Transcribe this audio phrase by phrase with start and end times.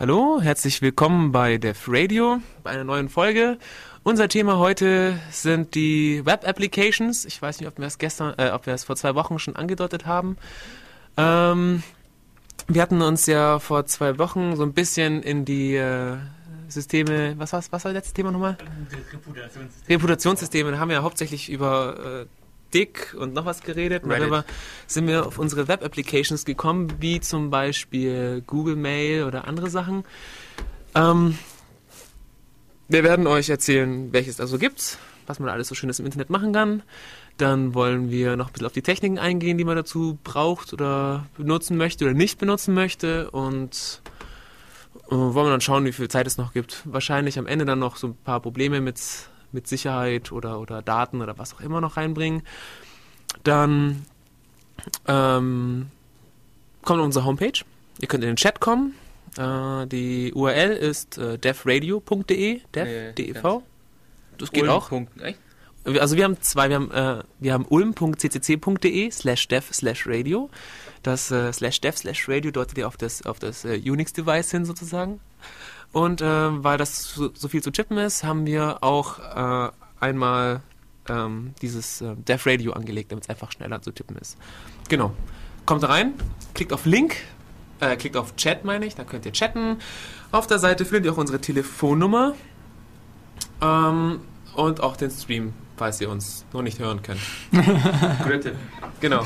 [0.00, 3.58] Hallo, herzlich willkommen bei Def Radio, bei einer neuen Folge.
[4.04, 7.24] Unser Thema heute sind die Web Applications.
[7.24, 9.56] Ich weiß nicht, ob wir es gestern, äh, ob wir es vor zwei Wochen schon
[9.56, 10.36] angedeutet haben.
[11.16, 11.82] Ähm,
[12.68, 16.16] wir hatten uns ja vor zwei Wochen so ein bisschen in die äh,
[16.68, 18.56] Systeme, was war's, was war das letzte Thema nochmal?
[19.12, 19.88] Reputationssysteme.
[19.88, 22.26] Reputationssysteme, da haben wir ja hauptsächlich über äh,
[22.74, 24.04] Dick und noch was geredet.
[24.04, 24.44] Und darüber
[24.86, 30.04] sind wir auf unsere Web-Applications gekommen, wie zum Beispiel Google Mail oder andere Sachen.
[30.94, 31.38] Ähm,
[32.88, 36.30] wir werden euch erzählen, welches da so gibt, was man alles so Schönes im Internet
[36.30, 36.82] machen kann.
[37.36, 41.26] Dann wollen wir noch ein bisschen auf die Techniken eingehen, die man dazu braucht oder
[41.36, 43.30] benutzen möchte oder nicht benutzen möchte.
[43.30, 44.02] Und
[45.06, 46.82] äh, wollen wir dann schauen, wie viel Zeit es noch gibt.
[46.84, 49.00] Wahrscheinlich am Ende dann noch so ein paar Probleme mit
[49.52, 52.42] mit Sicherheit oder, oder Daten oder was auch immer noch reinbringen.
[53.44, 54.04] Dann
[55.06, 55.86] ähm,
[56.82, 57.64] kommt unsere Homepage.
[58.00, 58.94] Ihr könnt in den Chat kommen.
[59.36, 63.62] Äh, die URL ist äh, devradio.de, dev, nee, dev.
[64.38, 64.70] Das geht Ulm.
[64.70, 64.92] auch.
[65.20, 65.38] Echt?
[65.84, 70.50] Also wir haben zwei, wir haben, äh, wir haben ulm.ccc.de slash dev slash radio.
[71.02, 74.64] Das äh, slash dev slash radio deutet ihr auf das, auf das äh, Unix-Device hin
[74.64, 75.20] sozusagen.
[75.92, 80.60] Und äh, weil das so, so, viel zu chippen ist, haben wir auch äh, einmal
[81.08, 84.36] ähm, dieses äh, Dev Radio angelegt, damit es einfach schneller zu tippen ist.
[84.88, 85.12] Genau.
[85.64, 86.14] Kommt rein,
[86.54, 87.16] klickt auf Link,
[87.80, 89.78] äh, klickt auf Chat, meine ich, da könnt ihr chatten.
[90.30, 92.34] Auf der Seite findet ihr auch unsere Telefonnummer
[93.60, 94.20] ähm,
[94.54, 97.20] und auch den Stream, falls ihr uns noch nicht hören könnt.
[97.50, 98.52] Guter
[99.00, 99.22] Genau.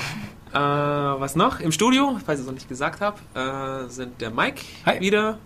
[0.53, 1.61] Äh, was noch?
[1.61, 5.01] Im Studio, falls ich es noch nicht gesagt habe, äh, sind der Mike Hi.
[5.01, 5.39] wieder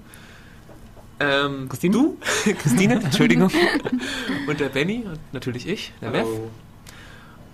[1.20, 1.92] ähm, Christine?
[1.92, 2.18] Du,
[2.62, 3.50] Christine, Entschuldigung.
[4.48, 6.50] und der Benny und natürlich ich, der Hallo.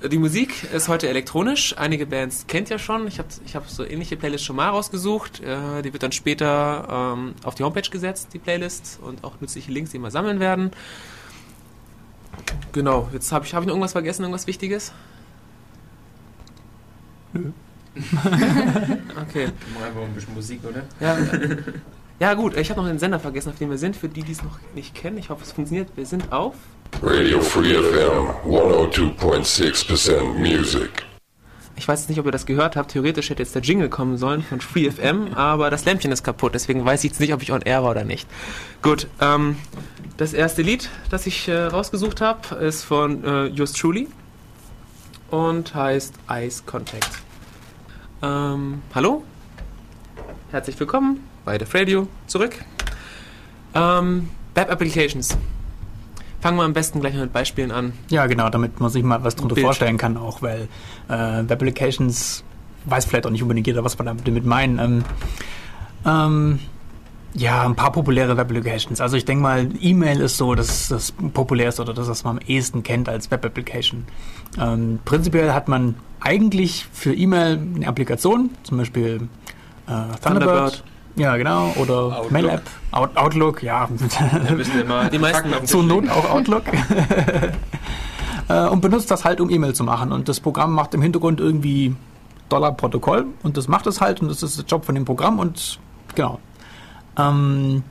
[0.00, 0.10] Bev.
[0.10, 1.76] Die Musik ist heute elektronisch.
[1.78, 3.06] Einige Bands kennt ihr schon.
[3.06, 5.40] Ich habe ich hab so ähnliche Playlists schon mal rausgesucht.
[5.40, 8.98] Äh, die wird dann später ähm, auf die Homepage gesetzt, die Playlist.
[9.00, 10.72] Und auch nützliche Links, die wir sammeln werden.
[12.72, 14.92] Genau, jetzt habe ich, hab ich noch irgendwas vergessen, irgendwas Wichtiges?
[17.32, 17.52] Nö.
[19.22, 19.48] okay.
[19.74, 20.82] Mal einfach ein bisschen Musik, oder?
[20.98, 21.16] Ja.
[22.22, 24.30] Ja gut, ich habe noch den Sender vergessen, auf dem wir sind, für die, die
[24.30, 25.18] es noch nicht kennen.
[25.18, 25.88] Ich hoffe, es funktioniert.
[25.96, 26.54] Wir sind auf
[27.02, 31.04] Radio Free FM 102.6% Music.
[31.74, 32.92] Ich weiß jetzt nicht, ob ihr das gehört habt.
[32.92, 36.54] Theoretisch hätte jetzt der Jingle kommen sollen von Free FM, aber das Lämpchen ist kaputt,
[36.54, 38.28] deswegen weiß ich jetzt nicht, ob ich on air war oder nicht.
[38.82, 39.56] Gut, ähm,
[40.16, 44.06] das erste Lied, das ich äh, rausgesucht habe, ist von äh, Just Truly
[45.32, 47.10] und heißt Ice Contact.
[48.22, 49.24] Ähm, hallo?
[50.52, 52.56] Herzlich willkommen bei Def Radio zurück.
[53.74, 55.36] Ähm, Web Applications.
[56.40, 57.92] Fangen wir am besten gleich mit Beispielen an.
[58.08, 60.68] Ja, genau, damit man sich mal was darunter vorstellen kann, auch weil
[61.08, 62.42] äh, Web Applications
[62.84, 64.78] weiß vielleicht auch nicht unbedingt jeder, was wir damit meinen.
[64.78, 65.04] Ähm,
[66.04, 66.58] ähm,
[67.34, 69.00] ja, ein paar populäre Web Applications.
[69.00, 72.42] Also ich denke mal, E-Mail ist so das, das populärste oder das, was man am
[72.46, 74.04] ehesten kennt als Web Application.
[74.60, 79.28] Ähm, prinzipiell hat man eigentlich für E-Mail eine Applikation, zum Beispiel
[79.86, 80.84] äh, Thunderbird, Thunderbird
[81.16, 81.72] ja, genau.
[81.76, 82.30] Oder Outlook.
[82.30, 83.88] Mail App, Out Outlook, ja.
[84.88, 86.64] ja die meisten Zur Not auch Outlook.
[88.48, 90.10] Äh, und benutzt das halt, um E-Mail zu machen.
[90.10, 91.94] Und das Programm macht im Hintergrund irgendwie
[92.48, 95.78] Dollar-Protokoll und das macht es halt und das ist der Job von dem Programm und
[96.14, 96.38] genau.
[97.16, 97.82] Ähm,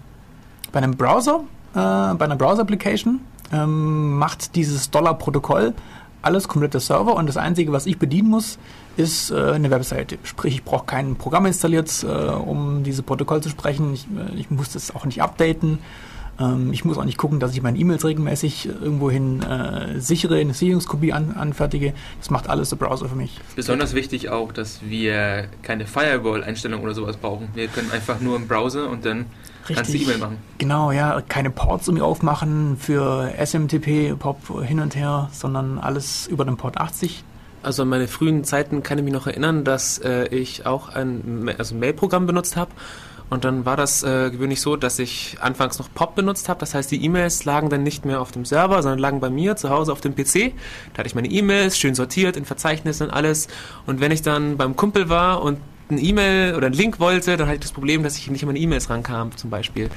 [0.72, 1.42] bei einem Browser,
[1.74, 3.22] äh, bei einer Browser-Application
[3.52, 5.74] ähm, macht dieses Dollar-Protokoll
[6.22, 8.59] alles komplette Server und das Einzige, was ich bedienen muss,
[8.97, 10.18] ist äh, eine Webseite.
[10.24, 13.94] Sprich, ich brauche kein Programm installiert, äh, um diese Protokoll zu sprechen.
[13.94, 15.79] Ich, äh, ich muss das auch nicht updaten.
[16.40, 20.53] Ähm, ich muss auch nicht gucken, dass ich meine E-Mails regelmäßig irgendwohin äh, sichere, eine
[20.53, 21.94] Sicherungskopie an, anfertige.
[22.19, 23.40] Das macht alles der Browser für mich.
[23.56, 27.50] Besonders wichtig auch, dass wir keine Firewall-Einstellung oder sowas brauchen.
[27.53, 29.25] Wir können einfach nur im Browser und dann
[29.62, 29.75] Richtig.
[29.75, 30.38] Kannst du E-Mail machen.
[30.58, 31.22] Genau, ja.
[31.28, 36.78] Keine Ports irgendwie aufmachen für SMTP, POP hin und her, sondern alles über den Port
[36.78, 37.23] 80.
[37.63, 41.53] Also an meine frühen Zeiten kann ich mich noch erinnern, dass äh, ich auch ein
[41.57, 42.72] also Mail-Programm benutzt habe.
[43.29, 46.59] Und dann war das äh, gewöhnlich so, dass ich anfangs noch POP benutzt habe.
[46.59, 49.55] Das heißt, die E-Mails lagen dann nicht mehr auf dem Server, sondern lagen bei mir
[49.55, 50.53] zu Hause auf dem PC.
[50.91, 53.47] Da hatte ich meine E-Mails schön sortiert in Verzeichnissen und alles.
[53.85, 55.59] Und wenn ich dann beim Kumpel war und
[55.90, 58.47] eine E-Mail oder einen Link wollte, dann hatte ich das Problem, dass ich nicht an
[58.47, 59.90] meine E-Mails rankam, zum Beispiel.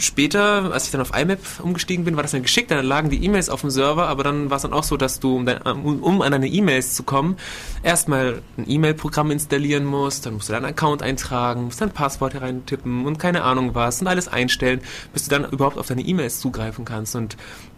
[0.00, 3.24] Später, als ich dann auf IMAP umgestiegen bin, war das dann geschickt, dann lagen die
[3.24, 5.62] E-Mails auf dem Server, aber dann war es dann auch so, dass du, um, dein,
[5.62, 7.36] um an deine E-Mails zu kommen,
[7.82, 13.06] erstmal ein E-Mail-Programm installieren musst, dann musst du deinen Account eintragen, musst dein Passwort hereintippen
[13.06, 14.80] und keine Ahnung was und alles einstellen,
[15.12, 17.14] bis du dann überhaupt auf deine E-Mails zugreifen kannst.
[17.16, 17.36] Und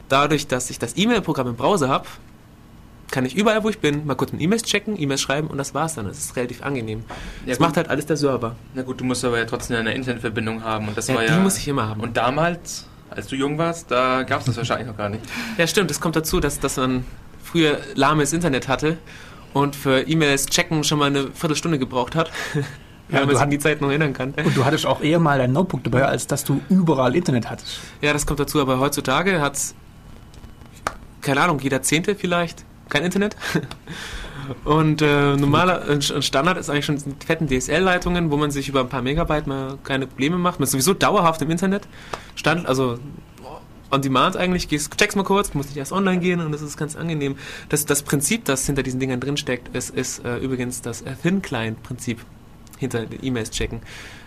[0.09, 2.07] dadurch, dass ich das E-Mail-Programm im Browser habe,
[3.11, 5.75] kann ich überall, wo ich bin, mal kurz ein E-Mails checken, E-Mails schreiben und das
[5.75, 6.07] war's dann.
[6.07, 7.05] Das ist relativ angenehm.
[7.09, 7.15] Ja,
[7.51, 7.67] das gut.
[7.67, 8.57] macht halt alles der Server.
[8.75, 11.29] Na gut, du musst aber ja trotzdem eine Internetverbindung haben und das Ja, war die
[11.29, 11.39] ja.
[11.39, 12.01] muss ich immer haben.
[12.01, 15.23] Und damals, als du jung warst, da gab es das wahrscheinlich noch gar nicht.
[15.57, 15.91] Ja, stimmt.
[15.91, 17.05] Es kommt dazu, dass, dass man
[17.43, 18.99] früher lahmes Internet hatte
[19.53, 22.31] und für E-Mails checken schon mal eine Viertelstunde gebraucht hat.
[23.09, 24.35] Ja, wenn man sich an die Zeit noch erinnern kann.
[24.35, 27.79] Und du hattest auch eher mal dein Notebook dabei, als dass du überall Internet hattest.
[28.01, 29.57] Ja, das kommt dazu, aber heutzutage hat
[31.21, 33.37] keine Ahnung, jeder Zehnte vielleicht kein Internet.
[34.65, 39.03] Und äh, normaler Standard ist eigentlich schon fetten DSL-Leitungen, wo man sich über ein paar
[39.03, 40.61] Megabyte mal keine Probleme macht.
[40.61, 41.89] Man ist sowieso dauerhaft im Internet.
[42.37, 42.99] Stand, also
[43.91, 46.77] on demand eigentlich, gehst, checkst mal kurz, musst nicht erst online gehen und das ist
[46.77, 47.37] ganz angenehm.
[47.69, 52.25] Das, das Prinzip, das hinter diesen Dingern drinsteckt, ist, ist äh, übrigens das Thin-Client-Prinzip
[52.79, 53.81] hinter den E-Mails checken.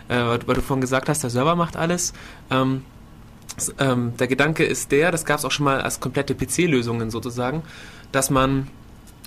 [0.08, 2.12] Äh, weil, du vorhin gesagt hast, der Server macht alles.
[2.50, 2.82] Ähm,
[3.78, 7.62] ähm, der Gedanke ist der, das gab es auch schon mal als komplette PC-Lösungen sozusagen,
[8.12, 8.68] dass man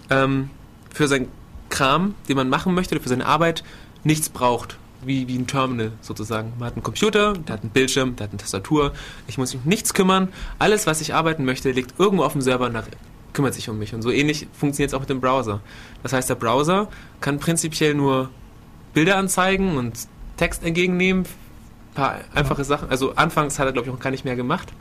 [0.09, 0.49] ähm,
[0.93, 1.27] für seinen
[1.69, 3.63] Kram, den man machen möchte, für seine Arbeit,
[4.03, 4.77] nichts braucht.
[5.05, 6.53] Wie, wie ein Terminal sozusagen.
[6.57, 8.93] Man hat einen Computer, der hat einen Bildschirm, der hat eine Tastatur.
[9.27, 10.29] Ich muss mich um nichts kümmern.
[10.59, 12.77] Alles, was ich arbeiten möchte, liegt irgendwo auf dem Server und
[13.33, 13.93] kümmert sich um mich.
[13.93, 15.59] Und so ähnlich funktioniert es auch mit dem Browser.
[16.03, 16.87] Das heißt, der Browser
[17.19, 18.29] kann prinzipiell nur
[18.93, 20.07] Bilder anzeigen und
[20.37, 21.25] Text entgegennehmen.
[21.93, 22.89] Ein paar einfache Sachen.
[22.89, 24.73] Also anfangs hat er, glaube ich, auch gar nicht mehr gemacht.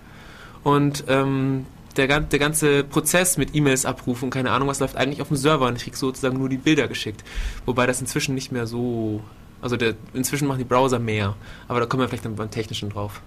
[0.64, 1.67] Und ähm,
[1.97, 5.67] der, der ganze Prozess mit E-Mails abrufen keine Ahnung was läuft eigentlich auf dem Server
[5.67, 7.23] und ich krieg sozusagen nur die Bilder geschickt.
[7.67, 9.20] Wobei das inzwischen nicht mehr so.
[9.61, 11.37] Also der, inzwischen machen die Browser mehr.
[11.69, 13.20] Aber da kommen wir vielleicht dann beim Technischen drauf,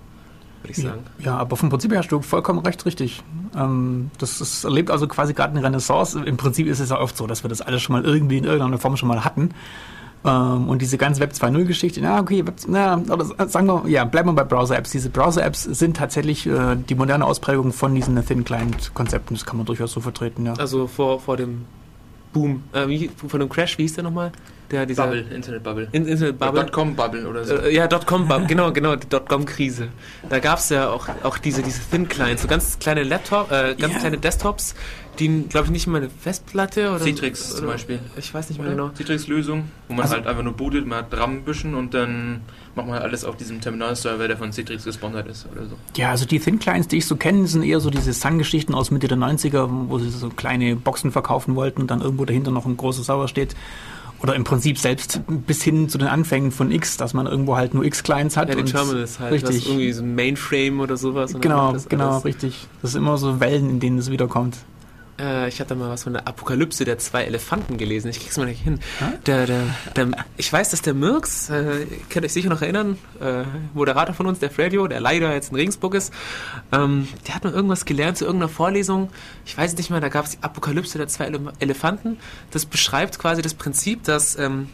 [0.62, 1.04] würde ich sagen.
[1.20, 3.24] Ja, aber vom Prinzip her hast du vollkommen recht, richtig.
[3.56, 6.22] Ähm, das ist, erlebt also quasi gerade eine Renaissance.
[6.26, 8.44] Im Prinzip ist es ja oft so, dass wir das alles schon mal irgendwie in
[8.44, 9.52] irgendeiner Form schon mal hatten.
[10.25, 14.30] Ähm, und diese ganze Web 2.0-Geschichte, na okay, Web, na, oder sagen wir, ja, bleiben
[14.30, 14.92] wir bei Browser-Apps.
[14.92, 19.36] Diese Browser-Apps sind tatsächlich äh, die moderne Ausprägung von diesen Thin-Client-Konzepten.
[19.36, 20.54] Das kann man durchaus so vertreten, ja.
[20.54, 21.66] Also vor, vor dem
[22.36, 24.34] Boom, äh, wie, vor dem Crash, wie hieß der nochmal?
[24.70, 25.88] Der, dieser Bubble, Internet-Bubble.
[25.94, 26.66] In, Internet Bubble.
[26.66, 27.56] Dotcom-Bubble oder so.
[27.56, 29.88] Äh, ja, Dotcom, genau, genau, die Dotcom-Krise.
[30.28, 33.76] Da gab es ja auch, auch diese, diese Thin Clients, so ganz kleine Laptop, äh,
[33.80, 34.00] ganz Ja.
[34.00, 34.76] kleine Desktops,
[35.18, 38.00] die, glaube ich, nicht mal eine Festplatte oder Citrix oder, zum Beispiel.
[38.18, 38.76] Ich weiß nicht mehr Oder?
[38.76, 38.90] genau.
[38.96, 42.42] Citrix-Lösung, wo man Also- halt einfach nur bootet, man hat RAM-Büschen und dann
[42.75, 45.75] macht man halt alles auf diesem Terminal-Server, der von Citrix gesponsert ist oder so.
[45.95, 48.92] Ja, also die Thin Clients, die ich so kenne, sind eher so diese Sun-Geschichten aus
[48.92, 52.66] Mitte der 90er, wo sie so kleine Boxen verkaufen wollten und dann irgendwo dahinter noch
[52.66, 53.56] ein großer Server steht.
[54.22, 57.74] Oder im Prinzip selbst bis hin zu den Anfängen von X, dass man irgendwo halt
[57.74, 58.50] nur X-Clients hat.
[58.50, 59.57] Ja, die und Terminals halt, Richtig.
[59.57, 61.33] was irgendwie so ein Mainframe oder sowas.
[61.39, 62.25] Genau, das genau, alles.
[62.25, 62.68] richtig.
[62.81, 64.57] Das sind immer so Wellen, in denen es wiederkommt.
[65.20, 68.10] Äh, ich hatte mal was von der Apokalypse der zwei Elefanten gelesen.
[68.10, 68.80] Ich krieg's mal nicht hin.
[69.26, 69.64] Der, der,
[69.96, 70.08] der,
[70.38, 74.40] ich weiß, dass der Mirks, äh, könnt euch sicher noch erinnern, äh, Moderator von uns,
[74.40, 76.14] der Radio, der leider jetzt in Regensburg ist,
[76.72, 79.10] ähm, der hat mal irgendwas gelernt zu irgendeiner Vorlesung.
[79.46, 82.18] Ich weiß nicht mehr, da gab es die Apokalypse der zwei Ele Elefanten.
[82.52, 84.38] Das beschreibt quasi das Prinzip, dass.
[84.38, 84.70] Ähm,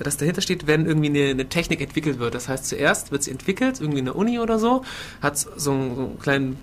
[0.00, 2.34] das dahinter steht, wenn irgendwie eine, eine Technik entwickelt wird.
[2.34, 4.84] Das heißt, zuerst wird sie entwickelt, irgendwie in der Uni oder so,
[5.22, 6.56] hat so einen, so einen kleinen,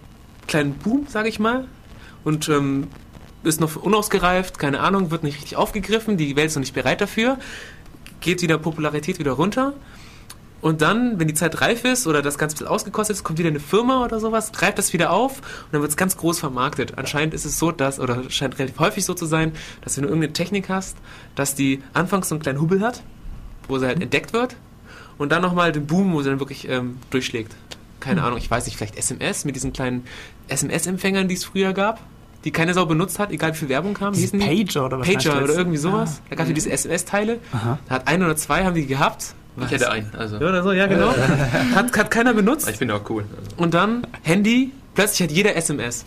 [0.48, 1.66] kleinen Boom, sage ich mal,
[2.26, 2.90] und ähm,
[3.44, 7.02] ist noch unausgereift, keine Ahnung, wird nicht richtig aufgegriffen, die Welt ist noch nicht bereit
[7.02, 7.38] dafür,
[8.20, 9.74] geht wieder Popularität wieder runter.
[10.62, 13.40] Und dann, wenn die Zeit reif ist oder das Ganze ein bisschen ausgekostet ist, kommt
[13.40, 16.40] wieder eine Firma oder sowas, greift das wieder auf und dann wird es ganz groß
[16.40, 17.00] vermarktet.
[17.00, 20.10] Anscheinend ist es so, dass, oder scheint relativ häufig so zu sein, dass wenn du
[20.10, 20.98] irgendeine Technik hast,
[21.36, 23.02] dass die anfangs so einen kleinen Hubbel hat,
[23.68, 24.56] wo sie halt entdeckt wird
[25.18, 27.56] und dann nochmal den Boom, wo sie dann wirklich ähm, durchschlägt.
[28.00, 30.06] Keine Ahnung, ich weiß nicht, vielleicht SMS mit diesen kleinen
[30.48, 32.00] SMS-Empfängern, die es früher gab,
[32.44, 34.14] die keine Sau benutzt hat, egal wie viel Werbung kam.
[34.14, 34.40] Hießen?
[34.40, 36.22] Pager oder was Pager oder irgendwie sowas.
[36.22, 36.28] Ah.
[36.30, 37.40] Da gab es ja diese SMS-Teile.
[37.52, 39.36] Da hat ein oder zwei haben die gehabt.
[39.58, 40.38] Ich hätte einen, also.
[40.38, 41.14] Ja, oder so, ja, genau.
[41.76, 42.70] hat, hat keiner benutzt.
[42.70, 43.26] Ich finde auch cool.
[43.38, 43.64] Also.
[43.64, 46.06] Und dann Handy, plötzlich hat jeder SMS.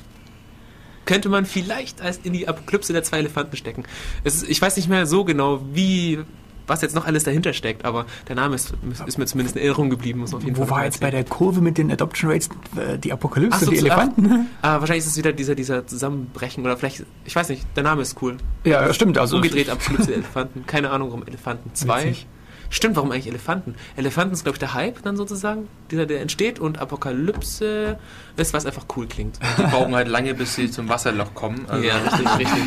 [1.04, 3.84] Könnte man vielleicht als in die Apokalypse der zwei Elefanten stecken.
[4.24, 6.20] Es ist, ich weiß nicht mehr so genau, wie,
[6.66, 8.75] was jetzt noch alles dahinter steckt, aber der Name ist,
[9.06, 10.21] ist mir zumindest in Erinnerung geblieben.
[10.21, 12.99] Muss auf jeden Wo Fall war jetzt bei der Kurve mit den Adoption Rates äh,
[12.99, 14.47] die Apokalypse, Ach so, die zu- Elefanten?
[14.62, 18.02] Ah, wahrscheinlich ist es wieder dieser, dieser Zusammenbrechen oder vielleicht, ich weiß nicht, der Name
[18.02, 18.37] ist cool.
[18.64, 19.18] Ja, stimmt.
[19.18, 20.64] Also Umgedreht Apokalypse Elefanten.
[20.66, 21.71] Keine Ahnung, warum Elefanten.
[21.75, 22.04] Zwei.
[22.04, 22.26] Witzig.
[22.71, 23.75] Stimmt, warum eigentlich Elefanten?
[23.94, 27.99] Elefanten ist, glaube ich, der Hype dann sozusagen, dieser, der entsteht und Apokalypse
[28.36, 29.38] ist, was einfach cool klingt.
[29.58, 31.66] Die brauchen halt lange, bis sie zum Wasserloch kommen.
[31.68, 32.64] Also Ja, richtig, richtig.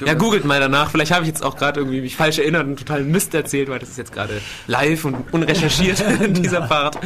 [0.00, 0.90] ich Ja, googelt mal danach.
[0.90, 3.78] Vielleicht habe ich jetzt auch gerade irgendwie mich falsch erinnert und total Mist erzählt, weil
[3.78, 6.98] das ist jetzt gerade live und unrecherchiert in dieser Part.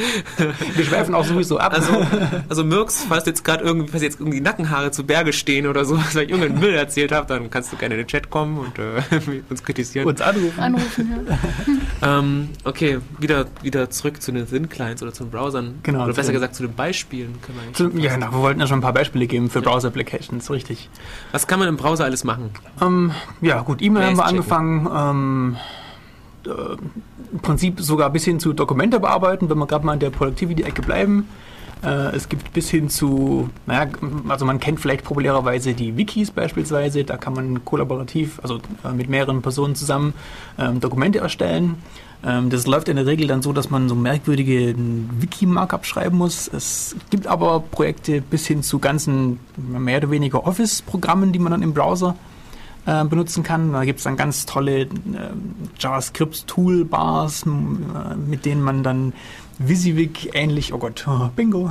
[0.75, 1.75] Wir schweifen auch sowieso ab.
[1.75, 2.07] Also,
[2.49, 5.97] also Mirks, falls jetzt gerade irgendwie, falls jetzt irgendwie Nackenhaare zu Berge stehen oder so,
[6.13, 8.79] weil ich irgendeinen Müll erzählt habe, dann kannst du gerne in den Chat kommen und
[8.79, 9.03] äh,
[9.49, 10.07] uns kritisieren.
[10.07, 10.61] uns anrufen.
[10.61, 12.19] Anrufen, ja.
[12.19, 15.79] Ähm, okay, wieder, wieder zurück zu den Thin-Clients oder zu den Browsern.
[15.83, 17.41] Genau, Oder besser gesagt zu den Beispielen.
[17.41, 17.65] Können wir
[17.95, 19.71] ja, genau, wir wollten ja schon ein paar Beispiele geben für Ja.
[19.71, 20.89] Browser-Applications, richtig.
[21.33, 22.51] Was kann man im Browser alles machen?
[22.83, 24.39] Ähm, ja, gut, E-Mail haben wir checken.
[24.39, 24.89] angefangen.
[24.95, 25.57] Ähm,
[26.47, 26.77] äh,
[27.33, 30.83] Im Prinzip sogar bis hin zu Dokumente bearbeiten, wenn wir gerade mal in der Productivity-Ecke
[30.83, 31.29] bleiben.
[31.83, 33.91] Äh, es gibt bis hin zu, naja,
[34.29, 37.05] also man kennt vielleicht populärerweise die Wikis beispielsweise.
[37.05, 40.15] Da kann man kollaborativ, also äh, mit mehreren Personen zusammen
[40.59, 41.77] ähm, Dokumente erstellen.
[42.25, 46.49] Ähm, das läuft in der Regel dann so, dass man so merkwürdige Wiki-Markup schreiben muss.
[46.49, 51.63] Es gibt aber Projekte bis hin zu ganzen mehr oder weniger Office-Programmen, die man dann
[51.63, 52.17] im Browser
[52.87, 53.73] äh, benutzen kann.
[53.73, 54.89] Da gibt es dann ganz tolle äh,
[55.79, 57.45] JavaScript-Toolbars,
[58.27, 59.13] mit denen man dann
[59.59, 61.71] WYSIWYG ähnlich, oh Gott, oh, Bingo,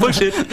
[0.00, 0.32] Bullshit.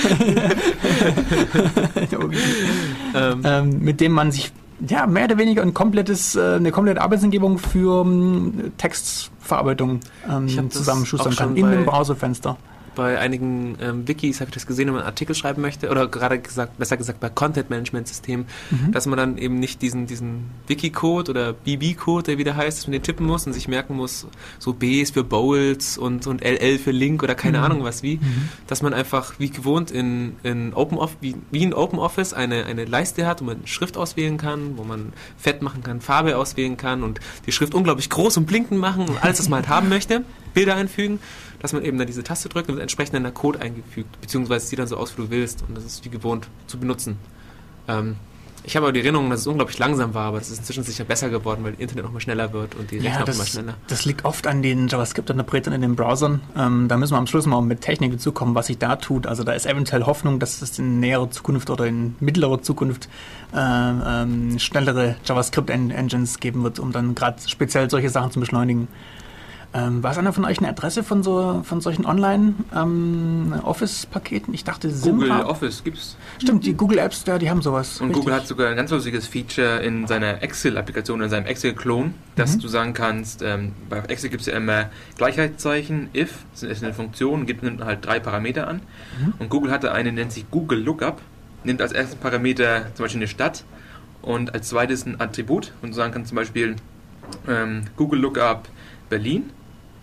[3.15, 4.51] ähm, ähm, mit dem man sich
[4.87, 11.35] ja mehr oder weniger ein komplettes, äh, eine komplette Arbeitsumgebung für ähm, Textverarbeitung ähm, zusammenschustern
[11.35, 12.57] kann in dem Browserfenster.
[12.99, 16.07] Bei einigen ähm, Wikis habe ich das gesehen, wenn man einen Artikel schreiben möchte, oder
[16.07, 18.91] gerade gesagt, besser gesagt bei Content-Management-Systemen, Mhm.
[18.91, 22.91] dass man dann eben nicht diesen, diesen Wiki-Code oder BB-Code, der wieder heißt, dass man
[22.93, 24.27] den tippen muss und sich merken muss,
[24.59, 27.63] so B ist für Bowls und, und LL für Link oder keine Mhm.
[27.63, 28.19] Ahnung was wie,
[28.67, 32.65] dass man einfach wie gewohnt in, in Open Off, wie, wie in Open Office eine,
[32.65, 36.75] eine Leiste hat, wo man Schrift auswählen kann, wo man Fett machen kann, Farbe auswählen
[36.77, 39.89] kann und die Schrift unglaublich groß und blinkend machen und alles, was man halt haben
[39.89, 41.19] möchte, Bilder einfügen,
[41.59, 44.63] dass man eben dann diese Taste drückt und wird entsprechend dann der Code eingefügt, beziehungsweise
[44.63, 47.17] es sieht dann so aus, wie du willst und das ist wie gewohnt zu benutzen.
[47.87, 48.15] Ähm,
[48.63, 51.05] ich habe aber die Erinnerung, dass es unglaublich langsam war, aber das ist inzwischen sicher
[51.05, 53.49] besser geworden, weil das Internet noch mal schneller wird und die Rechner Ja, auch das,
[53.49, 53.75] schneller.
[53.87, 56.41] das liegt oft an den JavaScript-Interpretern in den Browsern.
[56.57, 59.27] Ähm, da müssen wir am Schluss mal mit Technik dazukommen, was sich da tut.
[59.27, 63.07] Also da ist eventuell Hoffnung, dass es in näherer Zukunft oder in mittlerer Zukunft
[63.55, 68.89] ähm, ähm, schnellere JavaScript-Engines geben wird, um dann gerade speziell solche Sachen zu beschleunigen.
[69.71, 74.51] Ähm, war es einer von euch eine Adresse von, so, von solchen Online-Office-Paketen?
[74.53, 75.45] ich dachte, Google Simra.
[75.45, 76.17] Office gibt's.
[76.41, 78.01] Stimmt, die Google Apps, ja, die haben sowas.
[78.01, 78.23] Und Richtig.
[78.23, 82.59] Google hat sogar ein ganz lustiges Feature in seiner Excel-Applikation, in seinem Excel-Klon, dass Mhm.
[82.61, 86.93] du sagen kannst, ähm, bei Excel gibt es ja immer Gleichheitszeichen, if, das ist eine
[86.93, 88.81] Funktion, gibt nimmt halt drei Parameter an.
[89.23, 89.33] Mhm.
[89.37, 91.21] Und Google hatte eine, nennt sich Google Lookup,
[91.63, 93.63] nimmt als ersten Parameter zum Beispiel eine Stadt
[94.23, 96.75] und als zweites ein Attribut und du sagen kannst zum Beispiel
[97.47, 98.67] ähm, Google Lookup
[99.09, 99.51] Berlin,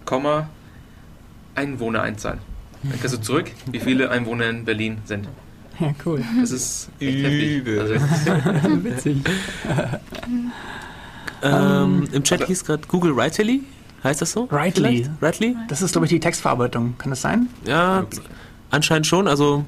[0.07, 0.49] Komma,
[1.55, 2.39] Einwohnereinzahl.
[2.83, 5.29] Dann kannst du zurück, wie viele Einwohner in Berlin sind.
[5.79, 6.23] Ja, cool.
[6.41, 6.89] Das ist.
[7.01, 7.81] Übel.
[7.81, 8.03] Also, das
[8.65, 9.19] ist- Witzig.
[11.43, 13.63] Ähm, Im Chat hieß gerade Google Writely,
[14.03, 14.51] heißt das so?
[14.51, 15.07] Writely.
[15.21, 15.57] Writely?
[15.69, 16.95] Das ist, glaube ich, die Textverarbeitung.
[16.99, 17.49] Kann das sein?
[17.67, 18.07] Ja,
[18.71, 19.65] anscheinend schon, also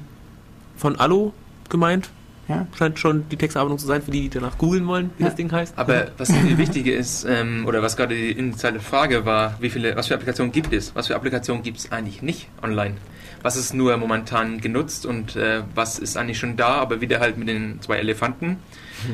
[0.77, 1.31] von Alu
[1.69, 2.09] gemeint.
[2.49, 2.67] Ja.
[2.77, 5.29] Scheint schon die Textverarbeitung zu sein, für die, die danach googeln wollen, wie Ja.
[5.29, 5.73] das Ding heißt.
[5.77, 9.95] Aber was viel wichtiger ist, ähm, oder was gerade die initiale Frage war, wie viele,
[9.95, 10.95] was für Applikationen gibt es?
[10.95, 12.95] Was für Applikationen gibt es eigentlich nicht online?
[13.43, 17.37] Was ist nur momentan genutzt und äh, was ist eigentlich schon da, aber wieder halt
[17.37, 18.57] mit den zwei Elefanten,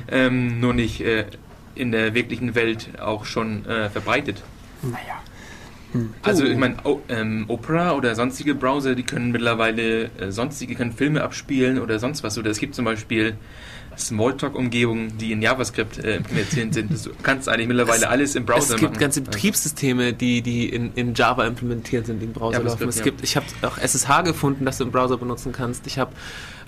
[0.09, 1.25] ähm, nur nicht äh,
[1.75, 4.41] in der wirklichen Welt auch schon äh, verbreitet.
[4.81, 4.97] Naja.
[6.23, 10.91] Also ich meine, O- ähm, Opera oder sonstige Browser, die können mittlerweile äh, sonstige können
[10.91, 12.37] Filme abspielen oder sonst was.
[12.37, 13.35] Oder es gibt zum Beispiel
[13.97, 16.91] Smalltalk-Umgebungen, die in JavaScript äh, implementiert sind.
[17.05, 18.99] Du kannst eigentlich mittlerweile alles im Browser es gibt machen.
[18.99, 22.89] ganze Also, Betriebssysteme, die, die in, in Java implementiert sind, die im Browser JavaScript, laufen.
[22.89, 23.03] Es ja.
[23.03, 25.87] gibt, ich habe auch SSH gefunden, das du im Browser benutzen kannst.
[25.87, 26.11] Ich habe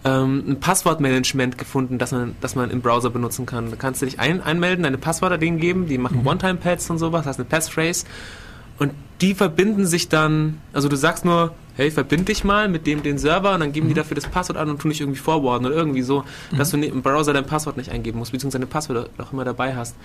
[0.06, 3.72] ähm, ein Passwortmanagement gefunden, das man, das man im Browser benutzen kann.
[3.72, 7.26] Da kannst du dich ein, einmelden, deine Passwörter denen geben, die machen One-Time-Pads und sowas,
[7.26, 8.06] hast eine Passphrase
[8.80, 13.04] und die verbinden sich dann, also du sagst nur, hey, verbind dich mal mit dem
[13.04, 15.66] den Server und dann geben die dafür das Passwort an und tun dich irgendwie forwarden
[15.66, 16.24] oder irgendwie so,
[16.58, 19.46] dass du ne- im Browser dein Passwort nicht eingeben musst, beziehungsweise deine Passwörter auch immer
[19.46, 19.96] dabei hast.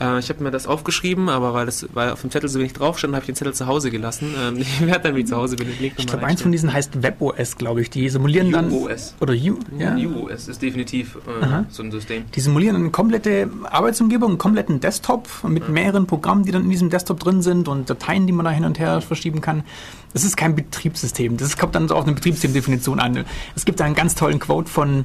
[0.00, 2.72] Äh, ich habe mir das aufgeschrieben, aber weil, das, weil auf dem Zettel so wenig
[2.72, 4.34] drauf stand, habe ich den Zettel zu Hause gelassen.
[4.40, 6.72] Ähm, ich werde dann, wie ich zu Hause Link Ich nochmal glaube, eins von diesen
[6.72, 7.90] heißt WebOS, glaube ich.
[7.90, 8.70] Die simulieren dann.
[8.70, 9.14] UOS.
[9.20, 9.94] Oder U, ja.
[9.96, 12.24] UOS ist definitiv äh, so ein System.
[12.34, 16.90] Die simulieren eine komplette Arbeitsumgebung, einen kompletten Desktop mit mehreren Programmen, die dann in diesem
[16.90, 19.64] Desktop drin sind und Dateien, die man da hin und her verschieben kann.
[20.12, 21.17] Das ist kein Betriebssystem.
[21.36, 23.24] Das kommt dann so auf eine Betriebssystemdefinition an.
[23.56, 25.04] Es gibt da einen ganz tollen Quote von,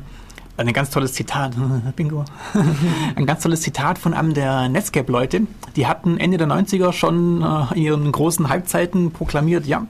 [0.58, 1.54] ein ganz tolles Zitat,
[1.96, 2.26] Bingo,
[3.16, 5.42] ein ganz tolles Zitat von einem der Netscape-Leute.
[5.76, 9.88] Die hatten Ende der 90er schon äh, in ihren großen Halbzeiten proklamiert, ja,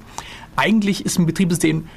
[0.55, 1.87] eigentlich ist ein Betriebssystem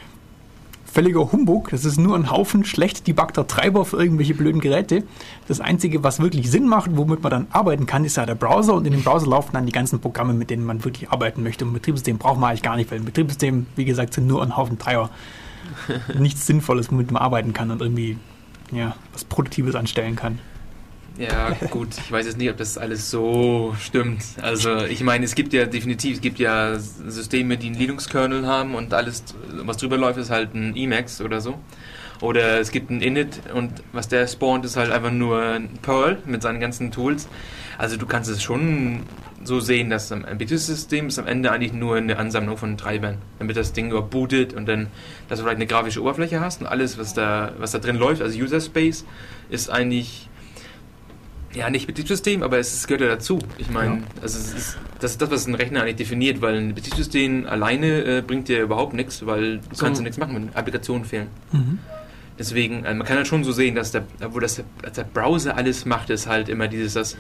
[0.96, 1.68] völliger Humbug.
[1.68, 5.02] Das ist nur ein Haufen schlecht debuggter Treiber für irgendwelche blöden Geräte.
[5.46, 8.72] Das Einzige, was wirklich Sinn macht, womit man dann arbeiten kann, ist ja der Browser.
[8.72, 11.66] Und in dem Browser laufen dann die ganzen Programme, mit denen man wirklich arbeiten möchte.
[11.66, 14.42] Und ein Betriebssystem braucht man eigentlich gar nicht, weil ein Betriebssystem, wie gesagt, sind nur
[14.42, 15.10] ein Haufen Treiber.
[16.18, 18.16] Nichts Sinnvolles, womit man arbeiten kann und irgendwie
[18.72, 20.38] ja, was Produktives anstellen kann.
[21.18, 24.22] Ja, gut, ich weiß jetzt nicht, ob das alles so stimmt.
[24.42, 28.74] Also, ich meine, es gibt ja definitiv, es gibt ja Systeme, die einen Linux-Kernel haben
[28.74, 31.58] und alles, was drüber läuft, ist halt ein Emacs oder so.
[32.20, 36.18] Oder es gibt ein Init und was der spawnt, ist halt einfach nur ein Perl
[36.26, 37.28] mit seinen ganzen Tools.
[37.78, 39.04] Also, du kannst es schon
[39.42, 43.56] so sehen, dass ein Betriebssystem ist am Ende eigentlich nur eine Ansammlung von Treibern, damit
[43.56, 44.88] das Ding überhaupt bootet und dann,
[45.28, 48.22] dass du vielleicht eine grafische Oberfläche hast und alles, was da, was da drin läuft,
[48.22, 49.04] also User Space,
[49.48, 50.28] ist eigentlich
[51.56, 53.38] ja, nicht Betriebssystem, aber es gehört ja dazu.
[53.56, 54.02] Ich meine, ja.
[54.22, 58.18] also es ist, das ist das, was ein Rechner eigentlich definiert, weil ein Betriebssystem alleine
[58.18, 59.84] äh, bringt dir überhaupt nichts, weil du so.
[59.84, 61.28] kannst ja nichts machen, wenn Applikationen fehlen.
[61.52, 61.78] Mhm.
[62.38, 65.86] Deswegen, also man kann halt schon so sehen, dass der, wo das, der Browser alles
[65.86, 67.16] macht, ist halt immer dieses, das,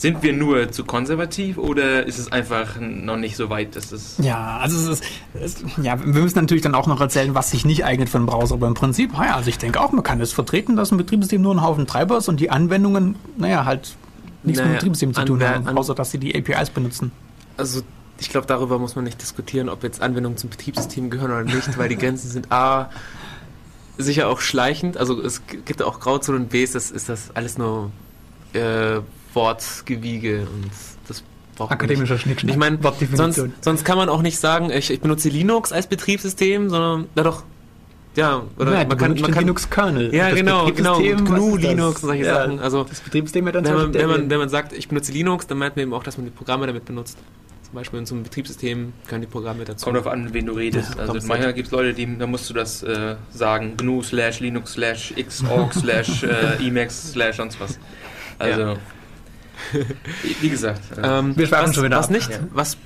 [0.00, 4.16] sind wir nur zu konservativ oder ist es einfach noch nicht so weit, dass es...
[4.18, 7.66] Ja, also es ist, es, ja, wir müssen natürlich dann auch noch erzählen, was sich
[7.66, 10.20] nicht eignet für einen Browser, aber im Prinzip, naja, also ich denke auch, man kann
[10.20, 13.94] es vertreten, dass ein Betriebssystem nur ein Haufen Treiber ist und die Anwendungen, naja, halt
[14.42, 17.12] nichts naja, mit dem Betriebssystem zu tun haben, außer dass sie die APIs benutzen.
[17.56, 17.82] Also
[18.18, 21.76] ich glaube, darüber muss man nicht diskutieren, ob jetzt Anwendungen zum Betriebssystem gehören oder nicht,
[21.78, 22.90] weil die Grenzen sind A,
[24.02, 24.96] sicher auch schleichend.
[24.96, 27.90] Also es gibt auch Grauzonen und Bs, das ist das alles nur
[28.52, 29.00] äh,
[29.34, 30.70] Wortgewiege und
[31.08, 31.22] das
[31.56, 32.52] braucht Akademischer Schnickschnack.
[32.52, 32.78] Ich meine,
[33.14, 37.22] sonst, sonst kann man auch nicht sagen, ich, ich benutze Linux als Betriebssystem, sondern ja
[37.22, 37.44] doch,
[38.16, 40.12] ja, oder Nein, man kann, man kann Linux Kernel.
[40.12, 42.58] Ja, genau, genau, GNU Linux und solche ja, Sachen.
[42.58, 45.46] Also das Betriebssystem wird dann wenn man, wenn man, wenn man sagt, ich benutze Linux,
[45.46, 47.16] dann meint man eben auch, dass man die Programme damit benutzt
[47.70, 49.84] zum Beispiel in so einem Betriebssystem können die Programme dazu.
[49.84, 50.96] Kommt darauf an, wen du redest.
[50.96, 54.40] Ja, also manchmal gibt es Leute, die, da musst du das äh, sagen, GNU slash
[54.40, 57.78] Linux slash Xorg slash äh, Emacs slash sonst was.
[58.40, 58.76] Also, ja.
[60.40, 60.80] wie gesagt.
[60.98, 62.10] Äh, ähm, wir was, schon wieder was ab.
[62.10, 62.38] nicht, ja.
[62.52, 62.76] was,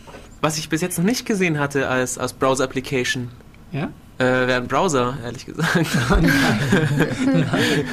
[0.43, 3.31] was ich bis jetzt noch nicht gesehen hatte als, als Browser-Application.
[3.73, 3.85] Ja?
[4.19, 5.77] Äh, wäre ein Browser, ehrlich gesagt.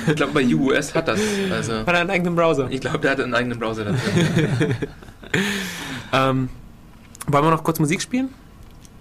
[0.08, 1.22] ich glaube, bei UOS hat das.
[1.52, 2.68] Also, hat er einen eigenen Browser?
[2.70, 4.02] Ich glaube, der hat einen eigenen Browser dazu.
[6.14, 6.50] ähm,
[7.28, 8.30] wollen wir noch kurz Musik spielen?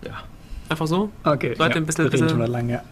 [0.05, 0.23] Ja.
[0.69, 1.11] Einfach so?
[1.25, 1.55] Okay.
[1.59, 2.05] Leute, ja, ein bisschen.
[2.05, 2.83] Wir reden schon lang, ja.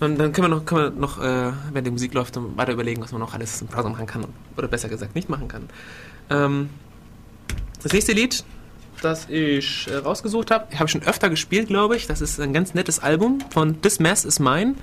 [0.00, 3.02] Und dann können wir noch, können wir noch äh, wenn die Musik läuft, weiter überlegen,
[3.02, 4.24] was man noch alles im Browser machen kann.
[4.56, 5.68] Oder besser gesagt, nicht machen kann.
[6.30, 6.70] Ähm,
[7.82, 8.44] das nächste Lied,
[9.04, 12.06] das ich äh, rausgesucht habe, habe ich schon öfter gespielt, glaube ich.
[12.06, 14.74] Das ist ein ganz nettes Album von This Mess is Mine.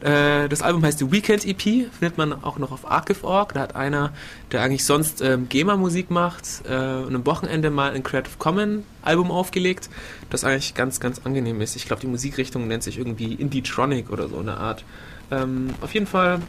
[0.00, 3.54] Äh, das Album heißt The Weekend EP, findet man auch noch auf Archive.org.
[3.54, 4.12] Da hat einer,
[4.52, 9.30] der eigentlich sonst ähm, GEMA-Musik macht, äh, und am Wochenende mal ein Creative Commons Album
[9.30, 9.90] aufgelegt,
[10.30, 11.76] das eigentlich ganz, ganz angenehm ist.
[11.76, 14.84] Ich glaube, die Musikrichtung nennt sich irgendwie Indie-Tronic oder so eine Art.
[15.30, 16.40] Ähm, auf jeden Fall,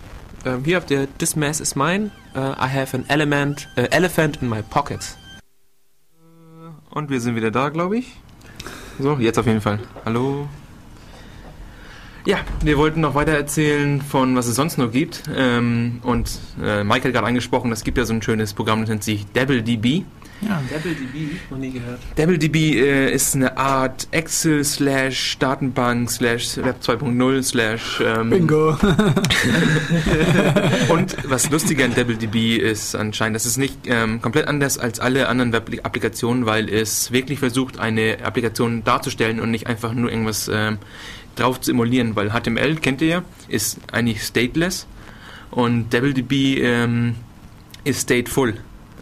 [0.45, 2.11] ähm, hier habt ihr This Mess is Mine.
[2.35, 5.17] Uh, I have an element, uh, elephant in my pocket.
[6.95, 8.13] Und wir sind wieder da, glaube ich.
[8.99, 9.79] So, jetzt auf jeden Fall.
[10.05, 10.47] Hallo.
[12.25, 15.23] Ja, wir wollten noch weiter erzählen von was es sonst noch gibt.
[15.35, 18.89] Ähm, und äh, Mike hat gerade angesprochen, es gibt ja so ein schönes Programm, das
[18.89, 20.05] nennt sich DevilDB.
[20.41, 21.99] Ja, DevilDB, noch nie gehört.
[22.17, 28.69] DevilDB äh, ist eine Art Excel slash Datenbank slash Web 2.0 slash ähm, Bingo.
[30.89, 35.29] und was lustiger an DevilDB ist anscheinend, das ist nicht ähm, komplett anders als alle
[35.29, 40.77] anderen Web-Applikationen, weil es wirklich versucht, eine Applikation darzustellen und nicht einfach nur irgendwas ähm,
[41.35, 44.85] drauf zu emulieren, weil HTML, kennt ihr ja, ist eigentlich stateless
[45.49, 47.15] und DevilDB ähm,
[47.83, 48.55] ist stateful.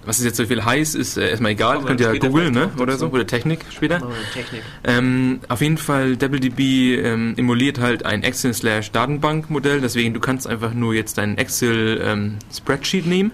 [0.05, 1.81] Was es jetzt so viel heißt, ist äh, erstmal egal.
[1.81, 2.71] Könnt ihr ja googeln, ne?
[2.79, 3.07] Oder so.
[3.07, 4.01] Oder Technik später.
[4.33, 4.61] Technik.
[4.83, 9.81] Ähm, auf jeden Fall, DevilDB ähm, emuliert halt ein Excel-Datenbank-Modell.
[9.81, 13.31] Deswegen, du kannst einfach nur jetzt dein Excel-Spreadsheet ähm, nehmen,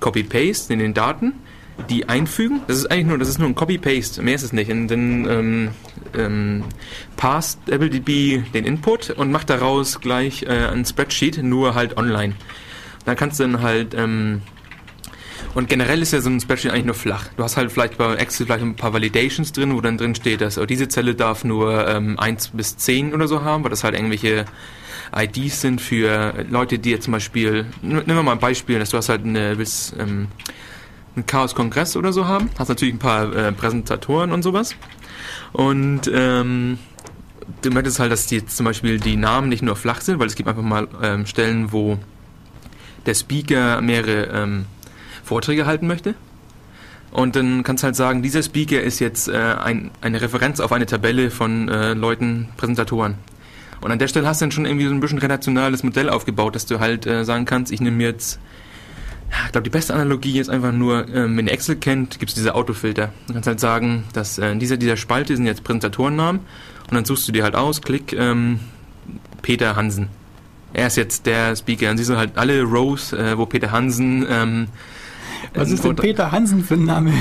[0.00, 1.34] Copy-Paste in den Daten
[1.90, 2.60] die einfügen.
[2.66, 4.70] Das ist eigentlich nur, das ist nur ein Copy-Paste, mehr ist es nicht.
[4.70, 5.68] Und dann ähm,
[6.16, 6.64] ähm,
[7.16, 12.34] passt AppleDB den Input und macht daraus gleich äh, ein Spreadsheet, nur halt online.
[13.04, 14.42] Dann kannst du dann halt ähm,
[15.54, 17.28] und generell ist ja so ein Spreadsheet eigentlich nur flach.
[17.36, 20.40] Du hast halt vielleicht bei Excel vielleicht ein paar Validations drin, wo dann drin steht,
[20.40, 23.84] dass oh, diese Zelle darf nur ähm, 1 bis 10 oder so haben, weil das
[23.84, 24.46] halt irgendwelche
[25.16, 28.96] IDs sind für Leute, die jetzt zum Beispiel, nehmen wir mal ein Beispiel, dass du
[28.96, 30.28] hast halt eine, willst, ähm,
[31.14, 32.50] einen Chaos-Kongress oder so haben.
[32.58, 34.74] Hast natürlich ein paar äh, Präsentatoren und sowas.
[35.52, 36.78] Und ähm,
[37.62, 40.34] du möchtest halt, dass die zum Beispiel die Namen nicht nur flach sind, weil es
[40.34, 41.98] gibt einfach mal ähm, Stellen, wo
[43.06, 44.66] der Speaker mehrere ähm,
[45.24, 46.14] Vorträge halten möchte.
[47.10, 50.72] Und dann kannst du halt sagen, dieser Speaker ist jetzt äh, ein, eine Referenz auf
[50.72, 53.14] eine Tabelle von äh, Leuten, Präsentatoren.
[53.80, 56.54] Und an der Stelle hast du dann schon irgendwie so ein bisschen redaktionales Modell aufgebaut,
[56.54, 58.40] dass du halt äh, sagen kannst, ich nehme jetzt
[59.46, 62.54] ich glaube, die beste Analogie ist einfach nur, ähm, wenn Excel kennt, gibt es diese
[62.54, 63.12] Autofilter.
[63.26, 66.40] Du kannst halt sagen, dass äh, dieser, dieser Spalte sind jetzt Präsentatorennamen
[66.88, 68.60] und dann suchst du dir halt aus, klick ähm,
[69.42, 70.08] Peter Hansen.
[70.72, 71.86] Er ist jetzt der Speaker.
[71.86, 74.66] Dann siehst du halt alle Rows, äh, wo Peter Hansen ähm,
[75.52, 77.12] Was ist denn Peter Hansen für ein Name?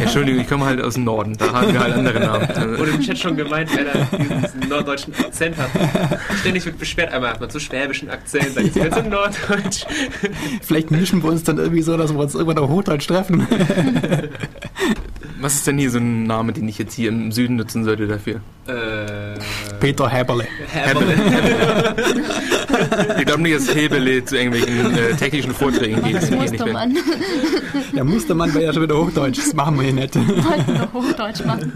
[0.00, 2.78] Entschuldigung, ich komme halt aus dem Norden, da haben wir halt andere Namen.
[2.78, 5.70] Wurde im Chat schon gemeint, wer da diesen norddeutschen Akzent hat.
[6.40, 9.84] Ständig wird beschwert, einmal hat man so schwäbischen Akzent, dann ist jetzt in Norddeutsch.
[10.62, 13.46] Vielleicht mischen wir uns dann irgendwie so, dass wir uns irgendwann auf Hochdeutsch treffen.
[15.40, 18.06] Was ist denn hier so ein Name, den ich jetzt hier im Süden nutzen sollte
[18.06, 18.40] dafür?
[18.66, 19.38] Äh,
[19.80, 20.46] Peter Häberle.
[20.66, 21.04] Herbert.
[23.18, 26.16] Ich glaube nicht, dass Hebele zu irgendwelchen äh, technischen Vorträgen geht.
[26.16, 26.60] Das wenn ich
[27.60, 27.66] bin.
[27.72, 27.94] Mustermann.
[27.94, 29.38] Der Mustermann wäre ja schon wieder Hochdeutsch.
[29.38, 30.14] Das machen wir hier nicht.
[30.16, 31.72] Wollten wir Hochdeutsch machen.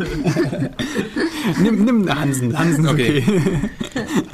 [1.63, 2.59] Nimm, nimm Hansen.
[2.59, 3.25] Hansen ist okay.
[3.27, 3.43] Okay.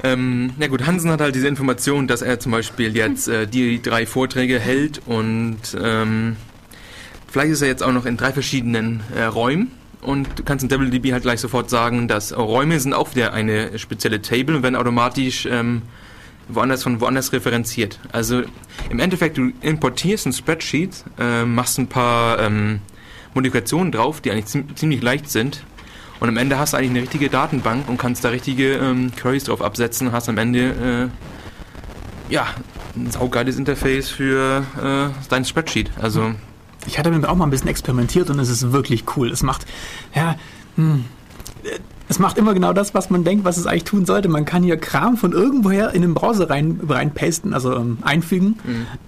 [0.03, 3.81] Ähm, na gut, Hansen hat halt diese Information, dass er zum Beispiel jetzt äh, die
[3.83, 6.37] drei Vorträge hält und ähm,
[7.29, 9.71] vielleicht ist er jetzt auch noch in drei verschiedenen äh, Räumen
[10.03, 13.79] und du kannst in DoubleDB halt gleich sofort sagen, dass Räume sind auch wieder eine
[13.79, 15.83] spezielle Table und werden automatisch ähm,
[16.49, 17.99] woanders von woanders referenziert.
[18.13, 18.43] Also
[18.91, 22.81] im Endeffekt, du importierst ein Spreadsheet, äh, machst ein paar ähm,
[23.35, 25.65] Modifikationen drauf, die eigentlich ziem- ziemlich leicht sind
[26.21, 29.45] und am Ende hast du eigentlich eine richtige Datenbank und kannst da richtige ähm, Queries
[29.45, 31.11] drauf absetzen, hast am Ende
[32.31, 32.47] äh, ja
[32.95, 35.91] ein saugeiles Interface für äh, dein Spreadsheet.
[36.01, 36.33] Also
[36.87, 39.31] Ich hatte damit auch mal ein bisschen experimentiert und es ist wirklich cool.
[39.31, 39.67] Es macht,
[40.15, 40.37] ja,
[40.77, 41.05] hm,
[42.09, 44.29] es macht immer genau das, was man denkt, was es eigentlich tun sollte.
[44.29, 48.59] Man kann hier Kram von irgendwoher in den Browser rein, reinpasten, also ähm, einfügen.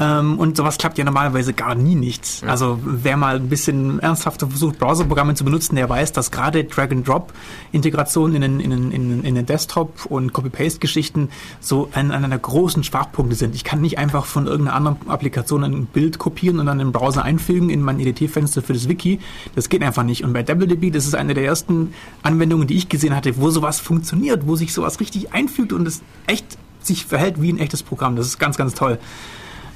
[0.00, 2.42] Ähm, und sowas klappt ja normalerweise gar nie nicht.
[2.42, 2.48] Ja.
[2.48, 8.34] Also wer mal ein bisschen ernsthafter versucht, Browserprogramme zu benutzen, der weiß, dass gerade Drag-and-Drop-Integration
[8.34, 11.28] in den, in, den, in, den, in den Desktop- und Copy-Paste-Geschichten
[11.61, 13.54] so ein, einer der großen Schwachpunkte sind.
[13.54, 17.22] Ich kann nicht einfach von irgendeiner anderen Applikation ein Bild kopieren und dann im Browser
[17.22, 19.20] einfügen in mein Editierfenster für das Wiki.
[19.54, 20.24] Das geht einfach nicht.
[20.24, 23.81] Und bei DoubleDB, das ist eine der ersten Anwendungen, die ich gesehen hatte, wo sowas
[23.81, 28.16] funktioniert, wo sich sowas richtig einfügt und es echt sich verhält wie ein echtes Programm.
[28.16, 28.98] Das ist ganz, ganz toll.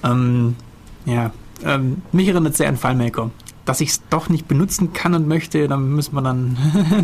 [0.03, 0.57] Ähm,
[1.05, 1.33] ja,
[1.64, 3.31] ähm, mich erinnert sehr an FileMaker.
[3.64, 6.57] Dass ich es doch nicht benutzen kann und möchte, dann müssen wir dann.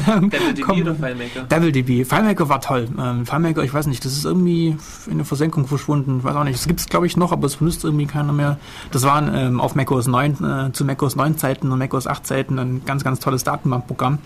[0.07, 0.83] dann DevilDB kommen.
[0.83, 1.42] oder FileMaker?
[1.44, 2.05] DevilDB.
[2.05, 2.88] FileMaker war toll.
[2.99, 4.77] Ähm, FileMaker, ich weiß nicht, das ist irgendwie
[5.09, 6.18] in der Versenkung verschwunden.
[6.18, 6.57] Ich weiß auch nicht.
[6.57, 8.59] Es gibt es, glaube ich, noch, aber es benutzt irgendwie keiner mehr.
[8.90, 10.33] Das waren ähm, auf macOS 9,
[10.68, 14.18] äh, zu macOS 9 Zeiten und macOS 8 Zeiten ein ganz, ganz tolles Datenbankprogramm.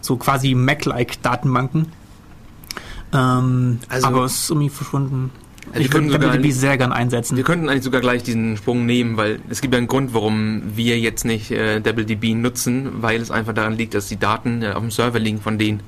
[0.00, 1.86] So quasi Mac-like Datenbanken.
[3.12, 5.30] Ähm, Also- aber es ist irgendwie verschwunden.
[5.70, 7.36] Also ich wir können würde DevilDB sehr gern einsetzen.
[7.36, 10.62] Wir könnten eigentlich sogar gleich diesen Sprung nehmen, weil es gibt ja einen Grund, warum
[10.76, 14.70] wir jetzt nicht äh, DoubleDB nutzen, weil es einfach daran liegt, dass die Daten äh,
[14.70, 15.80] auf dem Server liegen von denen.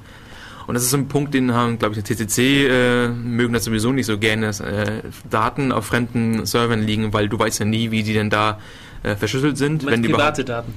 [0.66, 3.64] Und das ist so ein Punkt, den haben, glaube ich, der TCC äh, mögen das
[3.64, 7.64] sowieso nicht so gerne, dass äh, Daten auf fremden Servern liegen, weil du weißt ja
[7.64, 8.60] nie, wie die denn da
[9.02, 9.82] äh, verschlüsselt sind.
[9.82, 10.74] Die private Daten.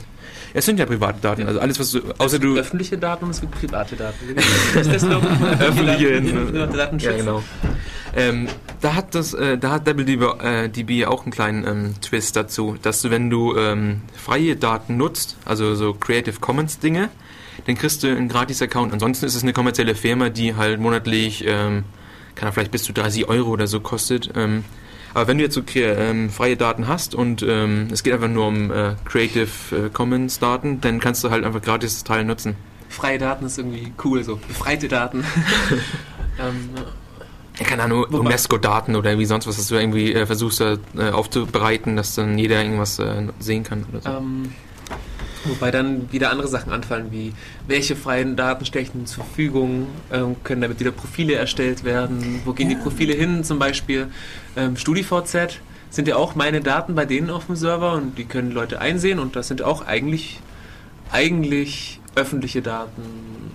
[0.54, 2.56] Es sind ja private Daten, also alles, was du, außer du...
[2.58, 4.36] Öffentliche Daten und es gibt private Daten.
[4.76, 5.44] Das ist Slogan.
[5.60, 7.12] Öffentliche Daten, Datenschutz.
[7.12, 7.44] Ja, genau.
[8.16, 8.48] Ähm,
[8.80, 12.78] da hat das, äh, da hat DoubleDB äh, DB auch einen kleinen ähm, Twist dazu,
[12.82, 17.10] dass du, wenn du ähm, freie Daten nutzt, also so Creative Commons Dinge,
[17.66, 18.94] dann kriegst du einen Gratis-Account.
[18.94, 21.84] Ansonsten ist es eine kommerzielle Firma, die halt monatlich, ähm,
[22.36, 24.30] kann er vielleicht bis zu 30 Euro oder so kostet.
[25.14, 28.28] Ähm, aber wenn du jetzt so ähm, freie Daten hast und ähm, es geht einfach
[28.28, 32.26] nur um äh, Creative äh, Commons Daten, dann kannst du halt einfach gratis das Teil
[32.26, 32.56] nutzen.
[32.90, 35.24] Freie Daten ist irgendwie cool, so befreite Daten.
[36.40, 36.70] ähm,
[37.60, 40.78] Ja, keine Ahnung, UNESCO-Daten oder wie sonst was, dass du irgendwie äh, versuchst äh,
[41.12, 44.10] aufzubereiten, dass dann jeder irgendwas äh, sehen kann oder so.
[45.46, 47.34] Wobei dann wieder andere Sachen anfallen, wie
[47.68, 52.42] welche freien Daten stelle ich denn zur Verfügung, ähm, können damit wieder Profile erstellt werden,
[52.46, 54.08] wo gehen die Profile hin, zum Beispiel
[54.56, 58.52] ähm, StudiVZ sind ja auch meine Daten bei denen auf dem Server und die können
[58.52, 60.40] Leute einsehen und das sind auch eigentlich
[61.12, 63.02] eigentlich öffentliche Daten.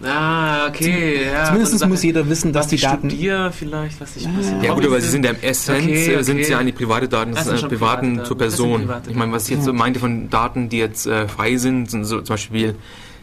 [0.05, 1.47] Ah, okay, ja.
[1.47, 3.11] Zumindest muss jeder wissen, dass was die ich Daten.
[3.53, 4.31] vielleicht, was ich Ja.
[4.61, 5.25] ich ja gut, aber sie sind.
[5.25, 6.45] sind ja im Essenz, Okay, äh, sind okay.
[6.45, 8.81] sie ja eigentlich private Daten, das Das sind sind äh, privaten private zur sind Person.
[8.83, 9.77] private Ich meine, was ich jetzt so Ja.
[9.77, 12.77] meinte von Daten, die jetzt äh, frei sind, sind so zum Beispiel,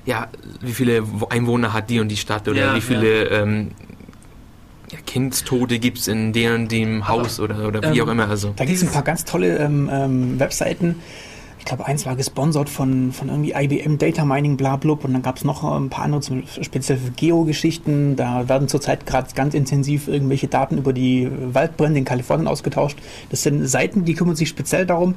[0.05, 0.27] ja,
[0.61, 3.71] wie viele Einwohner hat die und die Stadt oder Ja, wie viele ähm,
[4.91, 8.29] ja, Kindstote gibt es in dem und dem Haus oder, oder wie ähm, auch immer.
[8.29, 8.53] Also.
[8.55, 10.95] Da gibt es ein paar ganz tolle ähm, ähm, Webseiten.
[11.65, 15.04] Ich glaube, eins war gesponsert von, von irgendwie IBM Data Mining, bla blub.
[15.04, 16.21] Und dann gab es noch äh, ein paar andere,
[16.62, 18.15] speziell für Geo-Geschichten.
[18.15, 22.99] Da werden zurzeit gerade ganz intensiv irgendwelche Daten über die Waldbrände in Kalifornien ausgetauscht.
[23.32, 25.15] Das sind Seiten, die kümmern sich speziell darum,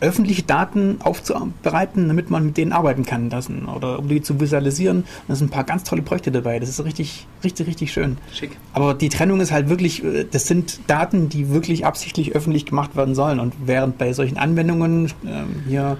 [0.00, 4.98] öffentliche Daten aufzubereiten, damit man mit denen arbeiten kann lassen oder um die zu visualisieren.
[4.98, 6.58] Und da sind ein paar ganz tolle Projekte dabei.
[6.58, 8.18] Das ist richtig, richtig, richtig schön.
[8.32, 8.56] Schick.
[8.72, 12.96] Aber die Trennung ist halt wirklich, äh, das sind Daten, die wirklich absichtlich öffentlich gemacht
[12.96, 13.40] werden sollen.
[13.40, 15.96] Und während bei solchen Anwendungen, ähm, hier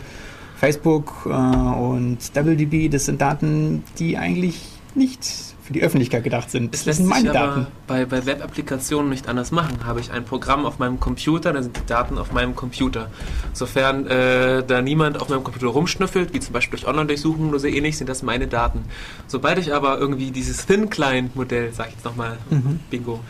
[0.57, 4.61] Facebook äh, und DoubleDB, das sind Daten, die eigentlich
[4.95, 6.75] nicht für die Öffentlichkeit gedacht sind.
[6.75, 7.67] Es Das lässt sind meine sich aber Daten.
[7.87, 9.79] bei, bei Web-Applikationen nicht anders machen.
[9.87, 13.09] Habe ich ein Programm auf meinem Computer, dann sind die Daten auf meinem Computer.
[13.55, 17.67] Sofern äh, da niemand auf meinem Computer rumschnüffelt, wie zum Beispiel durch Online-Durchsuchungen oder so
[17.67, 18.85] ähnlich, sind das meine Daten.
[19.27, 22.81] Sobald ich aber irgendwie dieses Thin-Client-Modell, sag ich jetzt nochmal, Mhm.
[22.91, 23.21] Bingo,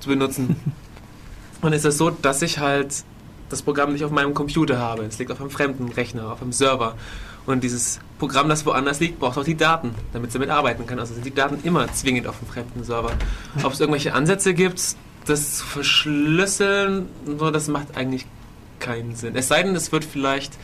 [0.00, 0.56] zu benutzen,
[1.62, 3.04] dann ist es so, dass ich halt
[3.50, 5.04] das Programm nicht auf meinem Computer habe.
[5.04, 6.96] Es liegt auf einem fremden Rechner, auf einem Server.
[7.46, 10.98] Und dieses Programm, das woanders liegt, braucht auch die Daten, damit es damit arbeiten kann.
[10.98, 13.12] Also sind die Daten immer zwingend auf dem fremden Server.
[13.62, 14.80] Ob es irgendwelche Ansätze gibt,
[15.26, 18.26] das zu verschlüsseln, so, das macht eigentlich
[18.80, 19.36] keinen Sinn.
[19.36, 20.54] Es sei denn, es wird vielleicht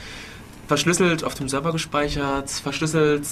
[0.68, 3.26] verschlüsselt auf dem Server gespeichert, verschlüsselt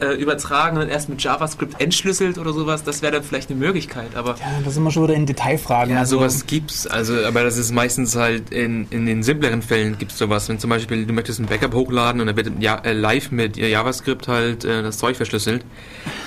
[0.00, 2.82] äh, übertragen und erst mit JavaScript entschlüsselt oder sowas.
[2.84, 5.94] Das wäre dann vielleicht eine Möglichkeit, aber Ja, da sind wir schon wieder in Detailfragen.
[5.94, 9.98] Ja, Also, sowas gibt's, also, aber das ist meistens halt in, in den simpleren Fällen
[9.98, 10.48] gibt's sowas.
[10.48, 13.56] Wenn zum Beispiel du möchtest ein Backup hochladen und dann wird ja, äh, live mit
[13.56, 15.64] JavaScript halt äh, das Zeug verschlüsselt.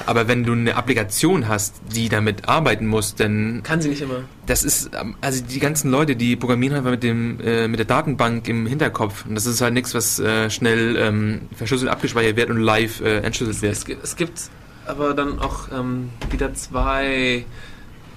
[0.06, 4.24] Aber wenn du eine Applikation hast, die damit arbeiten muss, dann kann sie nicht immer.
[4.46, 7.86] Das ist, ähm, also die ganzen Leute, die programmieren einfach mit dem, äh, mit der
[7.86, 9.26] Datenbank im Hinterkopf.
[9.26, 13.20] Und das ist halt nichts, was äh, schnell ähm, verschlüsselt abgespeichert wird und live äh,
[13.20, 13.74] entschlüsselt wird.
[13.74, 14.42] Es gibt, es gibt
[14.86, 17.46] aber dann auch ähm, wieder zwei,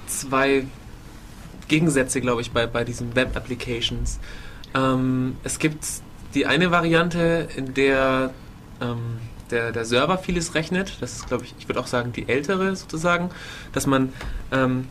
[0.07, 0.65] zwei
[1.69, 4.19] Gegensätze, glaube ich, bei, bei diesen Web-Applications.
[4.75, 5.85] Ähm, es gibt
[6.35, 8.31] die eine Variante, in der
[8.81, 9.19] ähm,
[9.51, 10.99] der, der Server vieles rechnet.
[11.01, 13.31] Das ist, glaube ich, ich würde auch sagen, die ältere sozusagen,
[13.73, 14.13] dass man
[14.53, 14.87] ähm,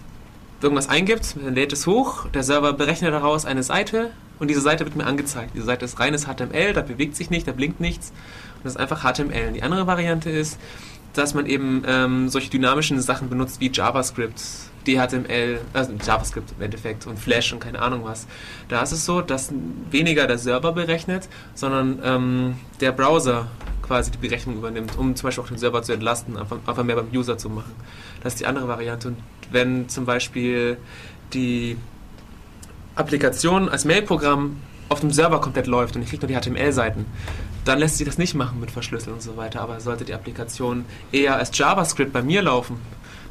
[0.61, 4.85] irgendwas eingibt, man lädt es hoch, der Server berechnet daraus eine Seite und diese Seite
[4.85, 5.51] wird mir angezeigt.
[5.53, 8.11] Diese Seite ist reines HTML, da bewegt sich nicht, da blinkt nichts.
[8.57, 9.53] Und das ist einfach HTML.
[9.53, 10.59] Die andere Variante ist,
[11.13, 14.41] dass man eben ähm, solche dynamischen Sachen benutzt wie JavaScript,
[14.87, 18.27] DHTML, also JavaScript im Endeffekt und Flash und keine Ahnung was.
[18.69, 19.51] Da ist es so, dass
[19.91, 23.47] weniger der Server berechnet, sondern ähm, der Browser
[23.81, 26.95] quasi die Berechnung übernimmt, um zum Beispiel auch den Server zu entlasten, einfach, einfach mehr
[26.95, 27.73] beim User zu machen.
[28.23, 29.09] Das ist die andere Variante.
[29.09, 29.17] Und
[29.51, 30.77] wenn zum Beispiel
[31.33, 31.77] die
[32.95, 37.05] Applikation als Mailprogramm auf dem Server komplett läuft und ich kriege nur die HTML-Seiten,
[37.65, 39.61] dann lässt sich das nicht machen mit Verschlüsseln und so weiter.
[39.61, 42.79] Aber sollte die Applikation eher als JavaScript bei mir laufen,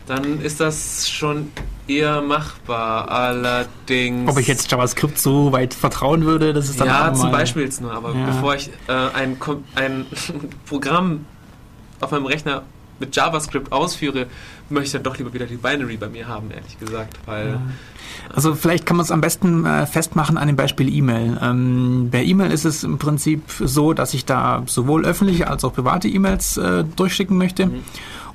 [0.07, 1.51] dann ist das schon
[1.87, 3.11] eher machbar.
[3.11, 4.31] Allerdings.
[4.31, 7.81] ob ich jetzt JavaScript so weit vertrauen würde, das ist dann ja, zum Beispiel jetzt
[7.81, 8.27] nur, aber Ja.
[8.27, 9.37] bevor ich äh, ein,
[9.75, 10.07] ein
[10.67, 11.27] Programm
[12.01, 12.63] auf meinem Rechner
[13.01, 14.27] mit JavaScript ausführe,
[14.71, 17.59] möchte ich dann doch lieber wieder die Binary bei mir haben, ehrlich gesagt, weil
[18.33, 21.39] Also vielleicht kann man es am besten äh, festmachen an dem Beispiel E-Mail.
[21.43, 25.75] Ähm, bei E-Mail ist es im Prinzip so, dass ich da sowohl öffentliche als auch
[25.75, 27.71] private E-Mails äh, durchschicken möchte.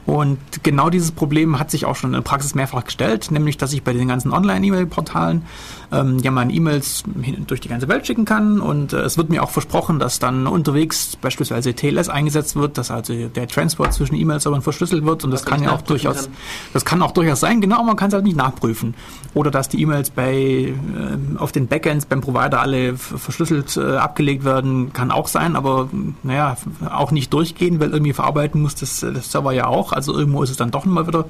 [0.06, 3.74] Und genau dieses Problem hat sich auch schon in der Praxis mehrfach gestellt, nämlich dass
[3.74, 5.44] ich bei den ganzen Online-E-Mail-Portalen
[5.92, 7.04] ähm, ja meine E-Mails
[7.48, 10.48] durch die ganze Welt schicken kann und äh, es wird mir auch versprochen, dass dann
[10.48, 15.46] unterwegs beispielsweise TLS eingesetzt wird, dass also der Transport zwischen E-Mail-Servern verschlüsselt wird und das
[15.46, 16.34] man kann ja auch durchaus, kann.
[16.74, 18.96] das kann auch durchaus sein, genau, man kann es halt nicht nachprüfen.
[19.34, 24.44] Oder dass die E-Mails bei ähm, auf den Backends beim Provider alle verschlüsselt äh, abgelegt
[24.44, 25.90] werden, kann auch sein, aber
[26.24, 26.58] naja,
[26.90, 29.89] auch nicht durchgehen, weil irgendwie verarbeiten muss das, äh, das Server ja auch.
[29.94, 31.26] Also irgendwo ist es dann doch mal wieder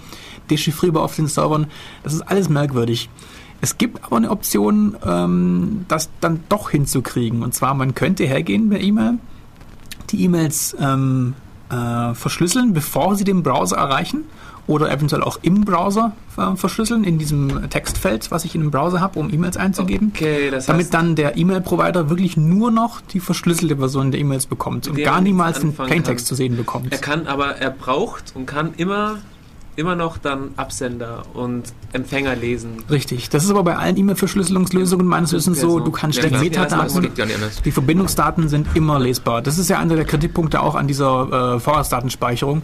[0.49, 1.67] dechiffrierbar auf den Servern.
[2.03, 3.09] Das ist alles merkwürdig.
[3.61, 7.43] Es gibt aber eine Option, ähm, das dann doch hinzukriegen.
[7.43, 9.19] Und zwar, man könnte hergehen per E-Mail,
[10.11, 11.35] die E-Mails ähm,
[11.69, 14.23] äh, verschlüsseln, bevor sie den Browser erreichen
[14.69, 19.01] oder eventuell auch im Browser äh, verschlüsseln, in diesem Textfeld, was ich in dem Browser
[19.01, 20.11] habe, um E-Mails einzugeben.
[20.15, 24.45] okay, das Damit heißt, dann der E-Mail-Provider wirklich nur noch die verschlüsselte Version der E-Mails
[24.45, 26.29] bekommt und gar niemals den Plaintext kann.
[26.29, 26.91] zu sehen bekommt.
[26.91, 29.17] er kann, aber er braucht und kann immer
[29.79, 32.83] immer noch dann Absender und Empfänger lesen.
[32.89, 33.29] Richtig.
[33.29, 37.09] Das ist aber bei allen E-Mail-Verschlüsselungslösungen meines Wissens so, du kannst Ja, Das Metadaten,
[37.65, 39.41] die Verbindungsdaten sind immer lesbar.
[39.41, 42.61] Das ist ja einer der Kritikpunkte auch an dieser äh, Vorratsdatenspeicherung.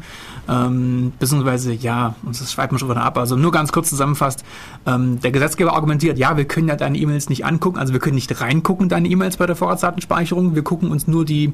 [0.48, 3.18] Ähm, beziehungsweise, ja, und das schreibt man schon wieder ab.
[3.18, 4.44] Also nur ganz kurz zusammenfasst,
[4.86, 8.16] ähm, der Gesetzgeber argumentiert, ja, wir können ja deine E-Mails nicht angucken, also wir können
[8.16, 10.54] nicht reingucken, deine E-Mails bei der Vorratsdatenspeicherung.
[10.54, 11.54] Wir gucken uns nur die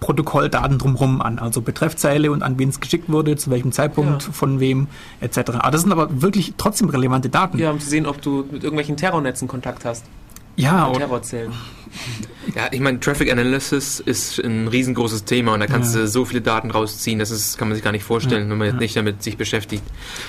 [0.00, 4.32] Protokolldaten drumherum an, also Betreffzeile und an wen es geschickt wurde, zu welchem Zeitpunkt, Ja.
[4.32, 4.88] von wem,
[5.20, 5.38] etc.
[5.58, 7.58] Aber das sind aber wirklich trotzdem relevante Daten.
[7.58, 10.04] Ja, um zu sehen, ob du mit irgendwelchen Terrornetzen Kontakt hast.
[10.56, 11.52] Ja, und Terrorzellen.
[12.54, 16.02] Ja, ich meine, Traffic Analysis ist ein riesengroßes Thema und da kannst Ja.
[16.02, 18.68] du so viele Daten rausziehen, das ist, kann man sich gar nicht vorstellen, wenn man
[18.68, 19.82] jetzt nicht damit sich beschäftigt.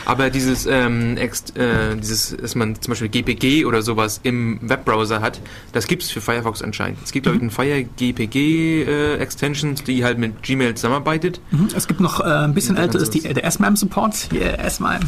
[0.06, 5.20] Aber dieses, ähm, ex, äh, dieses, dass man zum Beispiel GPG oder sowas im Webbrowser
[5.22, 5.40] hat,
[5.74, 7.00] das gibt's für Firefox anscheinend.
[7.04, 11.42] Es gibt, glaube ich, einen Fire GPG äh, Extensions, die halt mit Gmail zusammenarbeitet.
[11.52, 11.68] Mhm.
[11.76, 14.30] Es gibt noch äh, ein bisschen Ja, älter ist die, der SMIME-Support.
[14.34, 15.00] Yeah, SMIME.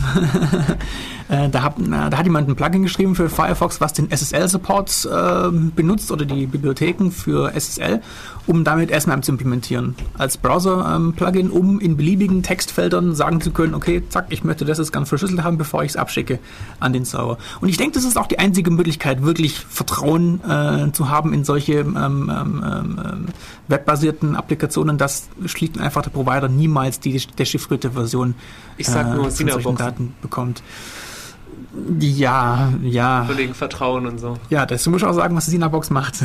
[1.29, 5.08] äh, da, hat, äh, da hat jemand ein Plugin geschrieben für Firefox, was den SSL-Support
[5.09, 8.01] äh, benutzt oder die Bibliotheken für SSL,
[8.47, 9.95] um damit SMAP zu implementieren.
[10.17, 14.77] Als Browser-Plugin, ähm, um in beliebigen Textfeldern sagen zu können, okay, zack, ich möchte das
[14.77, 16.39] jetzt ganz verschlüsselt haben, bevor ich es abschicke
[16.79, 17.37] an den Server.
[17.61, 21.43] Und ich denke, das ist auch die einzige Möglichkeit, wirklich Vertrauen äh, zu haben in
[21.43, 23.25] solche ähm, ähm, ähm
[23.67, 28.33] webbasierten Applikationen, dass schlicht und einfach der Provider niemals die dechiffrierte Version
[28.77, 30.63] ich sag nur, äh, von solchen Daten bekommt.
[31.99, 33.25] Ja, ja.
[33.27, 34.37] Kollegen Vertrauen und so.
[34.49, 36.15] Ja, das muss ich auch sagen, was die Sinabox macht.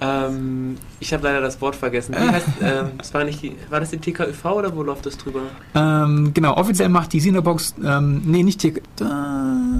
[0.00, 2.14] Ähm, ich habe leider das Wort vergessen.
[2.14, 5.16] Wie heißt, ähm, das war, nicht die, war das die TKÜV oder wo läuft das
[5.16, 5.42] drüber?
[5.74, 9.04] Ähm, genau, offiziell macht die Sinabox, ähm, nee, nicht TK, äh,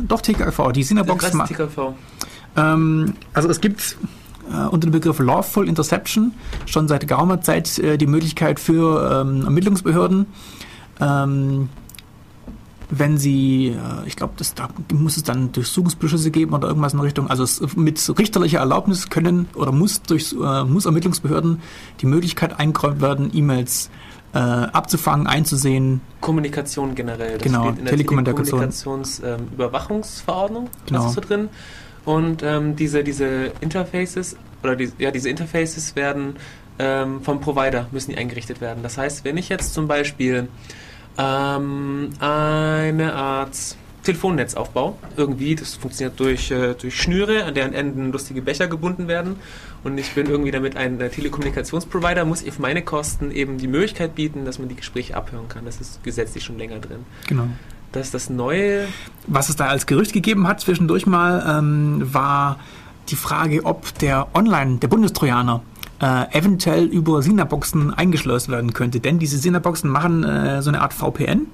[0.06, 1.52] doch TKÜV, die Sinabox macht.
[1.52, 1.94] TKÜV.
[2.56, 3.96] Ähm, also es gibt
[4.50, 6.32] äh, unter dem Begriff Lawful Interception
[6.66, 10.26] schon seit geraumer Zeit äh, die Möglichkeit für ähm, Ermittlungsbehörden,
[11.00, 11.68] ähm,
[12.90, 17.06] wenn sie, äh, ich glaube, da muss es dann Durchsuchungsbeschlüsse geben oder irgendwas in der
[17.06, 17.28] Richtung.
[17.28, 21.62] Also es, mit richterlicher Erlaubnis können oder muss durch äh, muss Ermittlungsbehörden
[22.00, 23.90] die Möglichkeit eingeräumt werden, E-Mails
[24.34, 26.00] äh, abzufangen, einzusehen.
[26.20, 27.38] Kommunikation generell.
[27.38, 30.64] Das genau, steht in der Telekommunikationsüberwachungsverordnung.
[30.64, 31.06] Ähm, genau.
[31.06, 31.48] ist so drin.
[32.04, 36.36] Und ähm, diese, diese Interfaces oder die, ja, diese Interfaces werden
[36.78, 38.82] ähm, vom Provider müssen die eingerichtet werden.
[38.82, 40.48] Das heißt, wenn ich jetzt zum Beispiel
[41.18, 44.98] ähm, eine Art Telefonnetzaufbau.
[45.16, 49.36] Irgendwie, das funktioniert durch, äh, durch Schnüre, an deren Enden lustige Becher gebunden werden.
[49.82, 53.66] Und ich bin irgendwie damit ein äh, Telekommunikationsprovider, muss ich auf meine Kosten eben die
[53.66, 55.64] Möglichkeit bieten, dass man die Gespräche abhören kann.
[55.64, 57.00] Das ist gesetzlich schon länger drin.
[57.26, 57.48] Genau.
[57.92, 58.86] Das ist das Neue.
[59.26, 62.58] Was es da als Gerücht gegeben hat zwischendurch mal, ähm, war
[63.08, 65.62] die Frage, ob der Online, der Bundestrojaner,
[66.00, 69.00] äh, eventuell über Sinaboxen eingeschleust werden könnte.
[69.00, 71.46] Denn diese Sinaboxen machen äh, so eine Art VPN,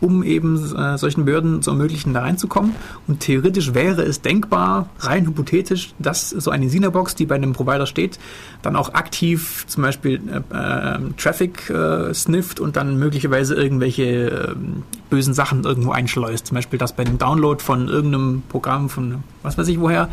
[0.00, 2.74] um eben äh, solchen Behörden zu ermöglichen, da reinzukommen.
[3.06, 7.86] Und theoretisch wäre es denkbar, rein hypothetisch, dass so eine Sinabox, die bei einem Provider
[7.86, 8.18] steht,
[8.62, 14.82] dann auch aktiv zum Beispiel äh, äh, Traffic äh, snifft und dann möglicherweise irgendwelche ähm,
[15.08, 16.48] bösen Sachen irgendwo einschleust.
[16.48, 20.08] Zum Beispiel, dass bei dem Download von irgendeinem Programm von was weiß ich woher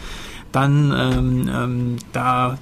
[0.52, 2.58] dann ähm, ähm, da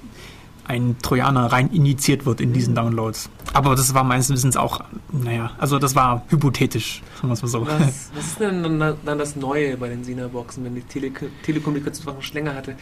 [0.67, 3.30] ein Trojaner rein injiziert wird in diesen Downloads.
[3.53, 7.47] Aber das war meines Wissens auch, naja, also das war hypothetisch, sagen wir es mal
[7.47, 7.65] so.
[7.65, 11.12] Was, was ist denn dann, dann, das Neue bei den Sina-Boxen, wenn die Tele
[11.43, 12.75] Telekommunikationssachen schon länger hatte?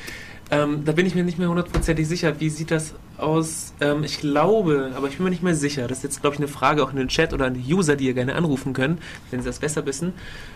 [0.51, 2.39] Ähm, da bin ich mir nicht mehr hundertprozentig sicher.
[2.39, 3.73] Wie sieht das aus?
[3.81, 5.87] Ähm, ich glaube, aber ich bin mir nicht mehr sicher.
[5.87, 7.95] Das ist jetzt, glaube ich, eine Frage auch in den Chat oder an die User,
[7.95, 8.99] die ihr gerne anrufen können,
[9.31, 10.13] wenn sie das besser wissen.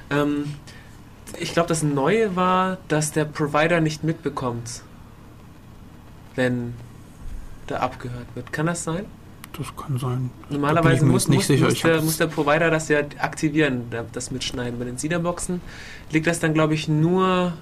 [0.10, 0.46] Ähm,
[1.39, 4.82] ich glaube, das Neue war, dass der Provider nicht mitbekommt,
[6.36, 6.74] wenn
[7.72, 8.52] da abgehört wird.
[8.52, 9.06] Kann das sein?
[9.58, 10.30] Das kann sein.
[10.50, 14.78] Normalerweise muss, muss, muss, der, muss, der, Provider das ja aktivieren, das Mitschneiden.
[14.78, 15.62] Bei den SIDA-Boxen
[16.12, 17.54] liegt das dann, glaube ich, nur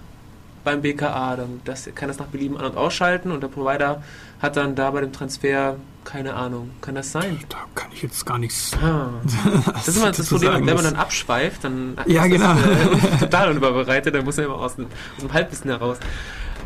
[0.63, 1.38] beim BKA.
[1.38, 4.04] Dann das, kann das nach Belieben an- und ausschalten und der Provider
[4.41, 6.72] hat dann da bei dem Transfer keine Ahnung.
[6.82, 7.39] Kann das sein?
[7.50, 8.72] Da kann ich jetzt gar nichts.
[8.82, 9.10] Ah.
[9.74, 12.54] Das ist immer das Problem, wenn man dann abschweift, dann ja, ist genau.
[12.54, 15.98] das, äh, total unüberbereitet, dann muss man immer aus dem, aus dem Halbwissen heraus.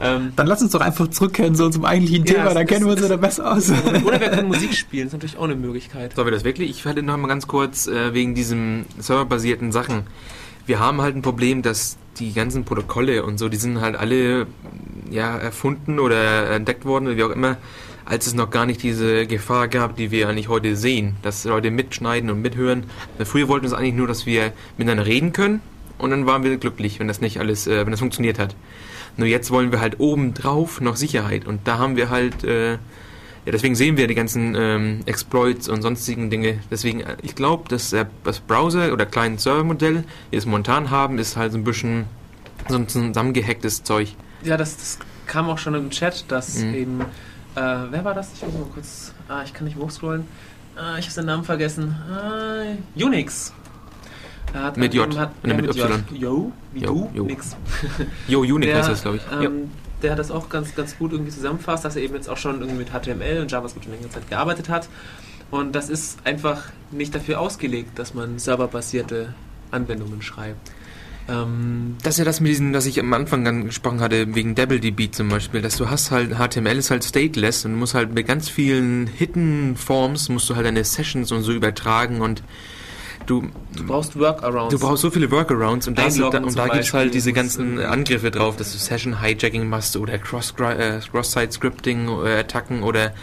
[0.01, 2.93] Ähm, dann lass uns doch einfach zurückkehren so zum eigentlichen ja, Thema, dann kennen wir
[2.93, 3.69] uns ja da besser aus.
[3.69, 6.15] Oder wir können Musik spielen, ist natürlich auch eine Möglichkeit.
[6.15, 6.69] Sollen wir das wirklich?
[6.69, 10.03] Ich hatte noch mal ganz kurz äh, wegen diesen serverbasierten Sachen.
[10.65, 14.47] Wir haben halt ein Problem, dass die ganzen Protokolle und so, die sind halt alle
[15.09, 17.57] ja, erfunden oder entdeckt worden, wie auch immer,
[18.05, 21.71] als es noch gar nicht diese Gefahr gab, die wir eigentlich heute sehen, dass Leute
[21.71, 22.85] mitschneiden und mithören.
[23.23, 25.61] Früher wollten wir eigentlich nur, dass wir miteinander reden können
[25.97, 28.55] und dann waren wir glücklich, wenn das nicht alles, äh, wenn das funktioniert hat.
[29.17, 32.79] Nur jetzt wollen wir halt obendrauf noch Sicherheit und da haben wir halt, äh, ja,
[33.51, 36.59] deswegen sehen wir die ganzen ähm, Exploits und sonstigen Dinge.
[36.69, 41.17] Deswegen, äh, ich glaube, dass äh, das Browser- oder Client-Server-Modell, wie wir es momentan haben,
[41.17, 42.05] ist halt so ein bisschen
[42.69, 44.15] so ein zusammengehacktes Zeug.
[44.43, 46.73] Ja, das, das kam auch schon im Chat, dass mhm.
[46.73, 47.05] eben, äh,
[47.55, 48.31] wer war das?
[48.33, 50.25] Ich muss mal kurz, ah, ich kann nicht hochscrollen.
[50.75, 51.95] Ah, ich habe seinen Namen vergessen.
[52.09, 52.63] Ah,
[52.95, 53.53] Unix
[54.53, 56.03] hat mit J, hat, ja, mit, mit Y.
[56.13, 57.25] Yo, wie Yo, du, Yo.
[57.25, 57.55] nix.
[58.27, 59.23] Yo, Unix heißt das, glaube ich.
[59.31, 59.49] Ähm, ja.
[60.03, 62.59] Der hat das auch ganz, ganz gut irgendwie zusammenfasst, dass er eben jetzt auch schon
[62.59, 64.89] irgendwie mit HTML und JavaScript schon längere Zeit gearbeitet hat.
[65.51, 69.33] Und das ist einfach nicht dafür ausgelegt, dass man serverbasierte
[69.69, 70.71] Anwendungen schreibt.
[71.29, 74.55] Ähm, das ist ja das mit diesen, was ich am Anfang dann gesprochen hatte, wegen
[74.55, 78.13] DoubleDB zum Beispiel, dass du hast halt, HTML ist halt stateless und du musst halt
[78.13, 82.43] mit ganz vielen Hidden Forms musst du halt deine Sessions und so übertragen und
[83.25, 84.73] du, Du brauchst Workarounds.
[84.73, 87.79] du brauchst so viele Workarounds und da, und da zum gibt es halt diese ganzen
[87.79, 93.13] äh, Angriffe drauf, dass du Session-Hijacking machst oder Cross- äh, Cross-Site-Scripting-Attacken oder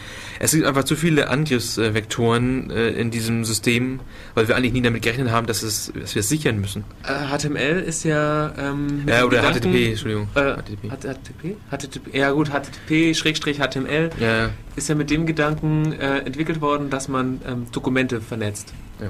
[0.41, 4.01] es gibt einfach zu viele Angriffsvektoren äh, in diesem System,
[4.35, 6.85] weil wir eigentlich nie damit gerechnet haben, dass, es, dass wir es sichern müssen.
[7.05, 8.53] Äh, HTML ist ja.
[8.59, 10.29] Ähm, Ja, oder Gedanken- HTTP, Entschuldigung.
[10.35, 10.91] Äh, HTTP.
[10.91, 11.57] HTTP?
[11.70, 12.14] HTTP?
[12.16, 17.09] Ja, gut, HTTP, Schrägstrich HTML Ja, ist ja mit dem Gedanken äh, entwickelt worden, dass
[17.09, 18.72] man ähm, Dokumente vernetzt.
[19.01, 19.09] Ja.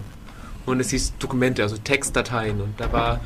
[0.69, 2.61] Und es hieß Dokumente, also Textdateien.
[2.61, 3.21] Und da war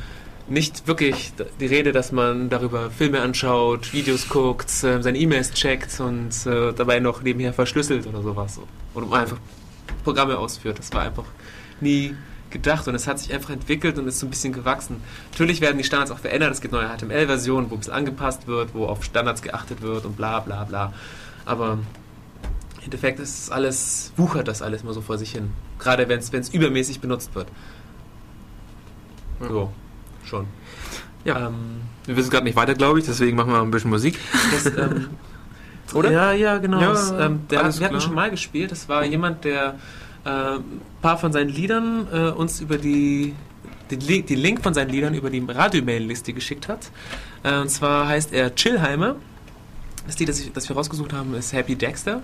[0.47, 5.99] nicht wirklich die Rede, dass man darüber Filme anschaut, Videos guckt, äh, seine E-Mails checkt
[5.99, 8.59] und äh, dabei noch nebenher verschlüsselt oder sowas.
[8.93, 9.37] Oder einfach
[10.03, 10.79] Programme ausführt.
[10.79, 11.25] Das war einfach
[11.81, 12.15] nie
[12.49, 15.01] gedacht und es hat sich einfach entwickelt und ist so ein bisschen gewachsen.
[15.31, 16.51] Natürlich werden die Standards auch verändert.
[16.53, 20.15] Es gibt neue HTML-Versionen, wo ein bisschen angepasst wird, wo auf Standards geachtet wird und
[20.15, 20.93] bla bla bla.
[21.45, 21.79] Aber
[22.83, 25.51] im Endeffekt ist es alles, wuchert das alles mal so vor sich hin.
[25.79, 27.47] Gerade wenn es übermäßig benutzt wird.
[29.39, 29.71] So,
[30.25, 30.47] schon.
[31.25, 31.47] Ja.
[31.47, 31.53] Ähm,
[32.05, 34.19] wir wissen gerade nicht weiter, glaube ich, deswegen machen wir ein bisschen Musik.
[34.51, 35.07] das, ähm,
[35.93, 36.11] Oder?
[36.11, 36.81] Ja, ja, genau.
[36.81, 38.71] Ja, das, ähm, der hat, wir hatten schon mal gespielt.
[38.71, 39.75] Das war jemand, der
[40.25, 43.35] äh, ein paar von seinen Liedern äh, uns über die,
[43.91, 46.89] die, Li- die Link von seinen Liedern über die Radio-Mail-Liste geschickt hat.
[47.43, 49.15] Äh, und zwar heißt er Chillheimer.
[50.07, 52.21] Das Lied, das, ich, das wir rausgesucht haben, ist Happy Dexter.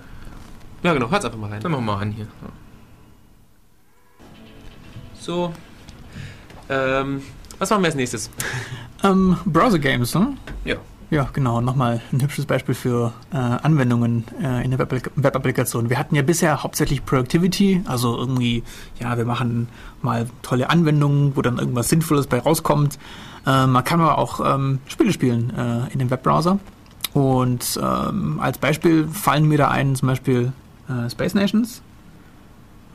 [0.82, 1.60] Ja, genau, hört's einfach mal rein.
[1.60, 2.26] Dann machen wir mal an hier.
[5.18, 5.52] So.
[6.68, 7.22] Ähm,
[7.58, 8.30] was machen wir als nächstes?
[9.02, 10.34] Ähm, Browser Games, ne?
[10.66, 10.76] Ja.
[11.08, 11.62] Ja, genau.
[11.62, 15.88] Nochmal ein hübsches Beispiel für äh, Anwendungen äh, in der Web- Web-Applikation.
[15.88, 18.62] Wir hatten ja bisher hauptsächlich Productivity, also irgendwie,
[19.00, 19.68] ja, wir machen
[20.02, 22.98] mal tolle Anwendungen, wo dann irgendwas Sinnvolles bei rauskommt.
[23.46, 26.58] Äh, man kann aber auch ähm, Spiele spielen äh, in dem Webbrowser.
[27.14, 30.52] Und ähm, als Beispiel fallen mir da ein zum Beispiel
[30.90, 31.80] Uh, Space Nations.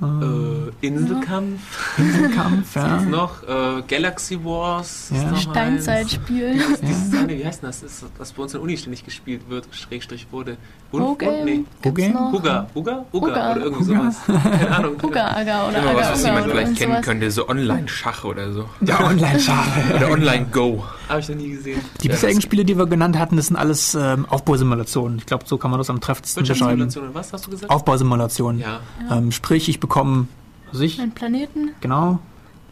[0.01, 1.59] Äh, Inselkampf.
[1.97, 2.97] Inselkampf, Was ja.
[2.97, 3.43] gibt's noch?
[3.43, 5.11] Äh, Galaxy Wars.
[5.13, 5.31] Ja.
[5.31, 5.43] Ist.
[5.43, 6.61] Steinzeitspiel.
[6.81, 7.81] Dieses eine, wie heißt denn das?
[7.81, 7.91] das?
[7.91, 10.57] ist, Was bei uns in der Uni ständig gespielt wird, Schrägstrich wurde.
[10.91, 11.45] Ho-Game?
[11.45, 11.63] Nee.
[11.83, 13.51] Huga, Huga, Huga, Huga.
[13.51, 14.11] oder irgendwie Huga.
[14.11, 14.41] sowas.
[14.43, 14.95] Keine Ahnung.
[15.01, 17.05] Huga-Aga oder Immer was, was Aga-Uga jemand oder vielleicht kennen sowas.
[17.05, 18.69] könnte, so Online-Schach oder so.
[18.81, 19.67] Ja, Online-Schach.
[19.95, 20.83] Oder Online-Go.
[21.09, 21.81] Habe ich noch nie gesehen.
[22.01, 25.17] Die Ja, bisherigen Spiele, die wir genannt hatten, das sind alles ähm, Aufbausimulationen.
[25.19, 26.79] Ich glaube, so kann man das am treffendsten beschreiben.
[26.79, 27.71] Wirtschaftssimulation und was hast du gesagt?
[27.71, 28.61] Aufbausimulationen.
[28.61, 28.79] Ja.
[29.11, 30.27] Ähm, sprich, ich bekomme,
[30.71, 32.19] was ich, Einen Planeten genau.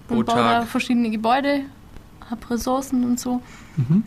[0.09, 1.61] Und baue da verschiedene Gebäude,
[2.30, 3.41] hab Ressourcen und so.
[3.78, 4.03] Mhm.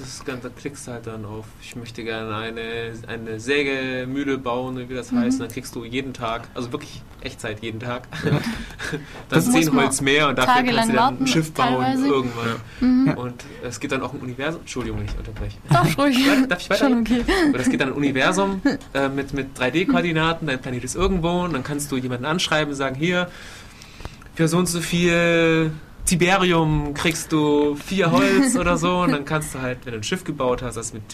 [0.00, 4.38] Das ist ganz, da klickst du halt dann auf, ich möchte gerne eine, eine Sägemühle
[4.38, 5.18] bauen, wie das Mhm.
[5.20, 5.34] heißt.
[5.40, 8.40] Und dann kriegst du jeden Tag, also wirklich Echtzeit jeden Tag, dann
[9.28, 12.06] Das muss zehn Holz mehr und dafür kannst du dann ein Schiff bauen teilweise.
[12.06, 12.56] irgendwann.
[12.80, 13.06] Mhm.
[13.08, 13.14] Ja.
[13.16, 14.60] Und es gibt dann auch ein Universum.
[14.62, 15.58] Entschuldigung, ich unterbreche.
[15.68, 16.16] Darf ruhig.
[16.48, 16.88] Darf ich weiter?
[16.88, 17.22] Schon okay.
[17.50, 18.62] Oder es gibt dann ein Universum
[18.94, 22.76] äh, mit, mit 3D-Koordinaten, dein Planet ist irgendwo und dann kannst du jemanden anschreiben und
[22.76, 23.30] sagen, hier,
[24.34, 25.72] für so und so viel
[26.10, 30.02] Tiberium kriegst du vier Holz oder so und dann kannst du halt, wenn du ein
[30.02, 31.04] Schiff gebaut hast, das mit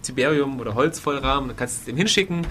[0.00, 2.46] Tiberium oder Holz vollrahmen, dann kannst du es dem hinschicken.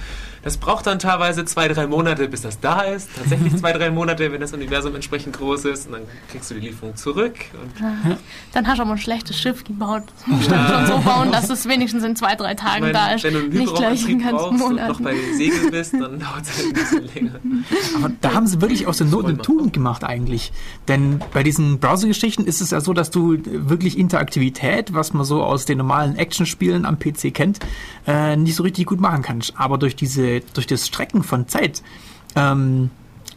[0.47, 3.09] Das braucht dann teilweise zwei, drei Monate, bis das da ist.
[3.17, 6.61] Tatsächlich zwei, drei Monate, wenn das Universum entsprechend groß ist und dann kriegst du die
[6.61, 8.17] Lieferung zurück und
[8.53, 10.03] Dann hast du aber ein schlechtes Schiff gebaut.
[10.25, 13.11] Musst du schon so bauen, dass es wenigstens in zwei, drei Ich Tagen meine, da
[13.11, 13.25] ist.
[13.25, 15.03] wenn du einen Nicht gleich in Hyperraumantrieb ganzen brauchst und noch Monaten.
[15.03, 17.39] bei Segel bist, dann dauert es halt ein bisschen länger.
[17.97, 19.37] Aber da haben sie wirklich aus der Not eine.
[19.39, 20.53] Tugend gemacht eigentlich.
[20.87, 25.43] Denn bei diesen Browser-Geschichten ist es ja so, dass du wirklich Interaktivität, was man so
[25.43, 27.59] aus den normalen Actionspielen am PC kennt,
[28.07, 29.53] äh, nicht so richtig gut machen kannst.
[29.57, 31.83] Aber durch diese, durch das Strecken von Zeit
[32.35, 32.89] ähm,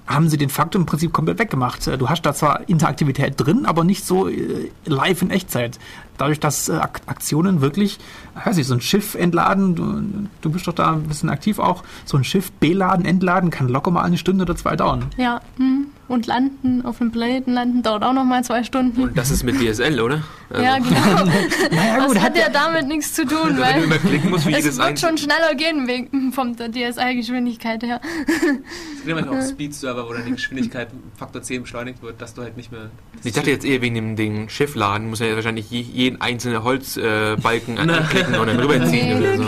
[0.06, 1.86] haben sie den Faktor im Prinzip komplett weggemacht.
[1.86, 5.78] Äh, Du hast da zwar Interaktivität drin, aber nicht so äh, live in Echtzeit.
[6.18, 7.98] Dadurch, dass äh, Ak Aktionen wirklich,
[8.44, 11.84] weiß ich, so ein Schiff entladen, du, du bist doch da ein bisschen aktiv auch,
[12.04, 15.06] so ein Schiff beladen, entladen, kann locker mal eine Stunde oder zwei dauern.
[15.16, 15.86] Ja, hm.
[16.10, 19.00] Und landen, auf dem Planeten landen, dauert auch noch mal zwei Stunden.
[19.00, 20.22] Und das ist mit DSL, oder?
[20.50, 21.24] Also, ja, genau.
[21.70, 24.98] Naja, Das hat ja damit nichts zu tun, Wenn du weil musst es jedes wird
[24.98, 28.00] schon schneller gehen wegen von der DSL-Geschwindigkeit her.
[28.26, 32.42] Es gibt manchmal auch Speed-Server, wo dann die Geschwindigkeit Faktor 10 beschleunigt wird, dass du
[32.42, 32.90] halt nicht mehr.
[33.22, 36.64] Ich dachte jetzt eher wegen dem Ding Schiffladen, muss er ja wahrscheinlich je, jeden einzelnen
[36.64, 39.28] Holzbalken äh, anklicken und dann rüberziehen Nee.
[39.28, 39.44] oder so.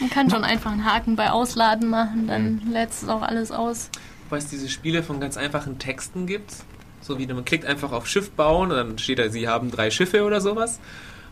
[0.00, 3.88] Man kann schon einfach einen Haken bei Ausladen machen, dann lädt es auch alles aus.
[4.28, 6.52] Weil es diese Spiele von ganz einfachen Texten gibt.
[7.00, 9.90] So wie man klickt einfach auf Schiff bauen und dann steht da, sie haben drei
[9.90, 10.80] Schiffe oder sowas.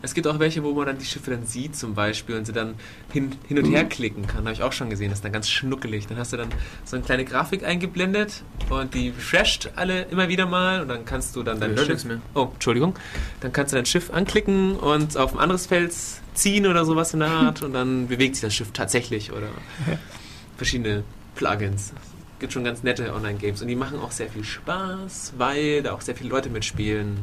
[0.05, 2.53] Es gibt auch welche, wo man dann die Schiffe dann sieht zum Beispiel und sie
[2.53, 2.75] dann
[3.11, 4.41] hin, hin und her klicken kann.
[4.45, 5.09] Habe ich auch schon gesehen.
[5.09, 6.07] Das ist dann ganz schnuckelig.
[6.07, 6.51] Dann hast du dann
[6.85, 11.35] so eine kleine Grafik eingeblendet und die refresht alle immer wieder mal und dann kannst
[11.37, 12.05] du dann dein hör Schiff...
[12.05, 12.21] mehr.
[12.35, 12.95] Oh, Entschuldigung.
[13.41, 15.95] Dann kannst du dein Schiff anklicken und auf ein anderes Feld
[16.35, 19.49] ziehen oder sowas in der Art und dann bewegt sich das Schiff tatsächlich oder
[20.59, 21.03] verschiedene
[21.35, 21.95] Plugins.
[22.39, 26.01] Gibt schon ganz nette Online-Games und die machen auch sehr viel Spaß, weil da auch
[26.01, 27.19] sehr viele Leute mitspielen.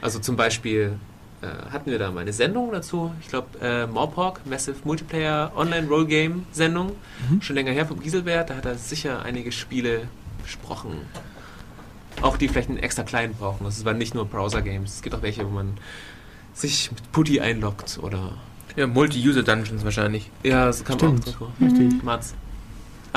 [0.00, 0.98] Also zum Beispiel
[1.42, 5.86] äh, hatten wir da mal eine Sendung dazu, ich glaube äh, Morpok, Massive Multiplayer Online
[5.88, 6.92] Roll Game Sendung,
[7.28, 7.42] Mhm.
[7.42, 10.08] schon länger her vom Gieselbert, da hat er sicher einige Spiele
[10.42, 10.92] besprochen.
[12.22, 13.64] Auch die vielleicht einen extra kleinen brauchen.
[13.64, 14.92] Das waren nicht nur Browser-Games.
[14.96, 15.74] Es gibt auch welche, wo man
[16.52, 18.32] sich mit Putty einloggt oder.
[18.74, 20.28] Ja, Multi-User-Dungeons wahrscheinlich.
[20.42, 21.60] Ja, das kann man auch.
[21.60, 22.02] Richtig.
[22.02, 22.34] Mats.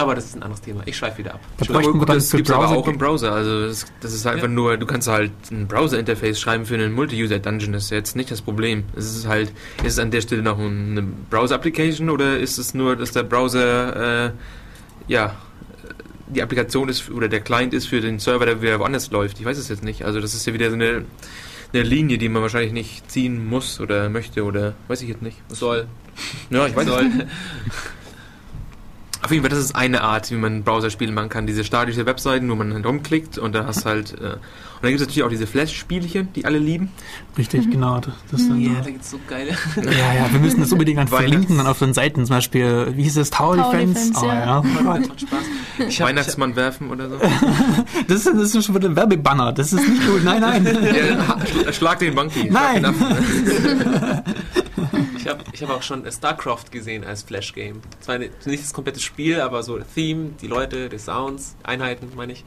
[0.02, 0.82] Aber das ist ein anderes Thema.
[0.86, 1.40] Ich schweife wieder ab.
[1.60, 3.32] Gut, das gibt es aber Browser- auch im Browser.
[3.34, 4.44] Also das, das ist halt Ja.
[4.44, 7.74] einfach nur, du kannst halt ein Browser-Interface schreiben für einen Multi-User-Dungeon.
[7.74, 8.84] Das ist jetzt nicht das Problem.
[8.96, 9.50] Es ist halt,
[9.84, 14.26] ist es an der Stelle noch eine Browser-Application oder ist es nur, dass der Browser,
[14.28, 14.32] äh,
[15.08, 15.36] ja,
[16.28, 19.40] die Applikation ist oder der Client ist für den Server, der wieder woanders läuft?
[19.40, 20.04] Ich weiß es jetzt nicht.
[20.06, 21.04] Also das ist ja wieder so eine,
[21.74, 25.38] eine Linie, die man wahrscheinlich nicht ziehen muss oder möchte oder weiß ich jetzt nicht.
[25.50, 25.88] Soll.
[26.50, 27.06] Ja, ich weiß es Soll.
[29.24, 31.46] Auf jeden Fall, das ist eine Art, wie man Browser-Spiele machen kann.
[31.46, 34.14] Diese statische Webseiten, wo man dann rumklickt und da hast halt.
[34.20, 34.24] Äh,
[34.82, 36.90] und dann gibt es natürlich auch diese Flash-Spielchen, die alle lieben.
[37.38, 38.02] Richtig, genau.
[38.32, 39.52] Das sind, Ja, da gibt's so geile.
[39.76, 42.26] ja, ja, wir müssen das unbedingt dann verlinken, dann auf den Seiten.
[42.26, 44.12] Zum Beispiel, wie hieß es, Tower, Defense?
[44.20, 44.60] Oh, ja.
[44.60, 45.02] Oh Gott.
[45.88, 47.18] Ich hab, Weihnachtsmann werfen oder so.
[48.08, 49.54] Das ist, das ist schon wieder ein Werbebanner.
[49.54, 50.24] Das ist nicht gut.
[50.24, 50.66] Nein, nein.
[51.66, 52.50] ja, schlag den Monkey.
[52.50, 52.96] Schlag Nein.
[55.22, 57.82] Ich habe ich hab auch schon StarCraft gesehen als Flash-Game.
[58.00, 62.44] Zwar nicht das komplette Spiel, aber so Theme, die Leute, die Sounds, Einheiten, meine ich.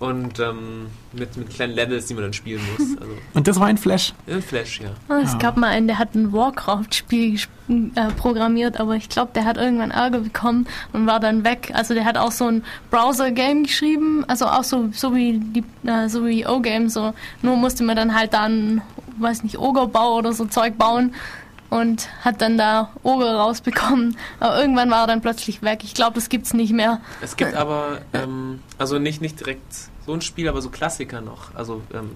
[0.00, 2.88] Und ähm, mit, mit kleinen Levels, die man dann spielen muss.
[3.00, 4.12] Also Und das war ein Flash.
[4.26, 4.90] in Flash, ja.
[5.08, 5.38] Ah, Es Ja.
[5.38, 7.38] gab mal einen, der hat ein Warcraft-Spiel
[7.68, 11.70] äh, programmiert, aber ich glaube, der hat irgendwann Ärger bekommen und war dann weg.
[11.74, 16.08] Also der hat auch so ein Browser-Game geschrieben, also auch so, so wie die, äh,
[16.08, 17.14] so wie O-Game, so.
[17.42, 18.82] Nur musste man dann halt dann,
[19.18, 21.14] weiß nicht, Ogerbau oder so Zeug bauen
[21.74, 24.16] und hat dann da Oger rausbekommen.
[24.38, 25.80] Aber irgendwann war er dann plötzlich weg.
[25.82, 27.00] Ich glaube, das gibt's nicht mehr.
[27.20, 29.74] Es gibt aber, ähm, also nicht, nicht direkt
[30.06, 31.52] so ein Spiel, aber so Klassiker noch.
[31.56, 32.10] Also ähm,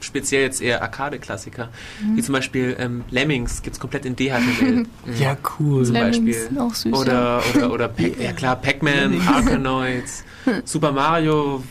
[0.00, 1.70] speziell jetzt eher Arcade-Klassiker.
[2.14, 4.84] Wie zum Beispiel ähm, Lemmings gibt es komplett in DHTML.
[5.18, 5.86] Ja, cool.
[5.86, 6.34] Zum Lemmings Beispiel.
[6.34, 6.92] sind auch süß.
[6.92, 10.22] Oder, oder, oder Pac ja klar, Pac-Man, Arkanoids,
[10.66, 11.62] Super Mario,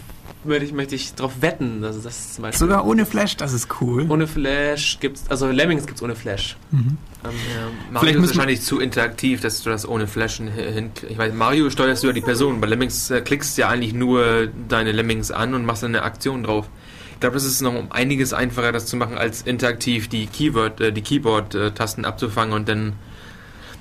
[0.48, 1.84] möchte ich, möchte ich drauf wetten.
[1.84, 2.60] Also das ist zum Beispiel.
[2.60, 4.06] Sogar ohne Flash, das ist cool.
[4.10, 6.58] ohne Flash gibt's, also Lemmings gibt's ohne Flash.
[6.72, 6.78] Mhm.
[6.80, 10.92] Ähm, Vielleicht Mario ist müssen wir- wahrscheinlich zu interaktiv, dass du das ohne Flashen hin.
[11.10, 12.60] Ich weiß, Mario steuerst du ja die Person.
[12.62, 16.04] Bei Lemmings äh, klickst du ja eigentlich nur deine Lemmings an und machst dann eine
[16.04, 16.70] Aktion drauf.
[17.14, 20.80] Ich glaube, das ist noch um einiges einfacher, das zu machen, als interaktiv die Keyword,
[20.82, 22.94] äh, die Keyboard-Tasten abzufangen und dann.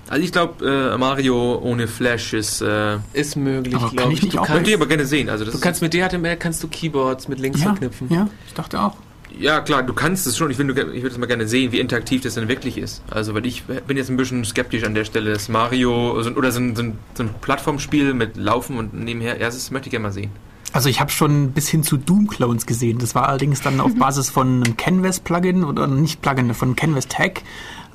[0.09, 2.61] Also ich glaube, äh, Mario ohne Flash ist.
[2.61, 4.25] Äh, ist möglich, Aber kann glaube ich ich.
[4.25, 5.29] nicht Du auch kannst, könnt ihr aber gerne sehen.
[5.29, 8.09] Also das du kannst mit DHTML kannst du Keyboards mit Links Ja, verknüpfen.
[8.11, 8.97] ja, ich dachte auch.
[9.39, 10.51] Ja, klar, du kannst es schon.
[10.51, 13.03] Ich, würde es mal gerne sehen, wie interaktiv das denn wirklich ist.
[13.11, 16.53] Also, weil ich bin jetzt ein bisschen skeptisch an der Stelle, dass Mario so, oder
[16.53, 19.91] so ein, so, ein, so ein Plattformspiel mit Laufen und nebenher, ja, das möchte ich
[19.91, 20.31] gerne mal sehen.
[20.73, 22.99] Also ich habe schon bis hin zu Doom-Clones gesehen.
[22.99, 27.43] Das war allerdings dann auf Basis von einem Canvas-Plugin oder nicht Plugin, von Canvas Tag.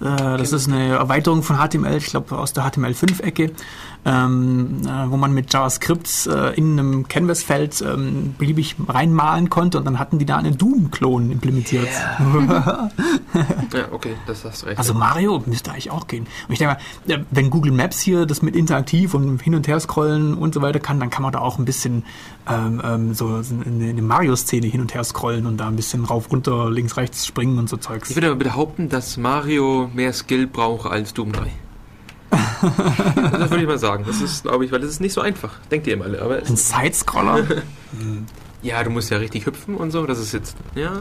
[0.02, 3.52] Äh, das ist eine Erweiterung von HTML, ich glaube aus der HTML5-Ecke,
[4.06, 9.86] ähm, äh, wo man mit JavaScript äh, in einem Canvas-Feld ähm, beliebig reinmalen konnte und
[9.86, 11.90] dann hatten die da einen Doom-Klon implementiert.
[13.74, 14.78] Ja, okay, das hast du recht.
[14.78, 16.28] Also Mario müsste eigentlich auch gehen.
[16.48, 19.68] Und ich denke mal, ja, wenn Google Maps hier das mit interaktiv und hin und
[19.68, 22.04] her scrollen und so weiter kann, dann kann man da auch ein bisschen
[22.52, 26.32] ähm, ähm, so eine, eine Mario-Szene hin und her scrollen und da ein bisschen rauf,
[26.32, 28.10] runter, links, rechts springen und so Zeugs.
[28.10, 31.52] ich würde aber behaupten, dass Mario mehr Skill braucht als Doom 3.
[32.32, 34.04] das würde ich mal sagen.
[34.08, 35.60] Das ist, glaube ich, weil das ist nicht so einfach.
[35.70, 36.22] Denkt ihr alle.
[36.22, 37.44] Aber es Ein Sidescroller?
[38.64, 40.06] ja, du musst ja richtig hüpfen und so.
[40.06, 40.94] Das ist jetzt, ja.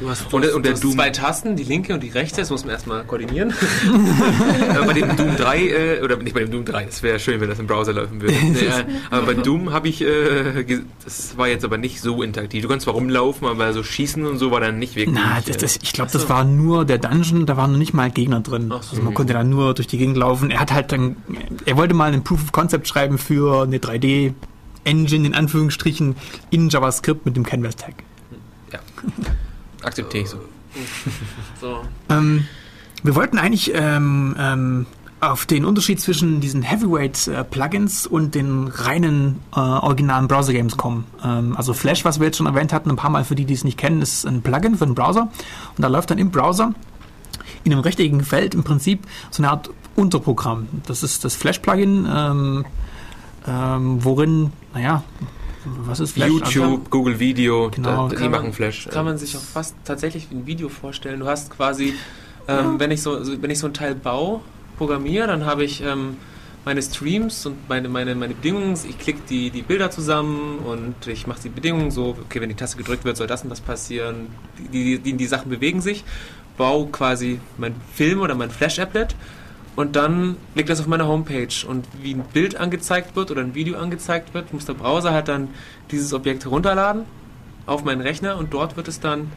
[0.00, 2.08] Du hast, Und der- und der du hast Doom- zwei Tasten, die linke und die
[2.08, 3.52] rechte, das muss man erstmal koordinieren.
[4.86, 7.48] Bei dem Doom 3, äh, oder nicht bei dem Doom 3, das wäre schön, wenn
[7.48, 8.34] das im Browser laufen würde.
[8.64, 10.64] Äh, aber bei Doom habe ich, äh,
[11.04, 12.62] das war jetzt aber nicht so interaktiv.
[12.62, 15.14] Du kannst zwar rumlaufen, aber so schießen und so war dann nicht wirklich.
[15.16, 18.10] Na, das, das, ich glaube, das war nur der Dungeon, da waren noch nicht mal
[18.10, 18.68] Gegner drin.
[18.68, 18.74] So.
[18.76, 20.50] also man konnte da nur durch die Gegend laufen.
[20.50, 21.16] Er hat halt dann,
[21.66, 24.32] er wollte mal einen Proof of Concept schreiben für eine 3D
[24.84, 26.16] Engine in Anführungsstrichen
[26.50, 27.94] in JavaScript mit dem Canvas Tag.
[28.70, 28.78] äh,
[29.82, 30.38] akzeptiere ich so.
[31.60, 31.82] So.
[32.10, 32.46] Ähm,
[33.04, 34.86] wir wollten eigentlich ähm, ähm,
[35.20, 41.06] auf den Unterschied zwischen diesen Heavyweight-Plugins und den reinen äh, originalen Browser-Games kommen.
[41.24, 43.54] Ähm, also Flash, was wir jetzt schon erwähnt hatten, ein paar Mal für die, die
[43.54, 45.22] es nicht kennen, ist ein Plugin für den Browser.
[45.76, 46.74] Und da läuft dann im Browser
[47.64, 50.68] in einem rechteckigen Feld im Prinzip so eine Art Unterprogramm.
[50.86, 52.64] Das ist das Flash-Plugin, ähm,
[53.46, 55.02] ähm, worin, naja,
[55.64, 56.28] was ist Flash?
[56.28, 58.04] YouTube, Google Video, Genau.
[58.04, 58.88] da, die Kann man- machen Flash.
[58.90, 61.20] Kann man sich auch fast tatsächlich wie ein Video vorstellen.
[61.20, 61.94] Du hast quasi,
[62.48, 64.40] ähm, wenn, ich so, wenn ich so ein Teil baue,
[64.76, 66.16] programmiere, dann habe ich ähm,
[66.66, 68.74] meine Streams und meine, meine, meine Bedingungen.
[68.88, 72.54] Ich klicke die, die Bilder zusammen und ich mache die Bedingungen so, okay, wenn die
[72.54, 74.28] Taste gedrückt wird, soll das und das passieren.
[74.72, 76.04] Die, die, die Sachen bewegen sich.
[76.56, 79.14] Baue quasi mein Film oder mein Flash-Applet
[79.76, 81.66] und dann liegt das auf meiner Homepage.
[81.66, 85.28] Und wie ein Bild angezeigt wird oder ein Video angezeigt wird, muss der Browser halt
[85.28, 85.48] dann
[85.90, 87.04] dieses Objekt herunterladen
[87.66, 89.32] auf meinen Rechner und dort wird es dann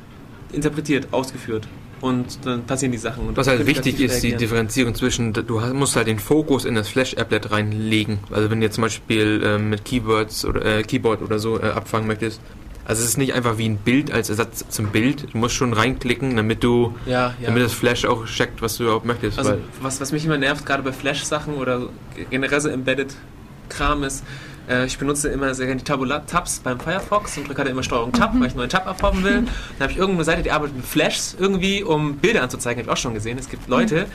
[0.52, 1.68] interpretiert, ausgeführt.
[2.00, 3.36] Und dann passieren die Sachen.
[3.36, 7.50] Was halt wichtig ist, die Differenzierung zwischen, du musst halt den Fokus in das Flash-Applet
[7.50, 8.20] reinlegen.
[8.30, 11.64] Also wenn du jetzt zum Beispiel äh, mit Keywords oder äh, Keyboard oder so äh,
[11.64, 12.40] abfangen möchtest,
[12.88, 15.34] also es ist nicht einfach wie ein Bild als Ersatz zum Bild.
[15.34, 17.48] Du musst schon reinklicken, damit du, ja, ja.
[17.48, 19.38] damit das Flash auch checkt, was du überhaupt möchtest.
[19.38, 21.90] Also was, was mich immer nervt, gerade bei Flash-Sachen oder
[22.30, 24.24] generell so Embedded-Kram ist,
[24.70, 28.14] äh, ich benutze immer sehr gerne die Tabula-Tabs beim Firefox und drücke halt immer Steuerung
[28.14, 28.40] Tab, mhm.
[28.40, 29.44] weil ich einen neuen Tab abhaben will.
[29.44, 29.50] Dann
[29.82, 33.02] habe ich irgendeine Seite, die arbeitet mit Flashs irgendwie, um Bilder anzuzeigen, habe ich auch
[33.02, 33.38] schon gesehen.
[33.38, 34.06] Es gibt Leute,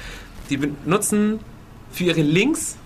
[0.48, 1.40] die benutzen
[1.90, 2.78] für ihre Links,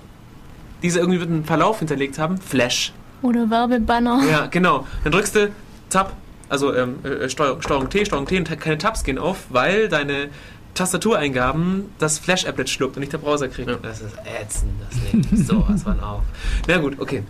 [0.82, 2.92] die sie irgendwie mit einem Verlauf hinterlegt haben, Flash.
[3.22, 4.22] Oder Werbebanner.
[4.28, 4.84] Ja, genau.
[5.04, 5.50] Dann drückst du
[5.90, 6.16] Tab,
[6.48, 10.28] also ähm, äh, Steuerung, Steuerung T, Steuerung T und keine Tabs gehen auf, weil deine
[10.74, 13.68] Tastatureingaben das Flash-Applet schluckt und nicht der Browser kriegt.
[13.68, 13.76] Ja.
[13.82, 16.22] Das ist ätzend, das legt sowas von auf.
[16.68, 17.22] Na gut, okay.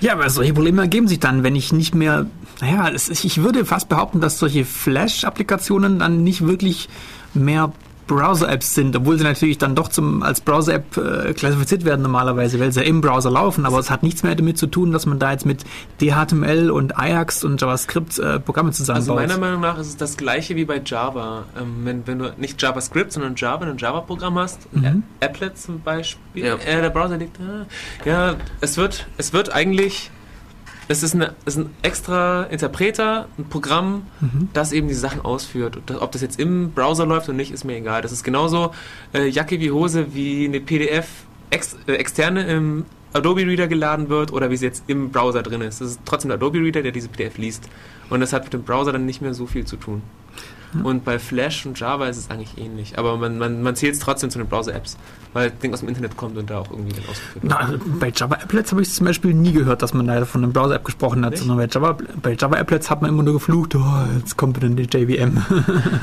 [0.00, 2.26] Ja, aber solche Probleme ergeben sich dann, wenn ich nicht mehr,
[2.60, 6.88] naja, ich würde fast behaupten, dass solche Flash-Applikationen dann nicht wirklich
[7.34, 7.72] mehr
[8.10, 12.72] Browser-Apps sind, obwohl sie natürlich dann doch zum, als Browser-App äh, klassifiziert werden normalerweise, weil
[12.72, 15.20] sie ja im Browser laufen, aber es hat nichts mehr damit zu tun, dass man
[15.20, 15.64] da jetzt mit
[16.00, 19.18] DHTML und Ajax und JavaScript äh, Programme zusammenbaut.
[19.18, 21.44] Also meiner Meinung nach ist es das gleiche wie bei Java.
[21.56, 25.04] Ähm, wenn, wenn du nicht JavaScript, sondern Java, ein Java-Programm hast, mhm.
[25.20, 26.56] Applet zum Beispiel, ja.
[26.56, 30.10] äh, der Browser liegt, äh, ja, es wird, es wird eigentlich
[30.90, 34.48] es ist, eine, es ist ein extra Interpreter, ein Programm, mhm.
[34.52, 35.78] das eben die Sachen ausführt.
[35.86, 38.02] Das, ob das jetzt im Browser läuft oder nicht, ist mir egal.
[38.02, 38.72] Das ist genauso
[39.14, 41.06] äh, Jacke wie Hose, wie eine PDF
[41.50, 45.60] ex, äh, externe im Adobe Reader geladen wird oder wie sie jetzt im Browser drin
[45.60, 45.80] ist.
[45.80, 47.68] Das ist trotzdem der Adobe Reader, der diese PDF liest.
[48.08, 50.02] Und das hat mit dem Browser dann nicht mehr so viel zu tun.
[50.84, 52.98] Und bei Flash und Java ist es eigentlich ähnlich.
[52.98, 54.96] Aber man, man, man zählt es trotzdem zu den Browser-Apps,
[55.32, 57.52] weil das Ding aus dem Internet kommt und da auch irgendwie dann ausgeführt wird.
[57.52, 60.84] Also bei Java-Applets habe ich zum Beispiel nie gehört, dass man da von einem Browser-App
[60.84, 61.40] gesprochen hat, Nicht?
[61.40, 63.84] sondern bei Java, bei Java-Applets hat man immer nur geflucht, oh,
[64.18, 65.42] jetzt kommt dann die JVM.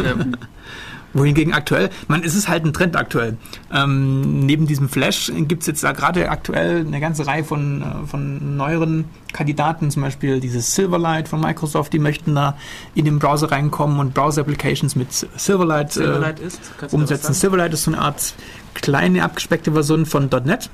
[0.03, 0.15] Ja.
[1.13, 3.37] Wohingegen aktuell, man ist es halt ein Trend aktuell.
[3.73, 8.07] Ähm, neben diesem Flash gibt es jetzt da gerade aktuell eine ganze Reihe von, äh,
[8.07, 12.57] von neueren Kandidaten, zum Beispiel dieses Silverlight von Microsoft, die möchten da
[12.93, 17.33] in den Browser reinkommen und Browser-Applications mit Silverlight, äh, Silverlight ist, umsetzen.
[17.33, 18.33] Silverlight ist so eine Art
[18.73, 20.69] kleine abgespeckte Version von .NET.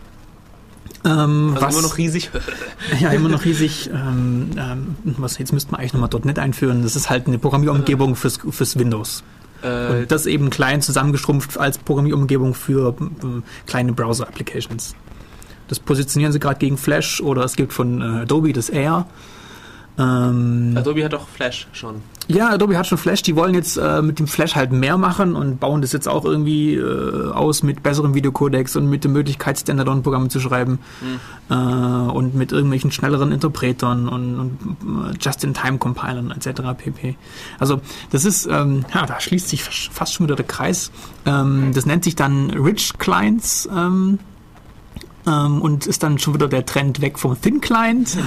[1.06, 2.32] Ähm, also was, immer noch riesig.
[3.00, 3.90] ja, immer noch riesig.
[3.94, 6.84] Ähm, ähm, was, jetzt müsste man eigentlich nochmal .NET einführen.
[6.84, 9.24] Das ist halt eine Programmierumgebung fürs, fürs Windows.
[9.64, 14.96] Äh, und das eben klein zusammengeschrumpft als Programmierumgebung für äh, kleine Browser-Applications.
[15.68, 19.06] Das positionieren sie gerade gegen Flash oder es gibt von äh, Adobe das Air.
[19.98, 22.02] Ähm, Adobe hat doch Flash schon.
[22.28, 23.22] Ja, Adobe hat schon Flash.
[23.24, 26.26] Die wollen jetzt äh, mit dem Flash halt mehr machen und bauen das jetzt auch
[26.26, 31.54] irgendwie äh, aus mit besseren Videocodecs und mit der Möglichkeit, Standalone-Programme zu schreiben mhm.
[31.54, 36.62] äh, und mit irgendwelchen schnelleren Interpretern und, und äh, Just-in-Time-Compilern etc.
[36.78, 37.16] pp.
[37.60, 40.92] Also das ist, ähm, ja, da schließt sich fast schon wieder der Kreis.
[41.26, 43.68] Ähm, das nennt sich dann Rich Clients.
[43.76, 44.20] Ähm,
[45.28, 48.18] ähm, und ist dann schon wieder der Trend weg vom Thin Client.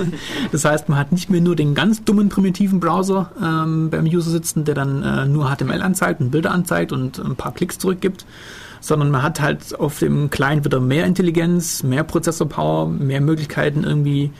[0.52, 4.30] das heißt, man hat nicht mehr nur den ganz dummen primitiven Browser ähm, beim User
[4.30, 8.24] sitzen, der dann äh, nur HTML anzeigt und Bilder anzeigt und ein paar Klicks zurückgibt,
[8.80, 14.30] sondern man hat halt auf dem Client wieder mehr Intelligenz, mehr Prozessorpower, mehr Möglichkeiten irgendwie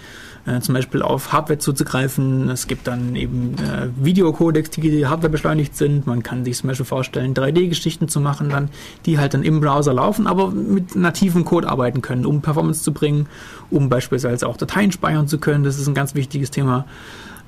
[0.46, 2.48] äh, zum Beispiel auf Hardware zuzugreifen.
[2.50, 6.06] Es gibt dann eben äh, Videocodecs, die Hardware beschleunigt sind.
[6.06, 8.68] Man kann sich zum Beispiel vorstellen, 3D-Geschichten zu machen, dann,
[9.06, 12.92] die halt dann im Browser laufen, aber mit nativen Code arbeiten können, um Performance zu
[12.92, 13.26] bringen,
[13.70, 15.64] um beispielsweise auch Dateien speichern zu können.
[15.64, 16.84] Das ist ein ganz wichtiges Thema.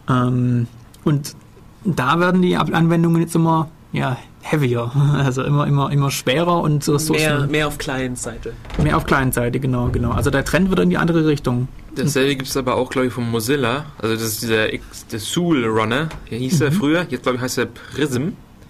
[0.08, 0.66] Ähm,
[1.04, 1.36] und
[1.84, 6.98] da werden die Anwendungen jetzt immer ja, heavier, also immer, immer, immer schwerer und so
[7.12, 8.52] mehr, mehr auf Client-Seite.
[8.82, 10.12] Mehr auf Client-Seite, genau, genau.
[10.12, 11.68] Also der Trend wird in die andere Richtung.
[11.96, 13.86] Dasselbe gibt es aber auch, glaube ich, von Mozilla.
[13.98, 16.08] Also das ist dieser X, der Soul Runner.
[16.30, 16.66] Der hieß mhm.
[16.66, 17.06] er früher.
[17.08, 18.22] Jetzt, glaube ich, heißt er Prism.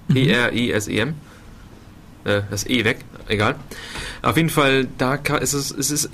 [0.09, 0.14] Mhm.
[0.14, 1.14] P-R-I-S-E-M.
[2.24, 2.99] Äh, das E weg.
[3.29, 3.57] Egal.
[4.22, 6.11] Auf jeden Fall, da ist es, es ist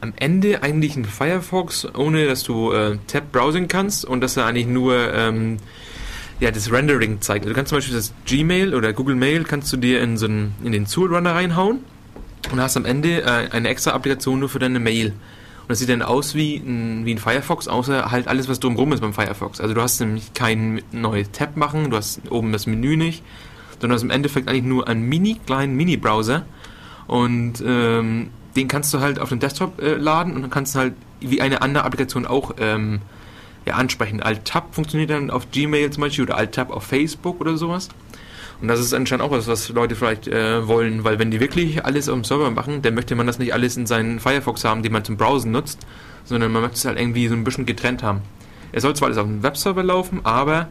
[0.00, 4.46] am Ende eigentlich ein Firefox, ohne dass du äh, Tab browsen kannst und dass er
[4.46, 5.58] eigentlich nur ähm,
[6.40, 7.44] ja, das Rendering zeigt.
[7.44, 10.26] Also du kannst zum Beispiel das Gmail oder Google Mail kannst du dir in so
[10.26, 11.80] einen, in den Soul Runner reinhauen
[12.50, 15.12] und hast am Ende äh, eine extra Applikation nur für deine Mail.
[15.70, 18.92] Und das sieht dann aus wie ein, wie ein Firefox, außer halt alles, was drumherum
[18.92, 19.60] ist beim Firefox.
[19.60, 23.22] Also du hast nämlich kein neues Tab machen, du hast oben das Menü nicht,
[23.74, 26.44] sondern du hast im Endeffekt eigentlich nur einen mini kleinen Mini-Browser.
[27.06, 30.80] Und ähm, den kannst du halt auf den Desktop äh, laden und dann kannst du
[30.80, 33.00] halt wie eine andere Applikation auch ähm,
[33.64, 34.20] ja, ansprechen.
[34.20, 37.90] Alt-Tab funktioniert dann auf Gmail zum Beispiel oder Alt-Tab auf Facebook oder sowas.
[38.60, 41.84] Und das ist anscheinend auch was, was Leute vielleicht äh, wollen, weil wenn die wirklich
[41.84, 44.82] alles auf dem Server machen, dann möchte man das nicht alles in seinen Firefox haben,
[44.82, 45.86] den man zum Browsen nutzt,
[46.24, 48.20] sondern man möchte es halt irgendwie so ein bisschen getrennt haben.
[48.72, 50.68] Es soll zwar alles auf dem Webserver laufen, aber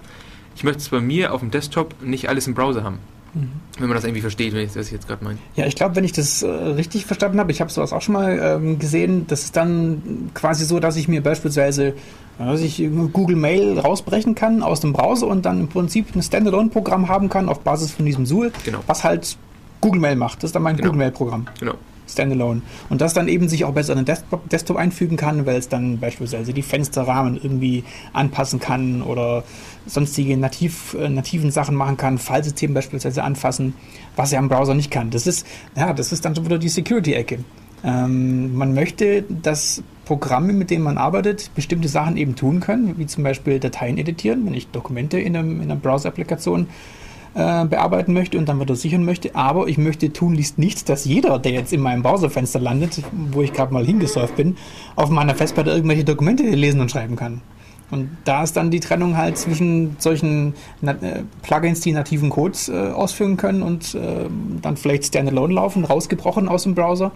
[0.56, 3.00] ich möchte es bei mir auf dem Desktop nicht alles im Browser haben.
[3.34, 5.38] Wenn man das irgendwie versteht, wenn ich das jetzt gerade meine.
[5.56, 8.14] Ja, ich glaube, wenn ich das äh, richtig verstanden habe, ich habe sowas auch schon
[8.14, 11.94] mal ähm, gesehen, das ist dann quasi so, dass ich mir beispielsweise
[12.46, 12.78] dass ich
[13.12, 17.50] Google Mail rausbrechen kann aus dem Browser und dann im Prinzip ein Standalone-Programm haben kann
[17.50, 18.80] auf Basis von diesem SUL, genau.
[18.88, 19.38] was halt
[19.82, 20.38] Google Mail macht.
[20.38, 20.88] Das ist dann mein genau.
[20.88, 21.48] Google Mail-Programm.
[21.60, 21.74] Genau.
[22.08, 22.62] Standalone.
[22.90, 25.70] Und das dann eben sich auch besser in den Desktop, Desktop einfügen kann, weil es
[25.70, 29.44] dann beispielsweise die Fensterrahmen irgendwie anpassen kann oder
[29.86, 33.74] sonstige nativ, äh, nativen Sachen machen kann, Filesystem beispielsweise anfassen,
[34.16, 35.10] was er am Browser nicht kann.
[35.10, 37.40] Das ist, ja, das ist dann schon wieder die Security-Ecke.
[37.84, 43.06] Ähm, man möchte, dass Programme, mit denen man arbeitet, bestimmte Sachen eben tun können, wie
[43.06, 46.68] zum Beispiel Dateien editieren, wenn ich Dokumente in, einem, in einer Browser-Applikation
[47.36, 49.36] äh, bearbeiten möchte und dann wieder sichern möchte.
[49.36, 53.54] Aber ich möchte tunlichst nicht, dass jeder, der jetzt in meinem Browserfenster landet, wo ich
[53.54, 54.58] gerade mal hingesurft bin,
[54.96, 57.42] auf meiner Festplatte irgendwelche Dokumente lesen und schreiben kann.
[57.92, 62.74] Und da ist dann die Trennung halt zwischen solchen äh, Plugins, die nativen Codes äh,
[62.74, 64.26] ausführen können und äh,
[64.62, 67.12] dann vielleicht standalone laufen, rausgebrochen aus dem Browser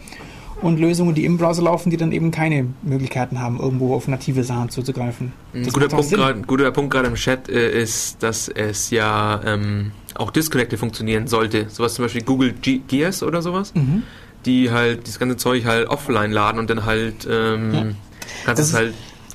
[0.63, 4.43] und Lösungen, die im Browser laufen, die dann eben keine Möglichkeiten haben, irgendwo auf native
[4.43, 5.34] Sachen zuzugreifen.
[5.53, 9.91] Ein guter Punkt, grad, guter Punkt gerade im Chat äh, ist, dass es ja ähm,
[10.15, 11.69] auch disconnected funktionieren sollte.
[11.69, 14.03] Sowas zum Beispiel Google G Gears oder sowas, mhm.
[14.45, 17.86] die halt das ganze Zeug halt offline laden und dann halt ähm, ja.
[18.45, 18.93] kannst es halt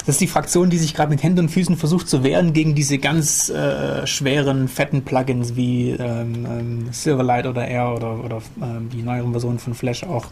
[0.09, 2.75] das ist die Fraktion, die sich gerade mit Händen und Füßen versucht zu wehren gegen
[2.75, 8.89] diese ganz äh, schweren, fetten Plugins wie ähm, ähm, Silverlight oder Air oder, oder ähm,
[8.89, 10.29] die neueren Versionen von Flash auch.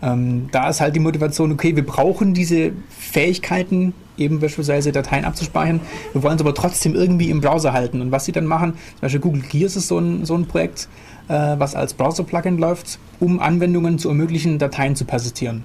[0.00, 5.80] Ähm, da ist halt die Motivation, okay, wir brauchen diese Fähigkeiten, eben beispielsweise Dateien abzuspeichern.
[6.14, 8.00] Wir wollen es aber trotzdem irgendwie im Browser halten.
[8.00, 10.88] Und was sie dann machen, zum Beispiel Google Gears ist so ein, so ein Projekt,
[11.28, 15.64] äh, was als Browser-Plugin läuft, um Anwendungen zu ermöglichen, Dateien zu persistieren.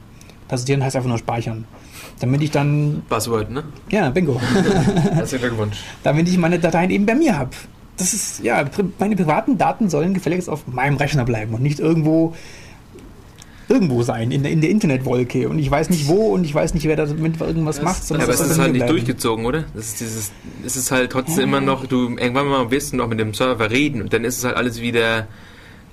[0.50, 1.64] Persistieren heißt einfach nur speichern.
[2.20, 3.04] Damit ich dann.
[3.10, 3.64] Buzzword, ne?
[3.90, 4.40] Ja, bingo.
[5.14, 5.78] Herzlichen Glückwunsch.
[6.04, 7.52] Damit ich meine Dateien eben bei mir habe.
[7.98, 8.66] Das ist, ja,
[8.98, 12.34] meine privaten Daten sollen gefälligst auf meinem Rechner bleiben und nicht irgendwo
[13.70, 15.50] irgendwo sein, in der, in der Internetwolke.
[15.50, 18.10] Und ich weiß nicht wo und ich weiß nicht, wer damit irgendwas das, macht.
[18.10, 19.64] Ja, aber es ist halt nicht durchgezogen, oder?
[19.74, 20.32] Das ist dieses,
[20.66, 21.44] es ist halt trotzdem ja.
[21.44, 24.38] immer noch, du irgendwann mal wirst du noch mit dem Server reden und dann ist
[24.38, 25.28] es halt alles wieder,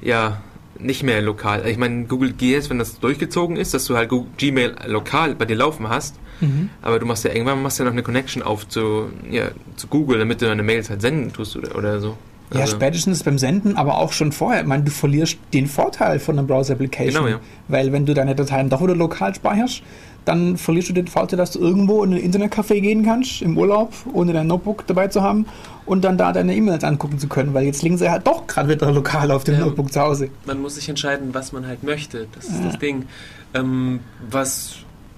[0.00, 0.40] ja,
[0.83, 1.66] nicht mehr lokal.
[1.66, 5.45] Ich meine, Google GS, wenn das durchgezogen ist, dass du halt Google, Gmail lokal bei
[5.45, 6.70] dir laufen hast, mhm.
[6.83, 10.18] aber du machst ja irgendwann machst ja noch eine Connection auf zu, ja, zu Google,
[10.18, 12.16] damit du deine Mails halt senden tust oder, oder so.
[12.53, 12.76] Ja, also.
[12.76, 14.62] spätestens beim Senden, aber auch schon vorher.
[14.62, 17.24] Ich meine, du verlierst den Vorteil von einer Browser-Application.
[17.24, 17.41] Genau, ja.
[17.68, 19.83] Weil wenn du deine Dateien doch wieder lokal speicherst,
[20.24, 23.92] dann verlierst du den Vorteil, dass du irgendwo in ein Internetcafé gehen kannst, im Urlaub,
[24.12, 25.46] ohne dein Notebook dabei zu haben
[25.86, 28.68] und dann da deine E-Mails angucken zu können, weil jetzt liegen sie halt doch gerade
[28.68, 30.30] wieder lokal auf dem ja, Notebook zu Hause.
[30.46, 32.28] Man muss sich entscheiden, was man halt möchte.
[32.34, 32.66] Das ist ja.
[32.66, 33.06] das Ding.
[33.54, 34.76] Ähm, was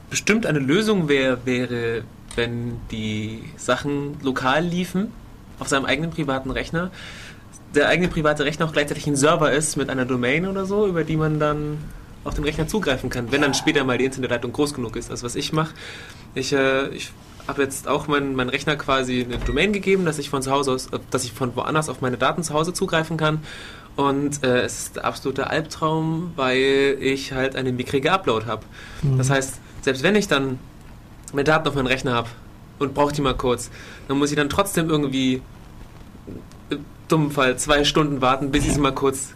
[0.08, 2.04] bestimmt eine Lösung wäre, wäre,
[2.36, 5.08] wenn die Sachen lokal liefen,
[5.58, 6.90] auf seinem eigenen privaten Rechner,
[7.74, 11.04] der eigene private Rechner auch gleichzeitig ein Server ist mit einer Domain oder so, über
[11.04, 11.78] die man dann
[12.24, 15.10] auf den Rechner zugreifen kann, wenn dann später mal die Internetleitung groß genug ist.
[15.10, 15.74] Also was ich mache,
[16.34, 17.12] ich, äh, ich
[17.48, 20.72] habe jetzt auch meinen mein Rechner quasi eine Domain gegeben, dass ich von zu Hause
[20.72, 23.42] aus, dass ich von woanders auf meine Daten zu Hause zugreifen kann.
[23.96, 28.62] Und äh, es ist der absolute Albtraum, weil ich halt einen mickrige Upload habe.
[29.02, 29.18] Mhm.
[29.18, 30.58] Das heißt, selbst wenn ich dann
[31.32, 32.28] meine Daten auf meinen Rechner habe
[32.78, 33.70] und brauche die mal kurz,
[34.08, 35.42] dann muss ich dann trotzdem irgendwie
[36.70, 39.34] im dummen Fall zwei Stunden warten, bis ich sie mal kurz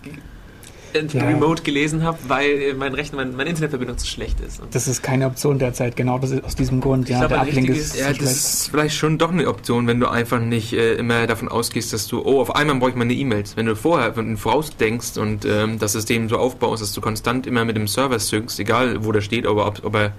[1.13, 1.27] ja.
[1.27, 4.61] remote gelesen habe, weil mein Rechner, mein, meine Internetverbindung zu schlecht ist.
[4.61, 7.09] Und das ist keine Option derzeit, genau das ist aus diesem Grund.
[7.09, 7.99] Ja, der Ablink ist.
[7.99, 11.49] Ja, das ist vielleicht schon doch eine Option, wenn du einfach nicht äh, immer davon
[11.49, 13.57] ausgehst, dass du, oh, auf einmal brauche ich meine E-Mails.
[13.57, 17.47] Wenn du vorher wenn du vorausdenkst und ähm, das System so aufbaust, dass du konstant
[17.47, 20.13] immer mit dem Server syncst, egal wo der steht, aber ob, ob er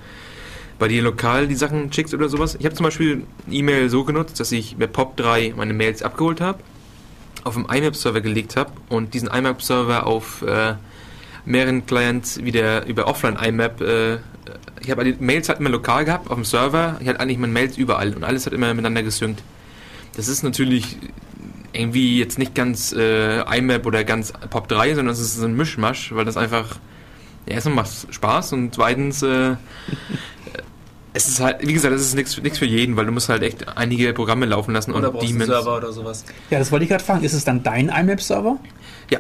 [0.80, 2.56] bei dir lokal die Sachen schickst oder sowas.
[2.60, 6.60] Ich habe zum Beispiel E-Mail so genutzt, dass ich bei POP3 meine Mails abgeholt habe
[7.48, 10.76] auf dem IMAP-Server gelegt habe und diesen IMAP-Server auf äh,
[11.46, 14.16] mehreren Clients wieder über Offline-IMAP, äh,
[14.82, 17.54] ich habe die Mails halt immer lokal gehabt auf dem Server, ich hatte eigentlich meine
[17.54, 19.42] Mails überall und alles hat immer miteinander gesynkt.
[20.16, 20.98] Das ist natürlich
[21.74, 26.26] irgendwie jetzt nicht ganz äh, IMAP oder ganz POP3, sondern es ist ein Mischmasch, weil
[26.26, 26.78] das einfach,
[27.46, 29.56] ja, erstmal macht Spaß und zweitens äh,
[31.18, 33.68] es ist halt, wie gesagt, das ist nichts für jeden, weil du musst halt echt
[33.76, 35.48] einige Programme laufen lassen oder und Demons.
[35.48, 36.24] Server oder sowas.
[36.52, 37.24] Ja, das wollte ich gerade fragen.
[37.24, 38.58] Ist es dann dein IMAP-Server?
[39.10, 39.20] Ja.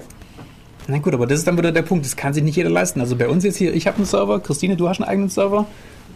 [0.87, 2.05] Na gut, aber das ist dann wieder der Punkt.
[2.05, 3.01] Das kann sich nicht jeder leisten.
[3.01, 5.65] Also bei uns jetzt hier, ich habe einen Server, Christine, du hast einen eigenen Server.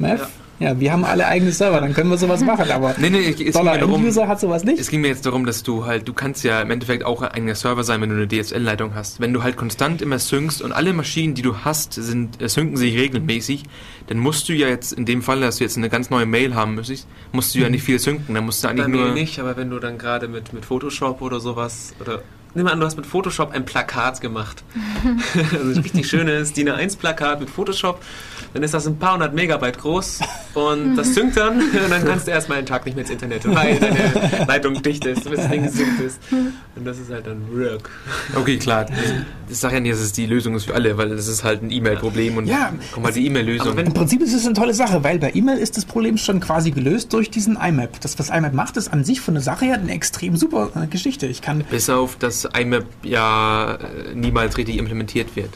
[0.02, 0.30] Mav?
[0.60, 0.70] Ja.
[0.70, 3.54] ja, wir haben alle eigene Server, dann können wir sowas machen, aber nee, nee, es
[3.54, 4.80] Dollar darum, User hat sowas nicht.
[4.80, 7.30] Es ging mir jetzt darum, dass du halt, du kannst ja im Endeffekt auch ein
[7.30, 9.20] eigener Server sein, wenn du eine DSL-Leitung hast.
[9.20, 12.78] Wenn du halt konstant immer syncst und alle Maschinen, die du hast, sind, äh, synken
[12.78, 13.64] sich regelmäßig,
[14.08, 16.56] dann musst du ja jetzt in dem Fall, dass du jetzt eine ganz neue Mail
[16.56, 17.72] haben müsstest, musst du ja mhm.
[17.72, 19.12] nicht viel synken, dann musst du eigentlich Bei nur...
[19.14, 22.22] nicht, aber wenn du dann gerade mit, mit Photoshop oder sowas oder
[22.54, 24.64] Nimm an, du hast mit Photoshop ein Plakat gemacht.
[25.54, 28.02] also ein richtig schönes DIN A1-Plakat mit Photoshop.
[28.54, 30.20] Dann ist das ein paar hundert Megabyte groß
[30.54, 33.48] und das synkt dann und dann kannst du erstmal einen Tag nicht mehr ins Internet,
[33.48, 36.20] weil deine Leitung dicht ist, bis das Ding gesynkt ist.
[36.32, 37.90] Und das ist halt dann Work.
[38.36, 38.86] Okay, klar.
[39.50, 41.64] Ich sage ja nicht, dass es die Lösung ist für alle, weil das ist halt
[41.64, 43.78] ein E-Mail-Problem und ja, komm mal die E-Mail-Lösung.
[43.78, 46.72] Im Prinzip ist es eine tolle Sache, weil bei E-Mail ist das Problem schon quasi
[46.72, 48.02] gelöst durch diesen IMAP.
[48.02, 50.88] Das, was IMAP macht, ist an sich von der Sache her eine extrem super äh,
[50.88, 51.26] Geschichte.
[51.28, 55.52] Ich kann Bis auf das IMAP ja äh, niemals richtig implementiert wird.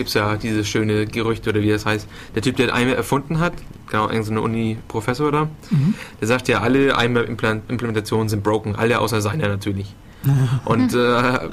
[0.00, 2.08] Gibt es ja dieses schöne Gerücht oder wie das heißt.
[2.34, 3.52] Der Typ, der IMAP erfunden hat,
[3.90, 5.92] genau, irgendein so Uni-Professor da, mhm.
[6.18, 9.94] der sagt ja, alle IMAP-Implementationen sind broken, alle außer seiner natürlich.
[10.64, 11.50] und, äh,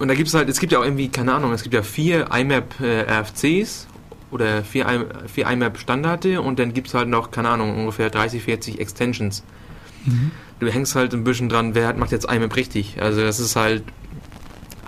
[0.00, 1.84] und da gibt es halt, es gibt ja auch irgendwie, keine Ahnung, es gibt ja
[1.84, 3.86] vier IMAP äh, RFCs
[4.32, 8.42] oder vier, vier IMAP Standarde und dann gibt es halt noch, keine Ahnung, ungefähr 30,
[8.42, 9.44] 40 Extensions.
[10.04, 10.32] Mhm.
[10.58, 12.96] Du hängst halt ein bisschen dran, wer macht jetzt IMAP richtig.
[13.00, 13.84] Also das ist halt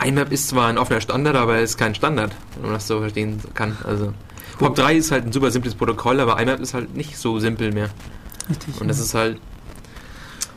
[0.04, 3.00] IMAP ist zwar ein offener Standard, aber er ist kein Standard, wenn man das so
[3.00, 3.76] verstehen kann.
[3.84, 4.12] Also
[4.58, 7.90] POP3 ist halt ein super simples Protokoll, aber IMAP ist halt nicht so simpel mehr.
[8.48, 8.80] Richtig.
[8.80, 9.38] Und das ist halt.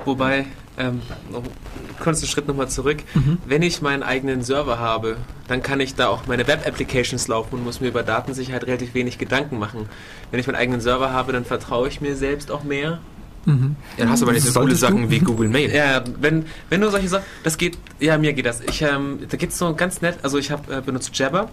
[0.06, 0.46] Wobei,
[0.78, 3.00] ähm, noch einen kurzen Schritt nochmal zurück.
[3.14, 3.38] Mhm.
[3.46, 5.18] Wenn ich meinen eigenen Server habe,
[5.48, 9.18] dann kann ich da auch meine Web-Applications laufen und muss mir über Datensicherheit relativ wenig
[9.18, 9.90] Gedanken machen.
[10.32, 13.00] Wenn ich meinen eigenen Server habe, dann vertraue ich mir selbst auch mehr
[13.46, 13.76] Mhm.
[13.98, 15.10] Ja, dann hast du aber nicht so coole Sachen du?
[15.10, 15.74] wie Google Mail.
[15.74, 18.62] Ja, wenn, wenn du solche Sachen, das geht, ja, mir geht das.
[18.62, 21.50] Ich, ähm, da es so ganz nett, also ich habe äh, benutzt Jabber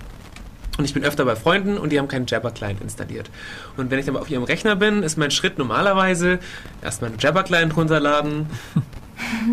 [0.79, 3.31] und ich bin öfter bei Freunden und die haben keinen Jabber-Client installiert.
[3.77, 6.39] Und wenn ich dann mal auf ihrem Rechner bin, ist mein Schritt normalerweise
[6.83, 8.47] erstmal einen Jabber-Client runterladen,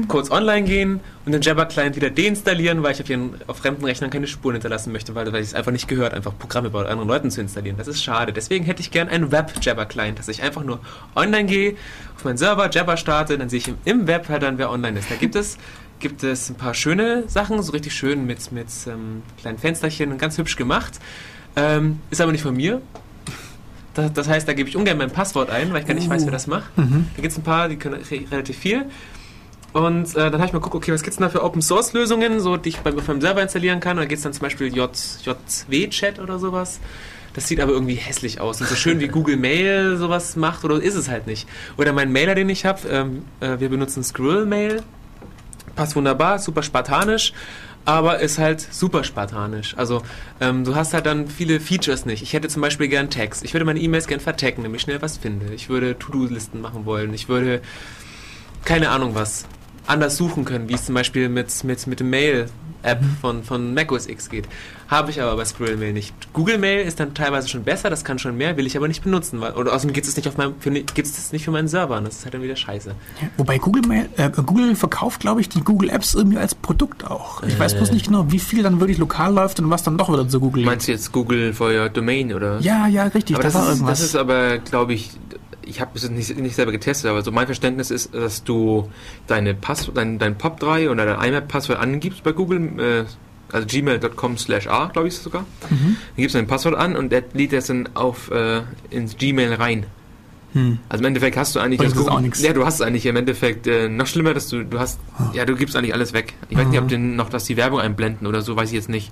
[0.07, 4.09] kurz online gehen und den Jabber-Client wieder deinstallieren, weil ich auf, ihren, auf fremden Rechnern
[4.09, 7.07] keine Spuren hinterlassen möchte, weil, weil ich es einfach nicht gehört, einfach Programme bei anderen
[7.07, 7.77] Leuten zu installieren.
[7.77, 8.33] Das ist schade.
[8.33, 10.79] Deswegen hätte ich gern einen Web-Jabber-Client, dass ich einfach nur
[11.15, 11.75] online gehe,
[12.15, 15.09] auf meinen Server Jabber starte, dann sehe ich im Web halt dann, wer online ist.
[15.09, 15.57] Da gibt es
[15.99, 20.17] gibt es ein paar schöne Sachen, so richtig schön mit, mit ähm, kleinen Fensterchen und
[20.17, 20.99] ganz hübsch gemacht.
[21.55, 22.81] Ähm, ist aber nicht von mir.
[23.93, 26.09] Das, das, heißt, da gebe ich ungern mein Passwort ein, weil ich gar nicht uh.
[26.09, 26.77] weiß, wer das macht.
[26.77, 27.07] Mhm.
[27.15, 28.01] Da gibt es ein paar, die können
[28.31, 28.85] relativ viel.
[29.73, 31.61] Und äh, dann habe ich mal geguckt, okay, was gibt es denn da für Open
[31.61, 33.97] Source Lösungen, so, die ich beim, beim Server installieren kann.
[33.97, 34.91] Und da geht es dann zum Beispiel J,
[35.23, 36.79] JW-Chat oder sowas.
[37.33, 38.61] Das sieht aber irgendwie hässlich aus.
[38.61, 41.47] Und so schön wie Google Mail sowas macht, oder ist es halt nicht.
[41.77, 44.83] Oder mein Mailer, den ich habe, ähm, äh, wir benutzen Skrill Mail.
[45.75, 47.33] Passt wunderbar, super spartanisch
[47.85, 49.75] aber ist halt super spartanisch.
[49.77, 50.03] Also
[50.39, 52.23] ähm, du hast halt dann viele Features nicht.
[52.23, 53.43] Ich hätte zum Beispiel gern Text.
[53.43, 55.53] Ich würde meine E-Mails gern vertecken, damit ich schnell was finde.
[55.53, 57.13] Ich würde To-Do-Listen machen wollen.
[57.13, 57.61] Ich würde
[58.63, 59.45] keine Ahnung was
[59.87, 63.17] anders suchen können, wie es zum Beispiel mit, mit, mit dem Mail-App mhm.
[63.19, 64.47] von, von macOS X geht.
[64.87, 66.13] Habe ich aber bei Squirrel Mail nicht.
[66.33, 69.03] Google Mail ist dann teilweise schon besser, das kann schon mehr, will ich aber nicht
[69.03, 69.41] benutzen.
[69.41, 72.17] Weil, oder außerdem gibt es nicht auf meinem, gibt es nicht für meinen Server das
[72.17, 72.89] ist halt dann wieder scheiße.
[73.21, 77.05] Ja, wobei Google Mail, äh, Google verkauft, glaube ich, die Google Apps irgendwie als Produkt
[77.05, 77.43] auch.
[77.43, 77.59] Ich äh.
[77.59, 80.27] weiß bloß nicht genau, wie viel dann wirklich lokal läuft und was dann doch wieder
[80.27, 80.63] zu Google.
[80.65, 82.59] Meinst du jetzt Google for your Domain oder?
[82.59, 83.35] Ja, ja, richtig.
[83.35, 85.11] Aber das, das, ist, das ist aber, glaube ich,
[85.65, 88.89] ich habe es nicht, nicht selber getestet, aber so mein Verständnis ist, dass du
[89.27, 93.05] deine Pass, dein, dein POP3 oder dein IMAP-Passwort angibst bei Google, äh,
[93.51, 95.45] also gmail.com slash a, glaube ich sogar.
[95.69, 95.77] Mhm.
[95.77, 99.53] Dann gibst du dein Passwort an und der lädt das dann auf äh, ins Gmail
[99.53, 99.85] rein.
[100.53, 100.77] Hm.
[100.87, 102.41] Also im Endeffekt hast du eigentlich das auch nichts.
[102.41, 105.23] Ja, du hast eigentlich im Endeffekt äh, noch schlimmer, dass du du hast oh.
[105.33, 106.33] ja du gibst eigentlich alles weg.
[106.49, 108.89] Ich weiß nicht, ob den noch dass die Werbung einblenden oder so, weiß ich jetzt
[108.89, 109.11] nicht.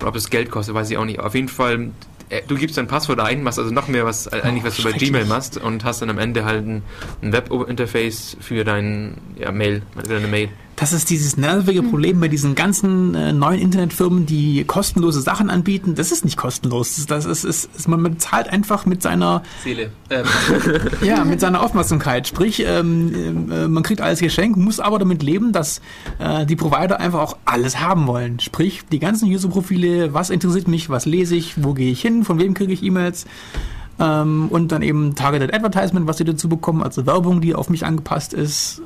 [0.00, 1.18] Oder ob es Geld kostet, weiß ich auch nicht.
[1.18, 1.90] Auf jeden Fall
[2.46, 4.92] du gibst dein Passwort ein, machst also noch mehr, was äh, eigentlich was du bei
[4.92, 6.82] Gmail machst und hast dann am Ende halt ein,
[7.22, 10.48] ein Web-Interface für dein ja, Mail, für deine Mail.
[10.76, 15.94] Das ist dieses nervige Problem bei diesen ganzen äh, neuen Internetfirmen, die kostenlose Sachen anbieten.
[15.94, 17.06] Das ist nicht kostenlos.
[17.06, 19.90] Das ist, ist, ist man bezahlt einfach mit seiner Seele.
[20.10, 20.24] Ähm.
[21.02, 22.26] ja, mit seiner Aufmerksamkeit.
[22.26, 25.80] Sprich, ähm, äh, man kriegt alles geschenkt, muss aber damit leben, dass
[26.18, 28.40] äh, die Provider einfach auch alles haben wollen.
[28.40, 32.40] Sprich, die ganzen User-Profile, was interessiert mich, was lese ich, wo gehe ich hin, von
[32.40, 33.26] wem kriege ich E-Mails.
[34.00, 37.84] Ähm, und dann eben Targeted Advertisement, was sie dazu bekommen, also Werbung, die auf mich
[37.84, 38.82] angepasst ist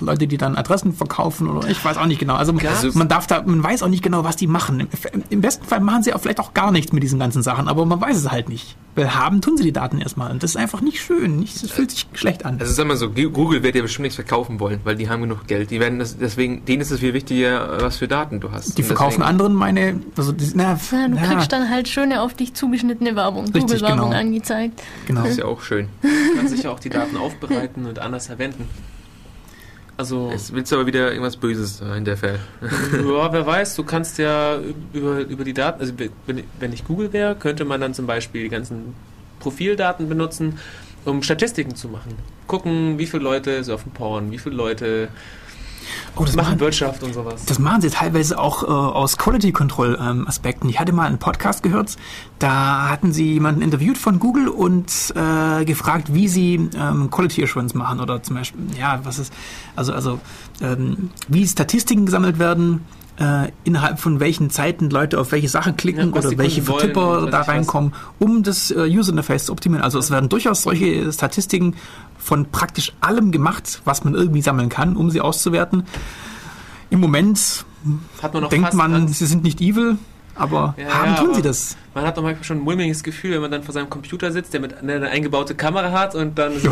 [0.00, 2.34] Leute, die dann Adressen verkaufen oder ich weiß auch nicht genau.
[2.34, 4.80] Also, also man darf da, man weiß auch nicht genau, was die machen.
[4.80, 4.88] Im,
[5.30, 7.84] Im, besten Fall machen sie auch vielleicht auch gar nichts mit diesen ganzen Sachen, aber
[7.86, 8.76] man weiß es halt nicht.
[8.94, 11.36] Weil haben tun sie die Daten erstmal und das ist einfach nicht schön.
[11.36, 12.58] Nicht, das fühlt sich schlecht an.
[12.58, 15.46] Also sag mal so, Google wird ja bestimmt nichts verkaufen wollen, weil die haben genug
[15.46, 15.70] Geld.
[15.70, 18.78] Die werden das, deswegen, denen ist es viel wichtiger, was für Daten du hast.
[18.78, 21.26] Die verkaufen deswegen, anderen meine, also na, ja, du na.
[21.26, 24.18] kriegst dann halt schöne auf dich zugeschnittene Werbung, Google-Werbung genau.
[24.18, 24.82] angezeigt.
[25.06, 25.22] Genau.
[25.22, 25.88] Das ist ja auch schön.
[26.00, 28.66] Du kannst sicher auch die Daten aufbereiten und anders verwenden.
[29.96, 30.30] Also.
[30.30, 32.38] Jetzt willst du aber wieder irgendwas Böses in der Fall.
[32.60, 34.58] ja, wer weiß, du kannst ja
[34.92, 35.94] über, über die Daten, also
[36.26, 38.94] wenn, wenn ich Google wäre, könnte man dann zum Beispiel die ganzen
[39.40, 40.58] Profildaten benutzen,
[41.06, 42.14] um Statistiken zu machen.
[42.46, 45.08] Gucken, wie viele Leute surfen Porn, wie viele Leute
[46.16, 47.44] Oh, das machen, machen Wirtschaft und sowas.
[47.46, 50.68] Das machen sie teilweise auch äh, aus Quality Control ähm, Aspekten.
[50.68, 51.96] Ich hatte mal einen Podcast gehört,
[52.38, 57.76] da hatten sie jemanden interviewt von Google und äh, gefragt, wie sie ähm, Quality Assurance
[57.76, 59.32] machen oder zum Beispiel, ja, was ist,
[59.74, 60.20] also, also
[60.60, 62.84] ähm, wie Statistiken gesammelt werden,
[63.18, 67.42] äh, innerhalb von welchen Zeiten Leute auf welche Sachen klicken ja, oder welche Vertipper da
[67.42, 69.82] reinkommen, um das äh, User Interface zu optimieren.
[69.82, 71.76] Also es werden durchaus solche Statistiken
[72.18, 75.84] von praktisch allem gemacht, was man irgendwie sammeln kann, um sie auszuwerten.
[76.90, 77.64] Im Moment
[78.32, 79.98] man denkt man, sie sind nicht evil,
[80.36, 81.76] aber ja, haben ja, tun sie das.
[81.94, 84.52] Man hat doch manchmal schon ein mulmiges Gefühl, wenn man dann vor seinem Computer sitzt,
[84.52, 86.70] der mit eine eingebaute Kamera hat und dann so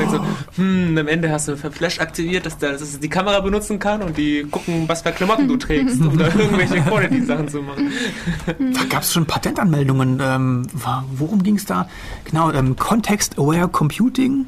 [0.57, 4.03] hm, am Ende hast du Flash aktiviert, dass, der, dass es die Kamera benutzen kann
[4.03, 7.91] und die gucken, was für Klamotten du trägst, um da irgendwelche Quality-Sachen zu machen.
[8.47, 10.21] Da gab es schon Patentanmeldungen.
[10.23, 10.67] Ähm,
[11.13, 11.89] worum ging es da?
[12.25, 14.47] Genau, ähm, Context-Aware Computing.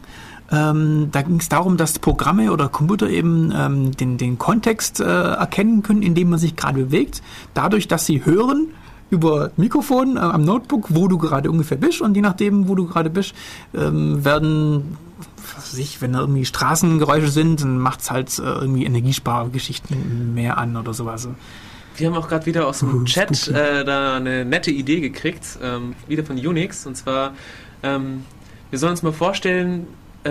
[0.52, 5.04] Ähm, da ging es darum, dass Programme oder Computer eben ähm, den, den Kontext äh,
[5.04, 7.22] erkennen können, in dem man sich gerade bewegt,
[7.54, 8.68] dadurch, dass sie hören
[9.11, 12.86] über Mikrofon äh, am Notebook, wo du gerade ungefähr bist und je nachdem, wo du
[12.86, 13.34] gerade bist,
[13.74, 14.96] ähm, werden
[15.54, 20.34] was weiß ich, wenn da irgendwie Straßengeräusche sind, dann macht es halt äh, irgendwie Energiespargeschichten
[20.34, 21.28] mehr an oder sowas.
[21.96, 25.94] Wir haben auch gerade wieder aus dem Chat äh, da eine nette Idee gekriegt, ähm,
[26.09, 26.86] wieder von Unix.
[26.86, 27.32] Und zwar,
[27.82, 28.24] ähm,
[28.70, 29.86] wir sollen uns mal vorstellen,
[30.24, 30.30] äh,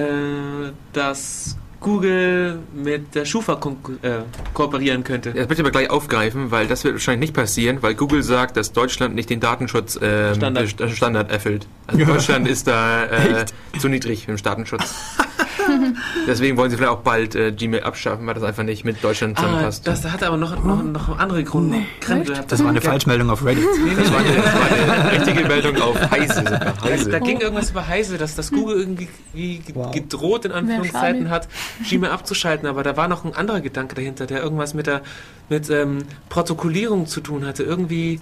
[0.93, 3.59] dass Google mit der Schufa
[4.01, 4.09] äh,
[4.55, 5.29] kooperieren könnte.
[5.33, 8.57] Das möchte ich aber gleich aufgreifen, weil das wird wahrscheinlich nicht passieren, weil Google sagt,
[8.57, 10.67] dass Deutschland nicht den Datenschutz äh, Standard.
[10.91, 11.29] Standard.
[11.29, 11.67] erfüllt.
[11.85, 13.45] Also Deutschland ist da äh,
[13.77, 14.95] zu niedrig im Datenschutz.
[16.27, 19.37] Deswegen wollen sie vielleicht auch bald äh, Gmail abschaffen, weil das einfach nicht mit Deutschland
[19.37, 19.87] ah, zusammenpasst.
[19.87, 21.77] Ah, das hat aber noch, noch, noch andere Gründe.
[22.07, 23.65] Nee, das war eine Falschmeldung auf Reddit.
[23.97, 26.81] Das, war eine, das war eine richtige Meldung auf Heise sogar.
[26.83, 27.11] Heise.
[27.11, 29.91] Da, da ging irgendwas über Heise, dass das Google irgendwie wow.
[29.91, 31.47] gedroht, in Anführungszeiten, hat,
[31.87, 32.67] Gmail abzuschalten.
[32.67, 35.01] Aber da war noch ein anderer Gedanke dahinter, der irgendwas mit der
[35.49, 35.99] mit ähm,
[36.29, 37.63] Protokollierung zu tun hatte.
[37.63, 38.19] Irgendwie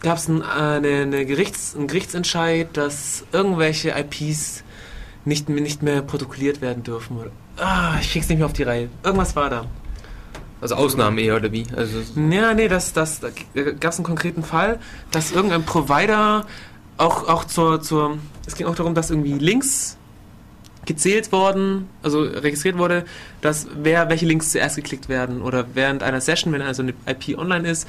[0.00, 4.64] gab es ein, äh, eine, eine Gerichts, einen Gerichtsentscheid, dass irgendwelche IPs
[5.24, 7.18] nicht, nicht mehr protokolliert werden dürfen.
[7.56, 8.88] Ah, ich krieg's nicht mehr auf die Reihe.
[9.04, 9.66] Irgendwas war da.
[10.60, 11.64] Also Ausnahmen eher oder wie?
[11.74, 12.00] Also
[12.30, 13.28] ja, nee, das, das, da
[13.80, 14.78] gab es einen konkreten Fall,
[15.10, 16.46] dass irgendein Provider
[16.98, 19.96] auch, auch zur, zur, es ging auch darum, dass irgendwie Links
[20.84, 23.04] gezählt worden, also registriert wurde,
[23.40, 27.38] dass wer, welche Links zuerst geklickt werden oder während einer Session, wenn also eine IP
[27.38, 27.88] online ist,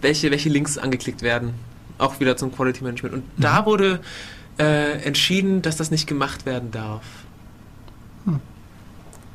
[0.00, 1.54] welche, welche Links angeklickt werden.
[1.96, 3.14] Auch wieder zum Quality Management.
[3.14, 3.42] Und mhm.
[3.42, 4.00] da wurde
[4.58, 7.02] äh, entschieden, dass das nicht gemacht werden darf.
[8.24, 8.40] Hm.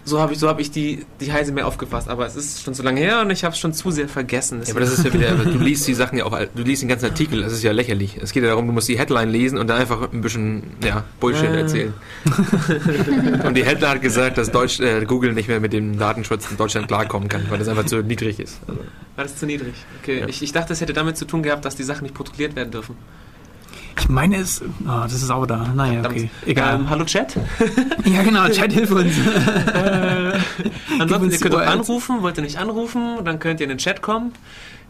[0.06, 2.74] So habe ich, so hab ich die, die Heise mehr aufgefasst, aber es ist schon
[2.74, 4.62] so lange her und ich habe es schon zu sehr vergessen.
[4.66, 6.90] Ja, aber das ist ja wieder, du liest die Sachen ja auch, du liest den
[6.90, 8.18] ganzen Artikel, das ist ja lächerlich.
[8.20, 11.04] Es geht ja darum, du musst die Headline lesen und dann einfach ein bisschen ja,
[11.20, 11.60] Bullshit äh.
[11.60, 11.94] erzählen.
[13.46, 16.58] und die Headline hat gesagt, dass Deutsch, äh, Google nicht mehr mit dem Datenschutz in
[16.58, 18.60] Deutschland klarkommen kann, weil das einfach zu niedrig ist.
[18.68, 18.82] Also.
[19.16, 19.76] War das zu niedrig?
[20.02, 20.28] Okay, ja.
[20.28, 22.72] ich, ich dachte, es hätte damit zu tun gehabt, dass die Sachen nicht protokolliert werden
[22.72, 22.96] dürfen.
[24.00, 24.62] Ich meine es.
[24.62, 25.68] Oh, das ist auch da.
[25.76, 26.30] Naja, okay.
[26.46, 26.76] Egal.
[26.76, 27.36] Ähm, hallo Chat.
[28.06, 28.48] ja, genau.
[28.48, 29.18] Chat hilft uns.
[29.74, 30.40] äh,
[31.00, 32.22] ansonsten, ihr könnt auch anrufen.
[32.22, 33.24] Wollt ihr nicht anrufen?
[33.26, 34.34] Dann könnt ihr in den Chat kommen.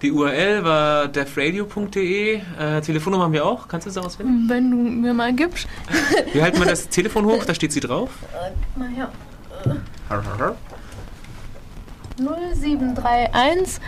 [0.02, 2.36] Die URL war defradio.de.
[2.36, 3.68] Äh, Telefonnummer haben wir auch.
[3.68, 4.46] Kannst du das auswählen?
[4.48, 5.68] Wenn du mir mal gibst.
[6.34, 7.44] Wie halten wir das Telefon hoch?
[7.46, 8.10] Da steht sie drauf.
[8.34, 9.12] Äh, mal her.
[12.18, 13.80] 0731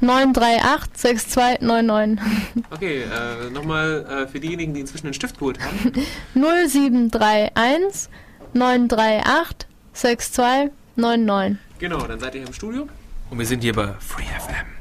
[0.00, 2.64] 938 6299.
[2.70, 5.92] Okay, äh, nochmal äh, für diejenigen, die inzwischen einen Stift geholt haben.
[6.34, 8.10] 0731
[8.52, 11.58] 938 6299.
[11.78, 12.88] Genau, dann seid ihr hier im Studio.
[13.30, 14.76] Und wir sind hier bei Free FM.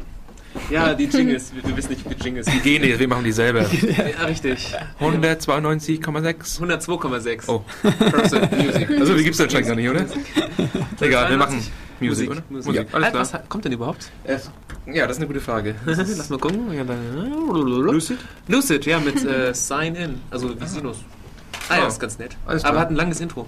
[0.69, 2.45] Ja, die Jingles, wir wissen nicht, wie Jingles.
[2.47, 3.61] Die gehen nicht, wir machen die selber.
[4.17, 4.73] ja, richtig.
[4.99, 6.59] 192,6?
[6.59, 7.43] 102,6.
[7.47, 7.63] Oh.
[8.55, 8.89] Music.
[8.91, 10.05] Also, wie gibt's das anscheinend gar nicht, oder?
[11.01, 11.61] Egal, wir machen
[11.99, 12.43] Music, oder?
[12.49, 12.75] Musik.
[12.75, 12.83] Ja.
[12.91, 13.21] Alles klar.
[13.21, 14.11] Was kommt denn überhaupt?
[14.25, 15.75] Ja, das ist eine gute Frage.
[15.85, 16.71] Lass mal gucken.
[16.73, 16.83] Ja,
[17.53, 18.19] Lucid?
[18.47, 20.21] Lucid, ja, mit äh, Sign In.
[20.29, 20.97] Also wie Sinus.
[21.69, 21.87] Ah ja, oh.
[21.87, 22.35] ist ganz nett.
[22.45, 23.47] Aber hat ein langes Intro.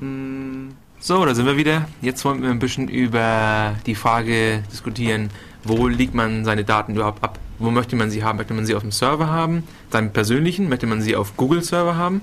[0.00, 1.86] Hm, So, da sind wir wieder.
[2.00, 5.30] Jetzt wollen wir ein bisschen über die Frage diskutieren,
[5.64, 7.38] wo legt man seine Daten überhaupt ab?
[7.58, 8.38] Wo möchte man sie haben?
[8.38, 10.68] Möchte man sie auf dem Server haben, seinem persönlichen?
[10.68, 12.22] Möchte man sie auf Google-Server haben?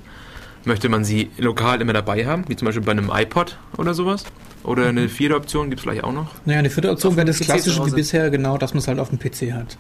[0.66, 4.26] Möchte man sie lokal immer dabei haben, wie zum Beispiel bei einem iPod oder sowas?
[4.64, 6.34] Oder eine vierte Option gibt es vielleicht auch noch?
[6.46, 9.00] Naja, eine vierte Option wäre das PC klassische wie bisher, genau, dass man es halt
[9.00, 9.78] auf dem PC hat.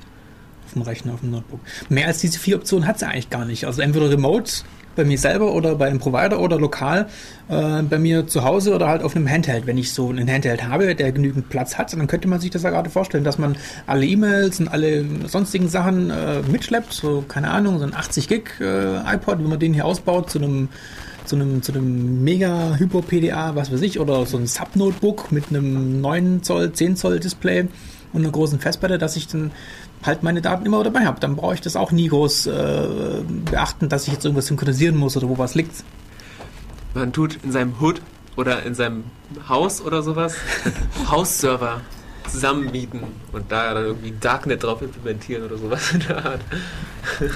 [0.65, 1.59] Auf dem Rechner, auf dem Notebook.
[1.89, 3.65] Mehr als diese vier Optionen hat es eigentlich gar nicht.
[3.65, 4.51] Also entweder remote
[4.95, 7.07] bei mir selber oder bei einem Provider oder lokal
[7.47, 9.65] äh, bei mir zu Hause oder halt auf einem Handheld.
[9.67, 12.63] Wenn ich so einen Handheld habe, der genügend Platz hat, dann könnte man sich das
[12.63, 13.55] ja gerade vorstellen, dass man
[13.87, 16.93] alle E-Mails und alle sonstigen Sachen äh, mitschleppt.
[16.93, 20.39] So, keine Ahnung, so ein 80 Gig äh, iPod, wenn man den hier ausbaut zu
[20.39, 20.69] einem
[21.25, 25.49] zu einem, zu einem mega Hyper PDA, was weiß ich, oder so ein Sub-Notebook mit
[25.49, 27.67] einem 9 Zoll, 10 Zoll Display
[28.13, 29.51] und einer großen Festplatte, dass ich dann
[30.03, 31.19] halt meine Daten immer dabei habe.
[31.19, 32.87] Dann brauche ich das auch nie groß äh,
[33.45, 35.83] beachten, dass ich jetzt irgendwas synchronisieren muss oder wo was liegt.
[36.93, 38.01] Man tut in seinem Hood
[38.35, 39.03] oder in seinem
[39.47, 40.35] Haus oder sowas
[41.11, 41.81] Hausserver
[42.27, 46.41] zusammenmieten und da dann irgendwie Darknet drauf implementieren oder sowas in der Art.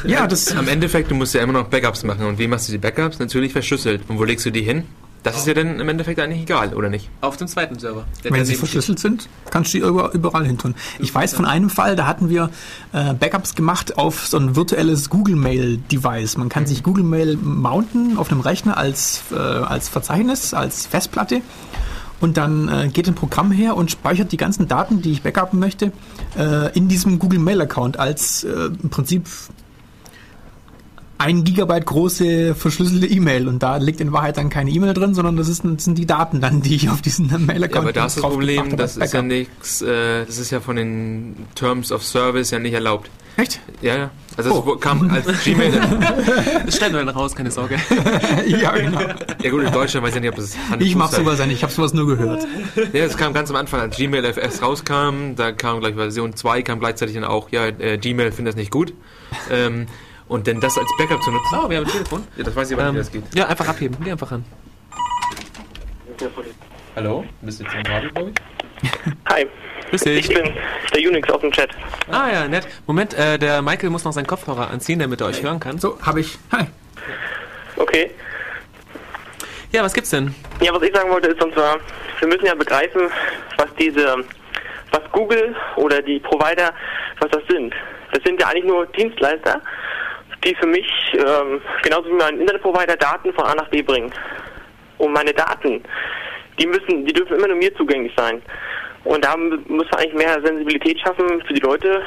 [0.06, 2.26] Ja, das Am Endeffekt, du musst ja immer noch Backups machen.
[2.26, 3.20] Und wie machst du die Backups?
[3.20, 4.02] Natürlich verschlüsselt.
[4.08, 4.86] Und wo legst du die hin?
[5.24, 7.10] Das ist ja dann im Endeffekt eigentlich egal, oder nicht?
[7.22, 8.04] Auf dem zweiten Server.
[8.24, 8.60] Wenn sie steht.
[8.60, 10.76] verschlüsselt sind, kannst du die über- überall hin tun.
[11.00, 12.50] Ich weiß von einem Fall, da hatten wir
[12.92, 16.36] äh, Backups gemacht auf so ein virtuelles Google Mail Device.
[16.38, 21.42] Man kann sich Google Mail mounten auf einem Rechner als, äh, als Verzeichnis, als Festplatte.
[22.20, 25.60] Und dann äh, geht ein Programm her und speichert die ganzen Daten, die ich backuppen
[25.60, 25.92] möchte,
[26.38, 28.50] äh, in diesem Google Mail Account als äh,
[28.82, 29.28] im Prinzip
[31.18, 35.38] ein Gigabyte große verschlüsselte E-Mail und da liegt in Wahrheit dann keine E-Mail drin, sondern
[35.38, 38.06] das, ist, das sind die Daten dann, die ich auf diesen Mail-Account Ja, aber da
[38.08, 41.92] ist das Problem, habe das ist ja nichts, äh, das ist ja von den Terms
[41.92, 43.10] of Service ja nicht erlaubt.
[43.36, 43.60] Echt?
[43.82, 44.12] Ja, ja.
[44.38, 44.64] Also Oh.
[44.66, 45.72] wo- kam als Gmail.
[46.66, 47.78] Das schneiden wir dann raus, keine Sorge.
[48.48, 49.00] ja, genau.
[49.42, 51.58] ja gut, in Deutschland weiß ich nicht, ob das Hand Ich mach sowas ja nicht,
[51.58, 52.46] ich habe sowas nur gehört.
[52.94, 56.62] Ja, das kam ganz am Anfang, als Gmail FS rauskam, da kam gleich Version 2,
[56.64, 58.94] kam gleichzeitig dann auch, ja, äh, Gmail findet das nicht gut.
[59.52, 59.88] Ähm,
[60.34, 62.28] und denn das als Backup zu nutzen, Oh, wir haben ein Telefon.
[62.36, 63.36] ja, das weiß ich aber Ähm, nicht, wie das geht.
[63.36, 63.96] ja, einfach abheben.
[64.04, 64.44] Geh einfach ran.
[66.96, 67.26] Hallo?
[67.42, 68.92] Bist du jetzt im Radio, glaube ich?
[69.30, 69.48] Hi,
[69.90, 70.36] Grüß ich dich.
[70.36, 70.54] bin
[70.94, 71.70] der Unix aus dem Chat.
[72.12, 72.68] Ah ja, nett.
[72.88, 75.78] Moment, äh, der Michael muss noch seinen Kopfhörer anziehen, damit er euch hören kann.
[75.80, 76.38] So, habe ich.
[76.52, 76.66] Hi.
[77.78, 78.12] Okay.
[79.72, 80.34] Ja, was gibt's denn?
[80.62, 81.78] Ja, was ich sagen wollte ist, und zwar,
[82.20, 83.10] wir müssen ja begreifen,
[83.58, 84.16] was diese,
[84.92, 86.72] was Google oder die Provider,
[87.20, 87.74] was das sind.
[88.12, 89.60] Das sind ja eigentlich nur Dienstleister,
[90.44, 94.12] die für mich, ähm, genauso wie mein Internetprovider, Daten von A nach B bringen.
[94.98, 95.84] Und meine Daten,
[96.60, 98.42] die müssen, die dürfen immer nur mir zugänglich sein.
[99.06, 102.02] Und da muss man eigentlich mehr Sensibilität schaffen für die Leute,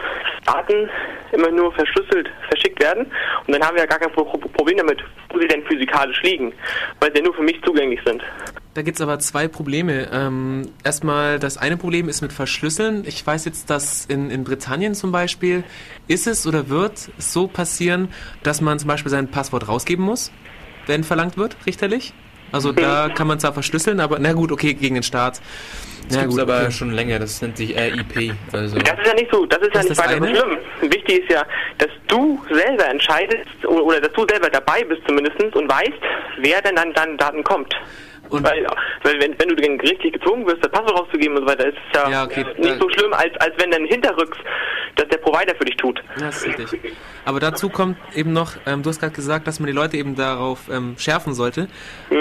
[0.45, 0.89] dass Daten
[1.33, 3.11] immer nur verschlüsselt verschickt werden.
[3.47, 6.23] Und dann haben wir ja gar kein Pro Pro- Problem damit, wo sie denn physikalisch
[6.23, 6.55] liegen,
[7.01, 8.23] weil sie ja nur für mich zugänglich sind.
[8.77, 10.07] Da gibt's aber zwei Probleme.
[10.13, 13.05] Ähm, erstmal, das eine Problem ist mit Verschlüsseln.
[13.07, 15.65] Ich weiß jetzt, dass in, in Britannien zum Beispiel
[16.09, 18.11] ist es oder wird es so passieren,
[18.43, 20.31] dass man zum Beispiel sein Passwort rausgeben muss,
[20.87, 22.13] wenn verlangt wird, richterlich.
[22.53, 25.41] Also da kann man zwar verschlüsseln, aber na gut, okay, gegen den Staat.
[26.09, 26.71] Das Ja, gibt's gut, aber okay.
[26.71, 28.35] schon länger, das nennt sich RIP.
[28.53, 30.25] Also, Das ist ja nicht so, das ist ja Das nicht ist das weiter so
[30.25, 30.37] eine?
[30.37, 30.93] schlimm.
[30.93, 31.43] Wichtig ist ja,
[31.79, 35.93] dass du selber entscheidest oder, oder dass du selber dabei bist zumindest und weißt,
[36.43, 37.75] wer denn an deine Daten kommt.
[38.31, 38.67] Und- weil,
[39.03, 41.77] weil wenn, wenn du dann richtig gezwungen wirst, das Passwort rauszugeben und so weiter, ist
[41.93, 44.39] es ja, Ja, okay, nicht so schlimm, als, als wenn dann hinterrücks
[44.97, 46.03] das der Provider für dich tut.
[46.19, 46.93] Ja, das ist richtig.
[47.27, 50.15] Aber dazu kommt eben noch, ähm, du hast gerade gesagt, dass man die Leute eben
[50.15, 51.69] darauf ähm, schärfen sollte.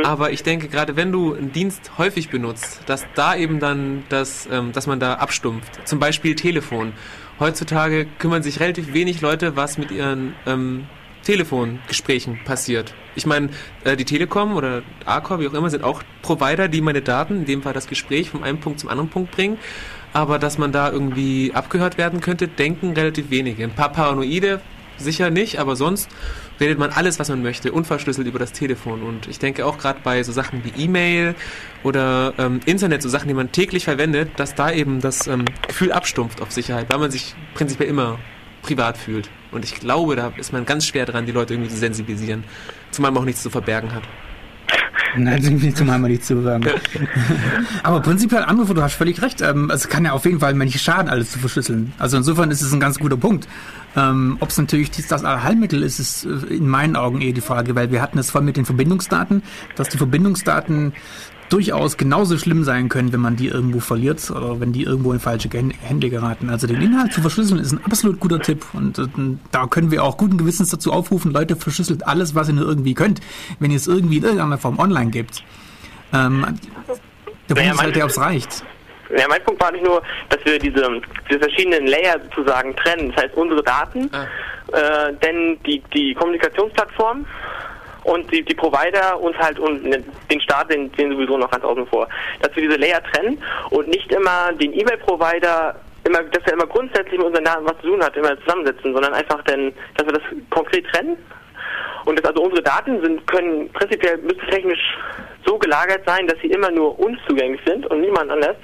[0.04, 4.50] Aber ich denke, gerade wenn du einen Dienst häufig benutzt, dass da eben dann das,
[4.52, 5.88] ähm, dass man da abstumpft.
[5.88, 6.94] Zum Beispiel Telefon.
[7.40, 10.86] Heutzutage kümmern sich relativ wenig Leute, was mit ihren ähm,
[11.26, 12.94] Telefongesprächen passiert.
[13.16, 13.50] Ich meine,
[13.84, 17.46] äh, die Telekom oder Arcor, wie auch immer, sind auch Provider, die meine Daten, in
[17.46, 19.58] dem Fall das Gespräch, von einem Punkt zum anderen Punkt bringen.
[20.14, 23.64] Aber dass man da irgendwie abgehört werden könnte, denken relativ wenige.
[23.66, 24.62] Ein paar Paranoide
[24.98, 26.10] sicher nicht, aber sonst
[26.60, 29.02] redet man alles, was man möchte, unverschlüsselt über das Telefon.
[29.04, 31.36] Und ich denke auch gerade bei so Sachen wie E-Mail
[31.84, 35.92] oder ähm, Internet, so Sachen, die man täglich verwendet, dass da eben das ähm, Gefühl
[35.92, 38.20] abstumpft auf Sicherheit, weil man sich prinzipiell immer
[38.66, 39.30] privat fühlt.
[39.52, 42.44] Und ich glaube, da ist man ganz schwer dran, die Leute irgendwie zu sensibilisieren.
[42.92, 44.04] Zumal man auch nichts zu verbergen hat.
[45.18, 46.66] Nein, das ist zum einmal nicht zu sagen.
[47.84, 49.42] Aber prinzipiell, Anrufer, du hast völlig recht.
[49.42, 51.94] Ähm, es kann ja auf jeden Fall nicht schaden, alles zu verschlüsseln.
[51.98, 53.48] Also insofern ist es ein ganz guter Punkt.
[53.96, 57.76] Ähm, Ob es natürlich das Allheilmittel ist, ist äh, in meinen Augen eher die Frage,
[57.76, 59.44] weil wir hatten es vorhin mit den Verbindungsdaten,
[59.76, 60.94] dass die Verbindungsdaten
[61.50, 65.20] durchaus genauso schlimm sein können, wenn man die irgendwo verliert oder wenn die irgendwo in
[65.20, 66.50] falsche Hände geraten.
[66.50, 69.04] Also den Inhalt zu verschlüsseln ist ein absolut guter Tipp und äh,
[69.52, 72.94] da können wir auch guten Gewissens dazu aufrufen, Leute, verschlüsselt alles, was ihr nur irgendwie
[72.94, 73.22] könnt,
[73.60, 75.44] wenn ihr es irgendwie in irgendeiner Form online gibt.
[76.14, 76.46] Ähm,
[77.50, 78.64] Der Punkt ist halt der, ob es reicht.
[79.16, 81.00] Ja, mein Punkt war nicht nur, dass wir diese,
[81.30, 83.12] diese verschiedenen Layer sozusagen trennen.
[83.14, 84.10] Das heißt, unsere Daten,
[84.72, 87.26] äh, denn die, die Kommunikationsplattform
[88.06, 91.88] und die, die Provider und halt und den Staat, den, den sowieso noch ganz außen
[91.88, 92.08] vor.
[92.42, 93.42] Dass wir diese Layer trennen
[93.72, 97.88] und nicht immer den E-Mail-Provider immer, dass er immer grundsätzlich mit unseren Daten was zu
[97.88, 101.18] tun hat, immer zusammensetzen, sondern einfach dann, dass wir das konkret trennen
[102.06, 104.98] und dass also unsere Daten sind, können prinzipiell müssen technisch
[105.44, 108.58] so gelagert sein, dass sie immer nur uns zugänglich sind und niemand anders.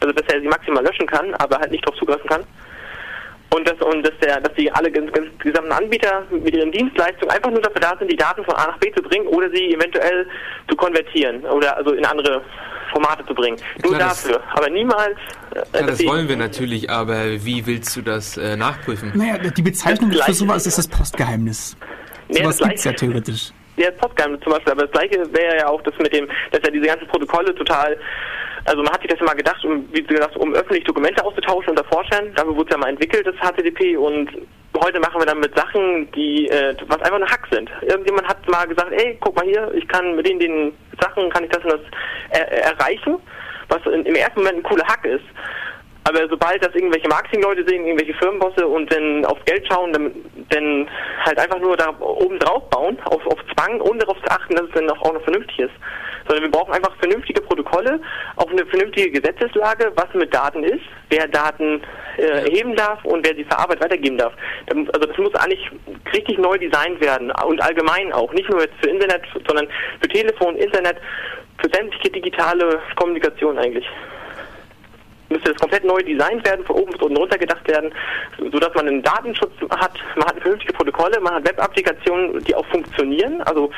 [0.00, 2.42] Also dass er sie maximal löschen kann, aber halt nicht darauf zugreifen kann.
[3.52, 7.30] Und dass und dass der, dass die alle ganz, ganz gesamten Anbieter mit ihren Dienstleistungen
[7.30, 9.74] einfach nur dafür da sind, die Daten von A nach B zu bringen oder sie
[9.74, 10.26] eventuell
[10.68, 12.42] zu konvertieren oder also in andere
[12.92, 13.56] Formate zu bringen.
[13.82, 14.40] Nur Klar, das- dafür.
[14.54, 15.16] Aber niemals
[15.54, 19.12] äh, Ja, dass das wollen wir natürlich, aber wie willst du das äh, nachprüfen?
[19.14, 21.76] Naja, die Bezeichnung Das für sowas ist das Postgeheimnis.
[22.28, 23.50] Nee, sowas das gibt es ja theoretisch.
[23.76, 26.60] Ja, das Postgeheimnis zum Beispiel, aber das gleiche wäre ja auch das mit dem, dass
[26.62, 27.96] ja diese ganzen Protokolle total,
[28.64, 31.84] also man hat sich das mal gedacht, um, wie gesagt, um öffentlich Dokumente auszutauschen unter
[31.84, 34.30] Forschern, dafür wurde es ja mal entwickelt, das HTTP und
[34.82, 37.70] heute machen wir damit Sachen, die, äh, was einfach nur Hack sind.
[37.82, 41.44] Irgendjemand hat mal gesagt, ey, guck mal hier, ich kann mit den, den Sachen, kann
[41.44, 41.80] ich das und das
[42.30, 43.16] er, erreichen,
[43.68, 45.24] was in, im ersten Moment ein cooler Hack ist.
[46.04, 50.12] Aber sobald das irgendwelche Marketingleute sehen, irgendwelche Firmenbosse und dann aufs Geld schauen, dann,
[50.48, 50.88] dann
[51.24, 54.64] halt einfach nur da oben drauf bauen, auf, auf Zwang, ohne darauf zu achten, dass
[54.66, 55.74] es dann auch noch vernünftig ist.
[56.30, 58.00] Sondern wir brauchen einfach vernünftige Protokolle,
[58.36, 61.82] auch eine vernünftige Gesetzeslage, was mit Daten ist, wer Daten
[62.18, 64.32] äh, erheben darf und wer sie verarbeitet weitergeben darf.
[64.68, 65.68] Also das muss eigentlich
[66.14, 69.66] richtig neu designt werden und allgemein auch, nicht nur jetzt für Internet, sondern
[70.00, 70.98] für Telefon, Internet,
[71.58, 73.88] für sämtliche digitale Kommunikation eigentlich.
[75.30, 77.92] Müsste das komplett neu designt werden, von oben bis unten runter gedacht werden,
[78.52, 83.40] sodass man einen Datenschutz hat, man hat vernünftige Protokolle, man hat Web-Applikationen, die auch funktionieren,
[83.42, 83.72] also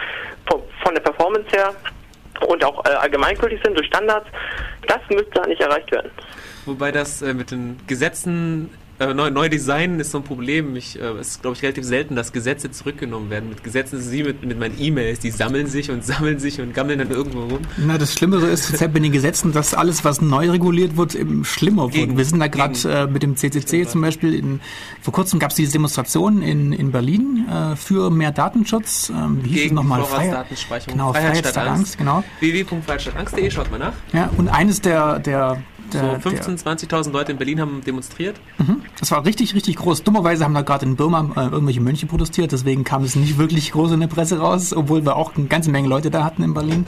[0.46, 1.74] von der Performance her
[2.46, 4.26] und auch äh, allgemeingültig sind durch Standards.
[4.86, 6.10] Das müsste eigentlich erreicht werden.
[6.66, 8.70] Wobei das äh, mit den Gesetzen
[9.10, 10.76] äh, neu, neu designen ist so ein Problem.
[10.76, 13.48] Ich, äh, es ist, glaube ich, relativ selten, dass Gesetze zurückgenommen werden.
[13.48, 15.20] Mit Gesetzen ist es wie mit, mit meinen E-Mails.
[15.20, 17.60] Die sammeln sich und sammeln sich und gammeln dann irgendwo rum.
[17.76, 21.44] Na, das Schlimmere ist zurzeit bei den Gesetzen, dass alles, was neu reguliert wird, eben
[21.44, 22.16] schlimmer wird.
[22.16, 24.60] Wir sind da gerade äh, mit dem CCC zum Beispiel, in,
[25.00, 29.10] vor kurzem gab es diese Demonstration in, in Berlin äh, für mehr Datenschutz.
[29.10, 30.02] Ähm, wie hieß es nochmal?
[30.04, 30.92] Vorratsdatenspeicherung.
[30.92, 32.24] Genau, Freiheit Freiheit statt statt Angst, genau.
[32.40, 33.92] www.freiheitstattangst.de, schaut mal nach.
[34.12, 35.62] Ja, und eines der, der,
[35.92, 38.40] So der, 15.000, 20.000 Leute in Berlin haben demonstriert.
[38.98, 40.02] Das war richtig, richtig groß.
[40.02, 43.72] Dummerweise haben da gerade in Burma äh, irgendwelche Mönche protestiert, deswegen kam es nicht wirklich
[43.72, 46.54] groß in der Presse raus, obwohl wir auch eine ganze Menge Leute da hatten in
[46.54, 46.86] Berlin.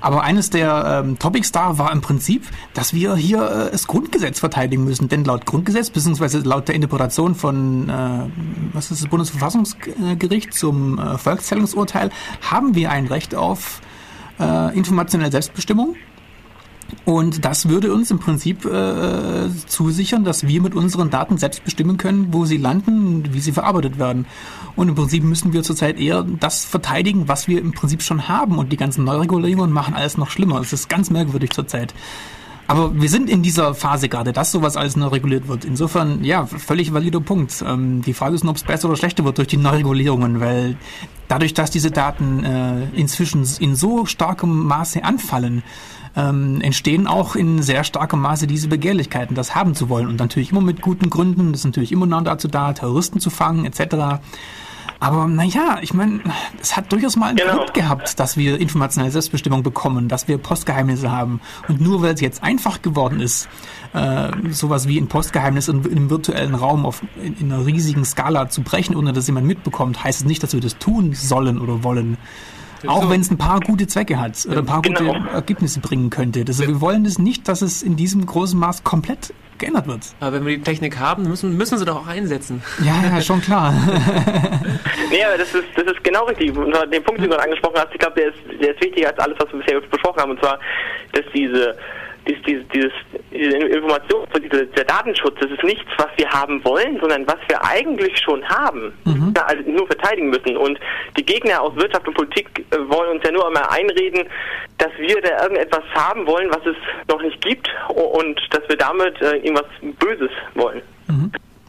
[0.00, 4.38] Aber eines der ähm, Topics da war im Prinzip, dass wir hier äh, das Grundgesetz
[4.38, 5.08] verteidigen müssen.
[5.08, 7.92] Denn laut Grundgesetz, beziehungsweise laut der Interpretation von, äh,
[8.72, 12.10] was ist das Bundesverfassungsgericht zum äh, Volkszählungsurteil,
[12.42, 13.80] haben wir ein Recht auf
[14.38, 15.96] äh, informationelle Selbstbestimmung.
[17.04, 21.98] Und das würde uns im Prinzip äh, zusichern, dass wir mit unseren Daten selbst bestimmen
[21.98, 24.26] können, wo sie landen, wie sie verarbeitet werden.
[24.74, 28.58] Und im Prinzip müssen wir zurzeit eher das verteidigen, was wir im Prinzip schon haben.
[28.58, 30.60] Und die ganzen Neuregulierungen machen alles noch schlimmer.
[30.60, 31.94] Es ist ganz merkwürdig zurzeit.
[32.68, 35.64] Aber wir sind in dieser Phase gerade, dass sowas alles neu reguliert wird.
[35.64, 37.64] Insofern, ja, völlig valider Punkt.
[37.66, 40.76] Ähm, die Frage ist nur, ob es besser oder schlechter wird durch die Neuregulierungen, weil
[41.28, 45.62] dadurch, dass diese Daten äh, inzwischen in so starkem Maße anfallen,
[46.16, 50.08] ähm, entstehen auch in sehr starkem Maße diese Begehrlichkeiten, das haben zu wollen.
[50.08, 53.30] Und natürlich immer mit guten Gründen, das ist natürlich immer noch dazu da, Terroristen zu
[53.30, 54.20] fangen, etc.
[54.98, 56.20] Aber naja, ich meine,
[56.60, 57.56] es hat durchaus mal einen Genau.
[57.56, 61.40] Grund gehabt, dass wir informationelle Selbstbestimmung bekommen, dass wir Postgeheimnisse haben.
[61.68, 63.46] Und nur weil es jetzt einfach geworden ist,
[63.92, 68.48] äh, sowas wie ein Postgeheimnis in, im virtuellen Raum auf, in, in einer riesigen Skala
[68.48, 71.84] zu brechen, ohne dass jemand mitbekommt, heißt es nicht, dass wir das tun sollen oder
[71.84, 72.16] wollen.
[72.86, 73.10] Auch So.
[73.10, 75.12] wenn es ein paar gute Zwecke hat oder ein paar Genau.
[75.14, 76.44] gute Ergebnisse bringen könnte.
[76.44, 80.00] Das, wir wollen es nicht, dass es in diesem großen Maß komplett geändert wird.
[80.20, 82.62] Aber wenn wir die Technik haben, müssen, müssen sie doch auch einsetzen.
[82.84, 83.72] Ja, ja, schon klar.
[85.10, 86.54] Nee, aber das ist, das ist genau richtig.
[86.56, 89.08] Und den Punkt, den du gerade angesprochen hast, ich glaube, der ist, der ist wichtiger
[89.08, 90.30] als alles, was wir bisher besprochen haben.
[90.32, 90.58] Und zwar,
[91.12, 91.76] dass diese, dies,
[92.26, 92.92] dieses, dieses,
[93.30, 97.38] diese Information, so diese, der Datenschutz, das ist nichts, was wir haben wollen, sondern was
[97.48, 98.92] wir eigentlich schon haben,
[99.36, 100.56] ja, also nur verteidigen müssen.
[100.56, 100.78] Und
[101.16, 104.28] die Gegner aus Wirtschaft und Politik äh, wollen uns ja nur einmal einreden,
[104.78, 106.76] dass wir da irgendetwas haben wollen, was es
[107.08, 109.66] noch nicht gibt und dass wir damit äh, irgendwas
[109.98, 110.82] Böses wollen.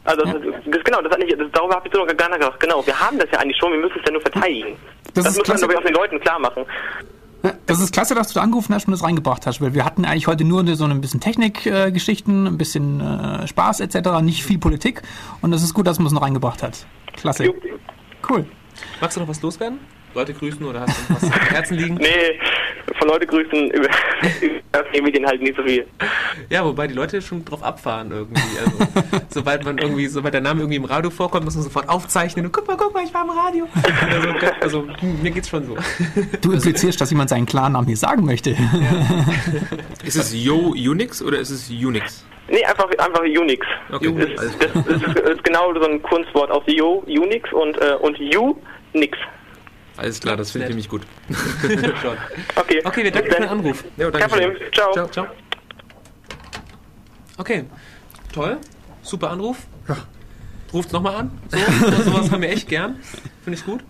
[0.04, 2.40] Also das, das, genau, das hat nicht, das, darüber habe ich so noch gar nicht
[2.40, 2.60] gedacht.
[2.60, 4.76] Genau, wir haben das ja eigentlich schon, wir müssen es ja nur verteidigen.
[5.14, 6.64] Das Das, muss man, glaube ich, auch den Leuten klar machen.
[7.66, 10.04] Das ist klasse, dass du da angerufen hast und das reingebracht hast, weil wir hatten
[10.04, 15.02] eigentlich heute nur so ein bisschen Technikgeschichten, ein bisschen äh, Spaß etc., nicht viel Politik
[15.40, 16.86] und das ist gut, dass man es noch reingebracht hat.
[17.14, 17.52] Klasse.
[18.28, 18.46] Cool.
[19.00, 19.78] Magst du noch was loswerden?
[20.14, 21.98] Leute grüßen oder hast du noch was auf dem Herzen liegen?
[22.08, 22.38] Nee,
[22.98, 23.88] von Leute grüßen über,
[24.40, 25.86] über Medien halt nicht so viel.
[26.48, 28.42] Ja, wobei die Leute schon drauf abfahren irgendwie.
[28.58, 32.46] Also, sobald man irgendwie, sobald der Name irgendwie im Radio vorkommt, muss man sofort aufzeichnen
[32.46, 33.68] und guck mal, guck mal, ich war im Radio.
[34.60, 34.88] Also, also
[35.22, 35.76] mir geht's schon so.
[36.40, 38.56] Du implizierst, dass jemand seinen Klarnamen hier sagen möchte.
[40.04, 42.24] Ist es Yo Unix oder ist es Unix?
[42.50, 43.66] Nee, einfach, einfach Unix.
[43.92, 47.94] Okay, Ist, alles das, ist, ist genau so ein Kunstwort aus Yo, Unix und, äh,
[48.00, 48.56] und U,
[48.94, 49.18] nix.
[49.98, 51.02] Alles klar, das finde ich nämlich gut.
[52.54, 53.84] Okay, Okay, wir danken für den Anruf.
[53.96, 54.56] Ja, Kein Problem.
[54.72, 54.92] Ciao.
[54.92, 55.08] Ciao.
[55.08, 55.26] Ciao.
[57.36, 57.64] Okay,
[58.32, 58.58] toll.
[59.02, 59.58] Super Anruf.
[60.72, 61.30] Ruft nochmal an.
[61.48, 61.58] So,
[62.10, 63.00] sowas haben wir echt gern.
[63.42, 63.80] Finde ich gut.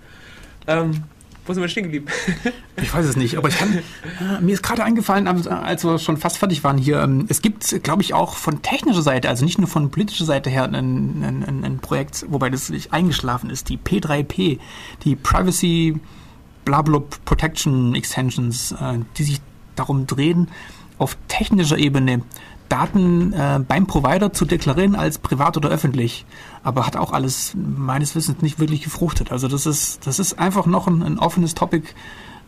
[0.66, 1.04] Ähm,
[1.48, 2.06] wo sind wir stehen geblieben?
[2.80, 3.76] Ich weiß es nicht, aber ich kann.
[3.76, 7.02] Äh, mir ist gerade eingefallen, als wir schon fast fertig waren hier.
[7.02, 10.48] ähm, Es gibt, glaube ich, auch von technischer Seite, also nicht nur von politischer Seite
[10.50, 14.58] her, ein, ein, ein, ein Projekt, wobei das nicht eingeschlafen ist, die P3P,
[15.04, 15.98] die Privacy
[16.64, 19.40] Blablub Protection Extensions, äh, die sich
[19.74, 20.48] darum drehen,
[20.98, 22.22] auf technischer Ebene
[22.68, 26.26] Daten äh, beim Provider zu deklarieren als privat oder öffentlich.
[26.62, 29.32] Aber hat auch alles meines Wissens nicht wirklich gefruchtet.
[29.32, 31.88] Also das ist, das ist einfach noch ein, ein offenes Topic,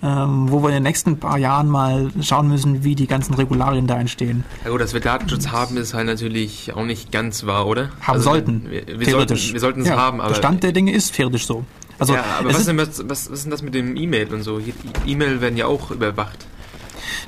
[0.03, 3.87] ähm, wo wir in den nächsten paar Jahren mal schauen müssen, wie die ganzen Regularien
[3.87, 4.45] da entstehen.
[4.65, 7.91] Ja gut, dass wir Datenschutz haben, ist halt natürlich auch nicht ganz wahr, oder?
[8.01, 8.65] Haben Also, sollten.
[8.70, 9.53] Wir, wir sollten theoretisch.
[9.53, 10.31] wir sollten es ja, haben, aber...
[10.31, 11.65] Der Stand der Dinge ist theoretisch so.
[11.99, 14.32] Also, ja, aber was ist- denn, was, was, was ist denn das mit dem E-Mail
[14.32, 14.59] und so?
[15.07, 16.47] E-Mail werden ja auch überwacht.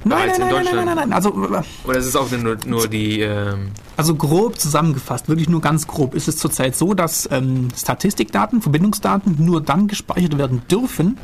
[0.04, 1.12] Nein, nein, in nein, nein, nein, nein, nein.
[1.12, 3.20] Also, äh, Oder ist es auch nur, nur die...
[3.20, 8.62] Ähm, Also grob zusammengefasst, wirklich nur ganz grob, ist es zurzeit so, dass ähm, Statistikdaten,
[8.62, 11.18] Verbindungsdaten nur dann gespeichert werden dürfen,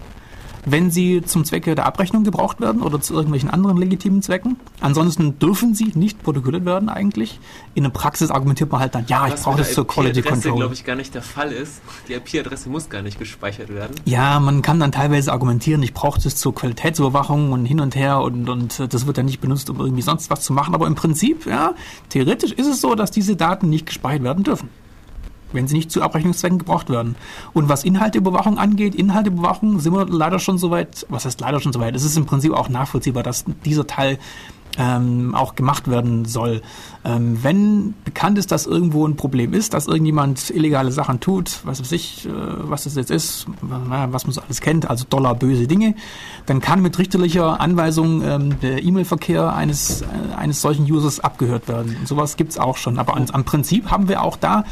[0.65, 4.57] wenn sie zum Zwecke der Abrechnung gebraucht werden oder zu irgendwelchen anderen legitimen Zwecken.
[4.81, 7.41] Ansonsten dürfen sie nicht protokolliert werden eigentlich.
[7.75, 10.23] In der Praxis argumentiert man halt dann, ja, ich Was brauche mit das zur Quality
[10.23, 10.57] Control.
[10.57, 11.81] glaube ich, gar nicht der Fall ist.
[12.09, 13.95] Die IP-Adresse muss gar nicht gespeichert werden.
[14.05, 18.21] Ja, man kann dann teilweise argumentieren, ich brauche das zur Qualitätsüberwachung und hin und her
[18.21, 20.75] und, und das wird dann nicht benutzt, um irgendwie sonst was zu machen.
[20.75, 21.75] Aber im Prinzip, ja,
[22.09, 24.69] theoretisch ist es so, dass diese Daten nicht gespeichert werden dürfen.
[25.53, 27.17] Wenn sie nicht zu Abrechnungszwecken gebraucht werden.
[27.53, 31.95] Und was Inhalteüberwachung angeht, Inhalteüberwachung sind wir leider schon soweit, was heißt leider schon soweit?
[31.97, 34.19] Es ist im Prinzip auch nachvollziehbar, dass dieser Teil
[34.79, 36.63] ähm, auch gemacht werden soll.
[37.09, 41.81] Ähm, wenn bekannt ist, dass irgendwo ein Problem ist, dass irgendjemand illegale Sachen tut, was
[41.81, 45.67] weiß ich, äh, was das jetzt ist, was man so alles kennt, also Dollar böse
[45.67, 45.95] Dinge,
[46.45, 50.07] dann kann mit richterlicher Anweisung ähm, der E-Mail-Verkehr eines, äh,
[50.37, 51.97] eines solchen Users abgehört werden.
[51.99, 52.99] Und sowas gibt's auch schon.
[52.99, 54.65] Aber am Prinzip haben wir auch da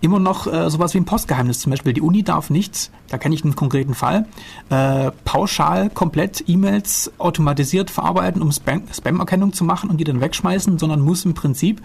[0.00, 1.60] immer noch äh, sowas wie ein Postgeheimnis.
[1.60, 4.26] Zum Beispiel die Uni darf nicht, da kenne ich einen konkreten Fall,
[4.70, 10.78] äh, pauschal komplett E-Mails automatisiert verarbeiten, um Spam- Spam-Erkennung zu machen und die dann wegschmeißen,
[10.78, 11.81] sondern muss im Prinzip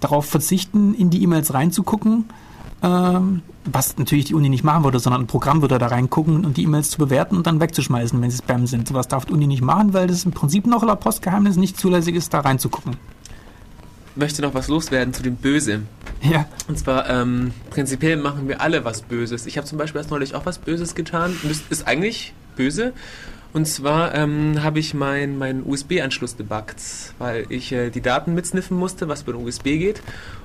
[0.00, 2.24] darauf verzichten, in die E-Mails reinzugucken,
[2.82, 6.56] ähm, was natürlich die Uni nicht machen würde, sondern ein Programm würde da reingucken und
[6.56, 8.88] die E-Mails zu bewerten und dann wegzuschmeißen, wenn sie Spam sind.
[8.88, 12.14] Sowas darf die Uni nicht machen, weil das im Prinzip noch laut Postgeheimnis nicht zulässig
[12.14, 12.96] ist, da reinzugucken.
[14.16, 15.82] möchte noch was loswerden zu dem Böse.
[16.22, 16.46] Ja.
[16.68, 19.46] Und zwar, ähm, prinzipiell machen wir alle was Böses.
[19.46, 21.36] Ich habe zum Beispiel erst neulich auch was Böses getan.
[21.68, 22.92] Ist eigentlich böse.
[23.52, 26.80] Und zwar ähm, habe ich meinen mein USB-Anschluss debuggt,
[27.18, 30.02] weil ich äh, die Daten mitsniffen musste, was den USB geht.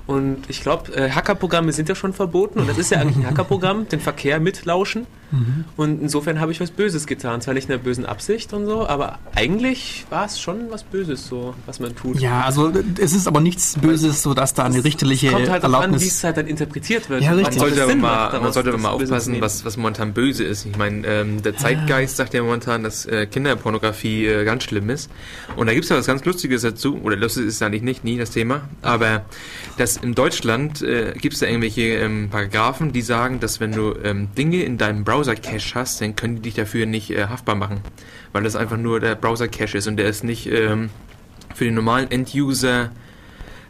[0.08, 2.60] Und ich glaube, äh, Hackerprogramme sind ja schon verboten.
[2.60, 5.08] Und das ist ja eigentlich ein Hackerprogramm, den Verkehr mitlauschen.
[5.76, 7.42] Und insofern habe ich was Böses getan.
[7.42, 11.28] Zwar nicht in einer bösen Absicht und so, aber eigentlich war es schon was Böses,
[11.28, 12.20] so, was man tut.
[12.20, 15.64] Ja, also es ist aber nichts Böses, so dass da eine richterliche Es kommt halt
[15.64, 16.06] an, wie Erlaubnis.
[16.06, 17.24] es halt dann interpretiert wird.
[17.24, 17.60] Ja, richtig.
[17.60, 20.44] Man sollte, aber mal, macht, man sollte aber das mal aufpassen, was, was momentan böse
[20.44, 20.66] ist.
[20.66, 25.10] Ich meine, ähm, der Zeitgeist sagt ja momentan, dass äh, Kinderpornografie äh, ganz schlimm ist.
[25.58, 28.06] Und da gibt es ja was ganz Lustiges dazu, oder lustig ist es eigentlich nicht,
[28.06, 29.26] nie das Thema, aber
[29.98, 34.30] in Deutschland äh, gibt es da irgendwelche ähm, Paragraphen, die sagen, dass wenn du ähm,
[34.38, 37.82] Dinge in deinem Browser-Cache hast, dann können die dich dafür nicht äh, haftbar machen.
[38.32, 40.90] Weil das einfach nur der Browser-Cache ist und der ist nicht ähm,
[41.54, 42.92] für den normalen End-User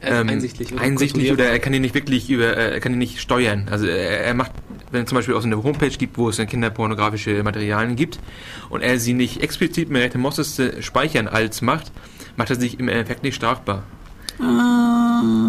[0.01, 2.99] ähm, einsichtlich oder einsichtlich oder er kann ihn nicht wirklich über, äh, er kann ihn
[2.99, 3.67] nicht steuern.
[3.71, 4.51] Also er, er macht,
[4.91, 8.19] wenn es zum Beispiel auch so eine Homepage gibt, wo es dann kinderpornografische Materialien gibt
[8.69, 11.91] und er sie nicht explizit mit rechter Maustaste speichern als macht,
[12.35, 13.83] macht er sich im Endeffekt nicht strafbar.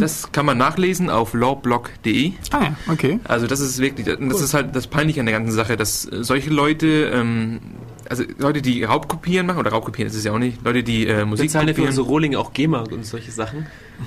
[0.00, 2.32] Das kann man nachlesen auf lawblog.de.
[2.52, 3.18] Ah ja, okay.
[3.24, 6.22] Also das ist wirklich, das ist halt das Peinliche an der ganzen Sache, dass äh,
[6.22, 7.60] solche Leute, ähm,
[8.08, 11.18] also Leute, die Raubkopieren machen, oder Raubkopieren ist es ja auch nicht, Leute, die äh,
[11.18, 11.88] Wir Musik zahlen ja für kopieren.
[11.90, 13.66] unsere Rohlinge auch GEMA und solche Sachen.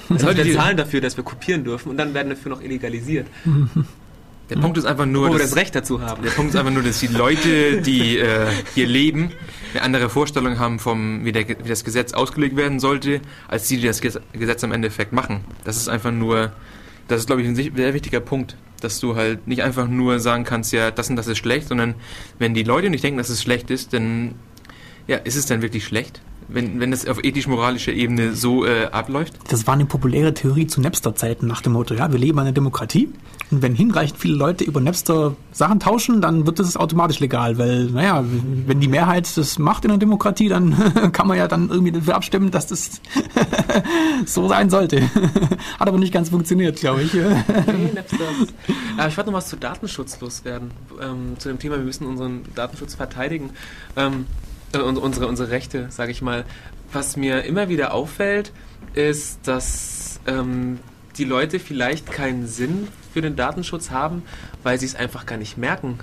[0.09, 2.61] Also Leute, wir die- zahlen dafür, dass wir kopieren dürfen und dann werden dafür noch
[2.61, 3.27] illegalisiert.
[4.49, 6.23] Der Punkt ist einfach nur, Wo wir dass- das Recht dazu haben.
[6.23, 9.31] Der Punkt ist einfach nur, dass die Leute, die äh, hier leben,
[9.73, 13.77] eine andere Vorstellung haben vom, wie, der, wie das Gesetz ausgelegt werden sollte, als die,
[13.77, 15.41] die das Ges- Gesetz im Endeffekt machen.
[15.63, 16.51] Das ist einfach nur,
[17.07, 20.45] das ist, glaube ich, ein sehr wichtiger Punkt, dass du halt nicht einfach nur sagen
[20.45, 21.95] kannst, ja, das und das ist schlecht, sondern
[22.39, 24.35] wenn die Leute nicht denken, dass es schlecht ist, dann,
[25.07, 26.21] ja, ist es dann wirklich schlecht?
[26.49, 29.33] Wenn, wenn das auf ethisch-moralischer Ebene so äh, abläuft?
[29.49, 32.51] Das war eine populäre Theorie zu Napster-Zeiten nach dem Motto, ja, wir leben in einer
[32.51, 33.09] Demokratie
[33.51, 37.85] und wenn hinreichend viele Leute über Napster Sachen tauschen, dann wird das automatisch legal, weil,
[37.85, 41.91] naja, wenn die Mehrheit das macht in einer Demokratie, dann kann man ja dann irgendwie
[41.91, 43.01] dafür abstimmen, dass das
[44.25, 45.01] so sein sollte.
[45.79, 47.13] Hat aber nicht ganz funktioniert, glaube ich.
[47.15, 48.53] Okay, Napsters.
[48.97, 50.69] Aber ich wollte noch was zu Datenschutz loswerden.
[51.01, 53.49] Ähm, zu dem Thema, wir müssen unseren Datenschutz verteidigen.
[53.97, 54.27] Ähm,
[54.73, 56.45] äh, unsere, unsere Rechte, sage ich mal.
[56.91, 58.51] Was mir immer wieder auffällt,
[58.93, 60.79] ist, dass ähm,
[61.17, 64.23] die Leute vielleicht keinen Sinn für den Datenschutz haben,
[64.63, 65.99] weil sie es einfach gar nicht merken.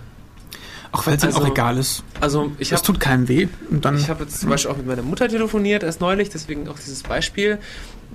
[0.92, 2.04] Auch weil es also, auch egal ist.
[2.20, 3.48] Also ich es tut keinem weh.
[3.70, 6.68] Und dann ich habe jetzt zum Beispiel auch mit meiner Mutter telefoniert erst neulich, deswegen
[6.68, 7.58] auch dieses Beispiel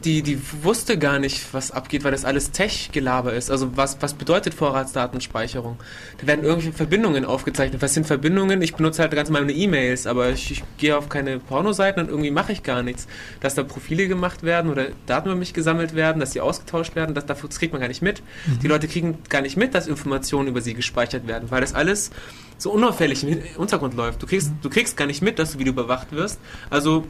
[0.03, 3.51] die, die wusste gar nicht, was abgeht, weil das alles Tech-Gelaber ist.
[3.51, 5.77] Also was, was bedeutet Vorratsdatenspeicherung?
[6.19, 7.81] Da werden irgendwelche Verbindungen aufgezeichnet.
[7.81, 8.61] Was sind Verbindungen?
[8.61, 12.31] Ich benutze halt ganz meine E-Mails, aber ich, ich gehe auf keine Pornoseiten und irgendwie
[12.31, 13.07] mache ich gar nichts.
[13.39, 17.13] Dass da Profile gemacht werden oder Daten über mich gesammelt werden, dass sie ausgetauscht werden,
[17.13, 18.21] das, das kriegt man gar nicht mit.
[18.45, 18.59] Mhm.
[18.59, 22.11] Die Leute kriegen gar nicht mit, dass Informationen über sie gespeichert werden, weil das alles
[22.57, 24.21] so unauffällig im Hintergrund läuft.
[24.21, 26.39] Du kriegst, du kriegst gar nicht mit, dass du wieder überwacht wirst.
[26.69, 27.05] Also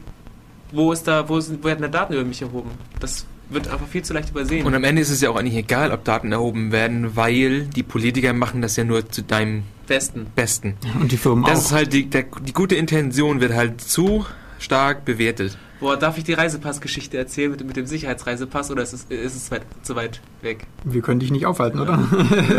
[0.72, 2.70] wo ist da, wo, wo werden da Daten über mich erhoben?
[3.00, 4.66] Das wird einfach viel zu leicht übersehen.
[4.66, 7.82] Und am Ende ist es ja auch eigentlich egal, ob Daten erhoben werden, weil die
[7.82, 10.26] Politiker machen das ja nur zu deinem Besten.
[10.34, 10.76] Besten.
[11.00, 11.54] Und die Firmen das auch.
[11.56, 14.24] Das ist halt die, der, die gute Intention wird halt zu
[14.58, 15.58] stark bewertet.
[15.80, 19.50] Boah, darf ich die Reisepassgeschichte erzählen mit, mit dem Sicherheitsreisepass oder ist es, ist es
[19.50, 20.68] weit, zu weit weg?
[20.84, 21.98] Wir können dich nicht aufhalten, oder?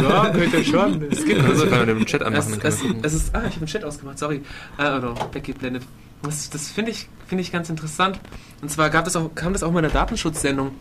[0.01, 1.01] ja, könnt ihr schon.
[1.09, 2.59] Es gibt also, wenn wir den Chat anmachen.
[2.61, 4.41] Es, es, es ist, ah, ich habe den Chat ausgemacht, sorry.
[4.77, 5.83] Ah, oder weggeblendet.
[6.23, 8.19] Das, das finde ich, find ich ganz interessant.
[8.61, 10.71] Und zwar gab das auch, kam das auch mal in der Datenschutzsendung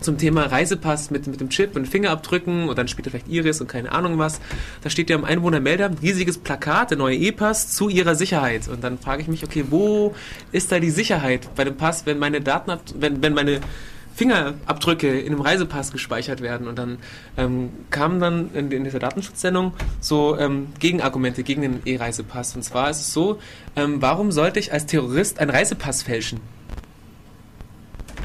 [0.00, 3.66] zum Thema Reisepass mit, mit dem Chip und Fingerabdrücken und dann später vielleicht Iris und
[3.66, 4.40] keine Ahnung was.
[4.82, 8.68] Da steht ja im Einwohnermeldeamt riesiges Plakat, der neue E-Pass zu ihrer Sicherheit.
[8.68, 10.14] Und dann frage ich mich, okay, wo
[10.52, 13.60] ist da die Sicherheit bei dem Pass, wenn meine Daten, wenn, wenn meine
[14.16, 16.66] Fingerabdrücke in einem Reisepass gespeichert werden.
[16.68, 16.98] Und dann
[17.36, 22.56] ähm, kamen dann in, in, dieser Datenschutzsendung so ähm, Gegenargumente gegen den E-Reisepass.
[22.56, 23.38] Und zwar ist es so,
[23.76, 26.40] ähm, warum sollte ich als Terrorist einen Reisepass fälschen?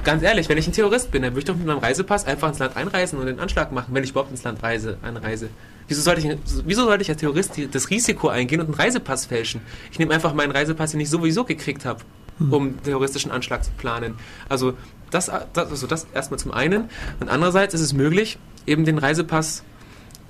[0.05, 2.47] Ganz ehrlich, wenn ich ein Terrorist bin, dann würde ich doch mit meinem Reisepass einfach
[2.47, 5.49] ins Land einreisen und den Anschlag machen, wenn ich überhaupt ins Land reise, einreise.
[5.89, 9.59] Wieso sollte, ich, wieso sollte ich als Terrorist das Risiko eingehen und einen Reisepass fälschen?
[9.91, 11.99] Ich nehme einfach meinen Reisepass, den ich sowieso gekriegt habe,
[12.38, 12.53] hm.
[12.53, 14.15] um einen terroristischen Anschlag zu planen.
[14.47, 14.73] Also
[15.11, 16.89] das, das, also das erstmal zum einen.
[17.19, 19.63] Und andererseits ist es möglich, eben den Reisepass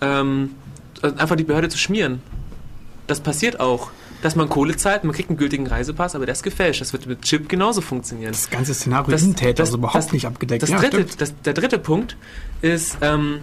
[0.01, 0.55] ähm,
[1.01, 2.21] einfach die Behörde zu schmieren.
[3.07, 3.91] Das passiert auch.
[4.21, 6.79] Dass man Kohle zahlt, man kriegt einen gültigen Reisepass, aber der ist gefälscht.
[6.79, 8.33] Das wird mit Chip genauso funktionieren.
[8.33, 10.61] Das ganze Szenario das, ist Täter, also überhaupt das, nicht abgedeckt.
[10.61, 12.17] Das ja, dritte, das, der dritte Punkt
[12.61, 13.39] ist, ähm,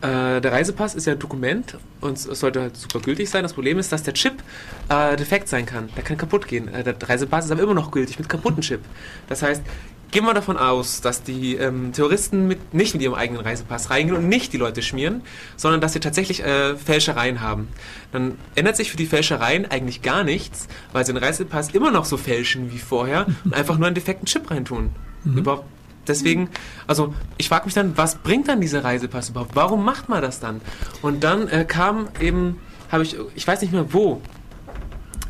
[0.00, 3.42] äh, der Reisepass ist ja ein Dokument und es sollte halt super gültig sein.
[3.42, 4.42] Das Problem ist, dass der Chip
[4.88, 5.90] äh, defekt sein kann.
[5.94, 6.68] Der kann kaputt gehen.
[6.68, 8.80] Äh, der Reisepass ist aber immer noch gültig mit kaputten Chip.
[9.28, 9.62] Das heißt,
[10.10, 14.16] gehen wir davon aus, dass die ähm, Terroristen mit, nicht mit ihrem eigenen Reisepass reingehen
[14.16, 15.22] und nicht die Leute schmieren,
[15.56, 17.68] sondern dass sie tatsächlich äh, Fälschereien haben.
[18.12, 22.04] Dann ändert sich für die Fälschereien eigentlich gar nichts, weil sie den Reisepass immer noch
[22.04, 24.90] so fälschen wie vorher und einfach nur einen defekten Chip reintun.
[25.24, 25.38] Mhm.
[25.38, 25.64] Überhaupt
[26.06, 26.48] Deswegen,
[26.86, 29.56] also ich frage mich dann, was bringt dann dieser Reisepass überhaupt?
[29.56, 30.60] Warum macht man das dann?
[31.02, 32.60] Und dann äh, kam eben,
[32.90, 34.20] habe ich, ich weiß nicht mehr wo,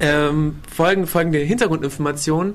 [0.01, 2.55] ähm, folgende, folgende Hintergrundinformationen,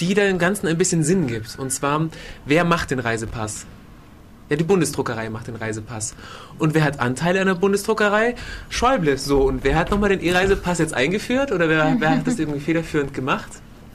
[0.00, 1.58] die dem Ganzen ein bisschen Sinn gibt.
[1.58, 2.08] Und zwar,
[2.44, 3.66] wer macht den Reisepass?
[4.48, 6.14] Ja, die Bundesdruckerei macht den Reisepass.
[6.58, 8.34] Und wer hat Anteile an der Bundesdruckerei?
[8.70, 9.18] Schäuble.
[9.18, 11.52] So, und wer hat nochmal den E-Reisepass jetzt eingeführt?
[11.52, 13.50] Oder wer, wer hat das irgendwie federführend gemacht?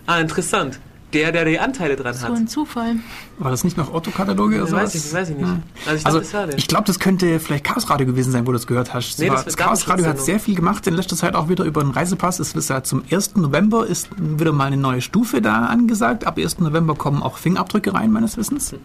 [0.05, 0.79] Ah, interessant
[1.13, 2.27] der, der die Anteile dran hat.
[2.27, 2.95] So ein Zufall.
[3.37, 4.75] War das nicht noch Otto-Kataloge oder so?
[4.75, 5.47] Weiß ich, weiß ich nicht.
[5.47, 5.63] Hm.
[5.85, 8.67] Also ich, also, ich glaube, das könnte vielleicht Chaos Radio gewesen sein, wo du es
[8.67, 9.19] gehört hast.
[9.19, 11.81] Nee, das, das Chaos Radio hat sehr viel gemacht in letzter Zeit auch wieder über
[11.81, 12.39] den Reisepass.
[12.39, 13.35] Es ist ja zum 1.
[13.35, 16.25] November ist wieder mal eine neue Stufe da angesagt.
[16.25, 16.59] Ab 1.
[16.59, 18.71] November kommen auch Fingerabdrücke rein, meines Wissens.
[18.71, 18.79] Hm.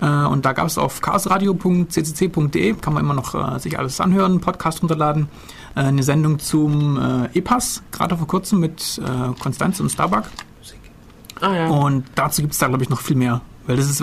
[0.00, 4.40] Äh, und da gab es auf chaosradio.ccc.de, kann man immer noch äh, sich alles anhören,
[4.40, 5.28] Podcast runterladen,
[5.76, 10.24] äh, eine Sendung zum äh, E-Pass, gerade vor kurzem mit äh, Konstanz und Starbuck.
[11.40, 11.68] Ah, ja.
[11.68, 13.40] Und dazu gibt es da, glaube ich, noch viel mehr.
[13.66, 14.02] Weil das ist,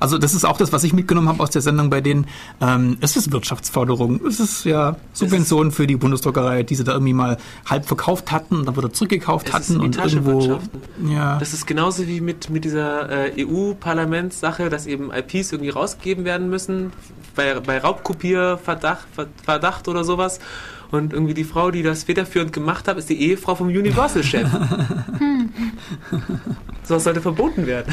[0.00, 2.26] also das ist auch das, was ich mitgenommen habe aus der Sendung bei denen.
[2.60, 4.20] Ähm, es ist Wirtschaftsförderung.
[4.26, 8.56] Es ist ja Subventionen für die Bundesdruckerei, die sie da irgendwie mal halb verkauft hatten
[8.56, 10.58] und dann wieder zurückgekauft hatten und irgendwo.
[11.08, 11.38] Ja.
[11.38, 16.50] Das ist genauso wie mit, mit dieser äh, EU-Parlamentssache, dass eben IPs irgendwie rausgegeben werden
[16.50, 16.92] müssen
[17.36, 19.06] bei, bei Raubkopierverdacht
[19.44, 20.40] Verdacht oder sowas.
[20.90, 24.48] Und irgendwie die Frau, die das federführend gemacht hat, ist die Ehefrau vom Universal-Chef.
[26.82, 27.92] so was sollte verboten werden.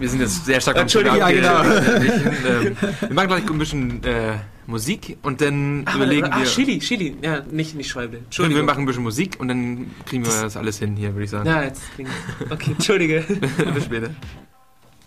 [0.00, 1.62] Wir sind jetzt sehr stark am Entschuldigung, ja, genau.
[1.62, 4.32] Wir, wir, wir machen gleich ein bisschen äh,
[4.66, 6.46] Musik und dann Ah, überlegen ah, wir.
[6.46, 7.16] Chili, Chili.
[7.20, 8.12] Ja, nicht, nicht Schweible.
[8.12, 8.64] wir Entschuldigung.
[8.64, 11.46] machen ein bisschen Musik und dann kriegen wir das, alles hin hier, würde ich sagen.
[11.46, 12.10] Ja, jetzt klingt
[12.48, 13.22] Okay, entschuldige.
[13.74, 14.08] Bis später.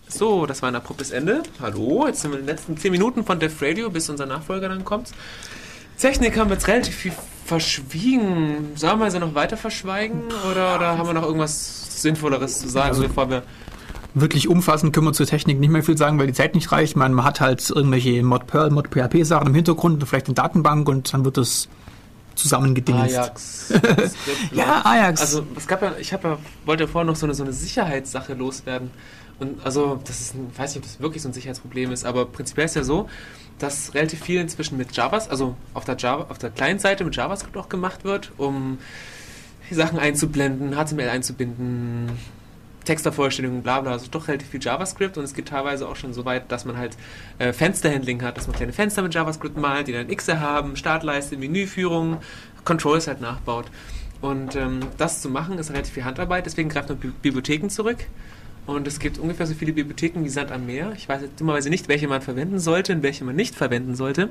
[0.07, 1.43] So, das war ein abruptes Ende.
[1.59, 4.69] Hallo, jetzt sind wir in den letzten 10 Minuten von Def Radio, bis unser Nachfolger
[4.69, 5.11] dann kommt.
[5.97, 7.11] Technik haben wir jetzt relativ viel
[7.45, 8.71] verschwiegen.
[8.75, 12.89] Sollen wir sie noch weiter verschweigen oder, oder haben wir noch irgendwas Sinnvolleres zu sagen,
[12.89, 13.43] Also- bevor wir.
[14.13, 16.95] Wirklich umfassend können wir zur Technik nicht mehr viel sagen, weil die Zeit nicht reicht.
[16.95, 20.89] Man, man hat halt irgendwelche Mod Perl, Mod PHP Sachen im Hintergrund, vielleicht eine Datenbank
[20.89, 21.67] und dann wird das
[22.33, 23.15] zusammengedingst.
[23.15, 23.73] Ajax.
[24.51, 25.21] Ja, Ajax.
[25.21, 27.53] Also es gab ja, ich habe ja, wollte ja vorher noch so eine, so eine
[27.53, 28.89] Sicherheitssache loswerden.
[29.39, 32.25] Und also, das ist, ein, weiß nicht, ob das wirklich so ein Sicherheitsproblem ist, aber
[32.25, 33.07] prinzipiell ist ja so,
[33.59, 37.57] dass relativ viel inzwischen mit Javas, also auf der Java, auf der Client-Seite mit JavaScript
[37.57, 38.77] auch gemacht wird, um
[39.71, 42.11] Sachen einzublenden, HTML einzubinden,
[42.85, 46.23] Textervollständigung, bla bla, also doch relativ viel JavaScript und es geht teilweise auch schon so
[46.23, 46.95] weit, dass man halt
[47.37, 51.35] äh, Fensterhandling hat, dass man kleine Fenster mit JavaScript malt, die dann Xe haben, Startleiste,
[51.37, 52.17] Menüführung,
[52.63, 53.65] Controls halt nachbaut.
[54.21, 58.05] Und ähm, das zu machen ist relativ viel Handarbeit, deswegen greift man Bi Bibliotheken zurück.
[58.67, 60.91] Und es gibt ungefähr so viele Bibliotheken wie Sand am Meer.
[60.95, 64.29] Ich weiß jetzt dummerweise nicht, welche man verwenden sollte und welche man nicht verwenden sollte.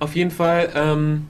[0.00, 1.28] Auf jeden Fall ähm,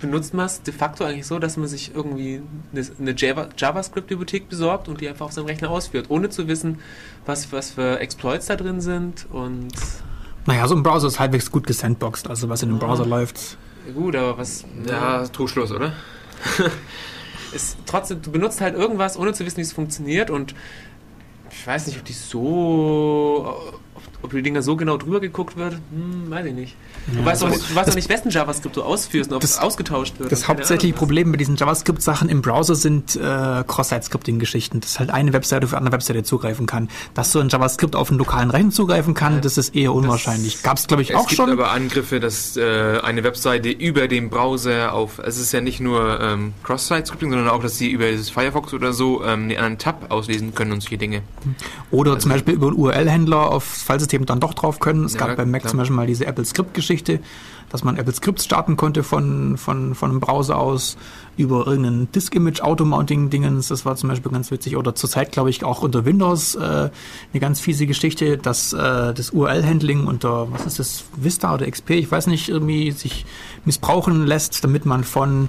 [0.00, 2.40] benutzt man es de facto eigentlich so, dass man sich irgendwie
[2.72, 6.78] eine, eine Java, JavaScript-Bibliothek besorgt und die einfach auf seinem Rechner ausführt, ohne zu wissen,
[7.26, 9.26] was, was für Exploits da drin sind.
[9.30, 9.68] Und
[10.46, 12.78] Naja, so ein Browser ist halbwegs gut gesandboxed, also was in dem.
[12.78, 13.58] Browser läuft.
[13.94, 15.92] gut, aber was Ja, Trugschluss, oder?
[17.54, 20.54] ist trotzdem, du benutzt halt irgendwas, ohne zu wissen, wie es funktioniert und
[21.50, 23.56] ich weiß nicht, ob die so,
[24.22, 26.76] ob, die Dinger so genau drüber geguckt wird, hm, weiß ich nicht.
[27.06, 29.36] Du Ja, weißt doch nicht, du weißt das- doch nicht, wessen JavaScript du ausführst und
[29.36, 30.30] ob das- es ausgetauscht wird.
[30.30, 30.98] Das hauptsächliche Ahnung.
[30.98, 35.78] Problem mit diesen JavaScript-Sachen im Browser sind äh, Cross-Site-Scripting-Geschichten, dass halt eine Webseite auf eine
[35.78, 36.88] andere Webseite zugreifen kann.
[37.14, 40.62] Dass so ein JavaScript auf einen lokalen Rechner zugreifen kann, Ja, das ist eher unwahrscheinlich.
[40.62, 41.50] Gab es, glaube ich, Es auch gibt schon.
[41.50, 46.20] aber Angriffe, dass äh, eine Webseite über den Browser auf, es ist ja nicht nur
[46.20, 50.06] ähm, Cross-Site-Scripting, sondern auch, dass sie über dieses Firefox oder so ähm, einen anderen Tab
[50.10, 51.22] auslesen können und solche Dinge.
[51.90, 55.04] Oder zum Beispiel über einen URL-Händler aufs Filesystem dann doch drauf können.
[55.04, 55.70] Es Ja, gab bei Mac klar.
[55.70, 56.44] zum Beispiel mal diese Apple
[56.92, 57.20] Script-Geschichte,
[57.70, 60.98] dass man Apple Scripts starten konnte von, von, von einem Browser aus
[61.38, 63.68] über irgendeinen Disk-Image-Automounting-Dingens.
[63.68, 64.76] Das war zum Beispiel ganz witzig.
[64.76, 69.30] Oder zurzeit, glaube ich, auch unter Windows äh, eine ganz fiese Geschichte, dass äh, das
[69.30, 73.24] URL-Handling unter, was ist das, Vista oder XP, ich weiß nicht, irgendwie sich
[73.64, 75.48] missbrauchen lässt, damit man von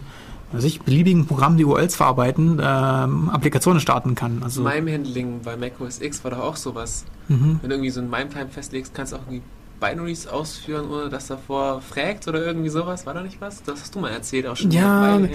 [0.53, 4.43] weiß ich, beliebigen Programmen, die URLs verarbeiten, ähm, Applikationen starten kann.
[4.43, 7.05] Also, Mime-Handling bei Mac OS X war doch auch sowas.
[7.27, 7.57] mhm.
[7.59, 9.41] Wenn du irgendwie so ein Mime-Time festlegst, kannst du auch irgendwie
[9.79, 13.05] Binaries ausführen, ohne dass davor fragt oder irgendwie sowas.
[13.05, 13.63] War da nicht was?
[13.63, 15.29] Das hast du mal erzählt, auch schon Ja, her.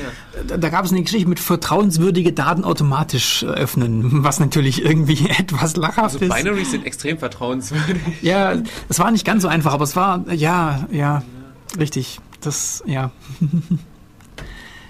[0.46, 5.76] Da, da gab es eine Geschichte mit vertrauenswürdige Daten automatisch öffnen, was natürlich irgendwie etwas
[5.76, 6.34] lachhaft Also ist.
[6.34, 8.22] Binaries sind extrem vertrauenswürdig.
[8.22, 8.54] Ja,
[8.88, 11.22] es war nicht ganz so einfach, aber es war, ja, ja,
[11.78, 12.20] richtig.
[12.40, 13.10] Das, ja.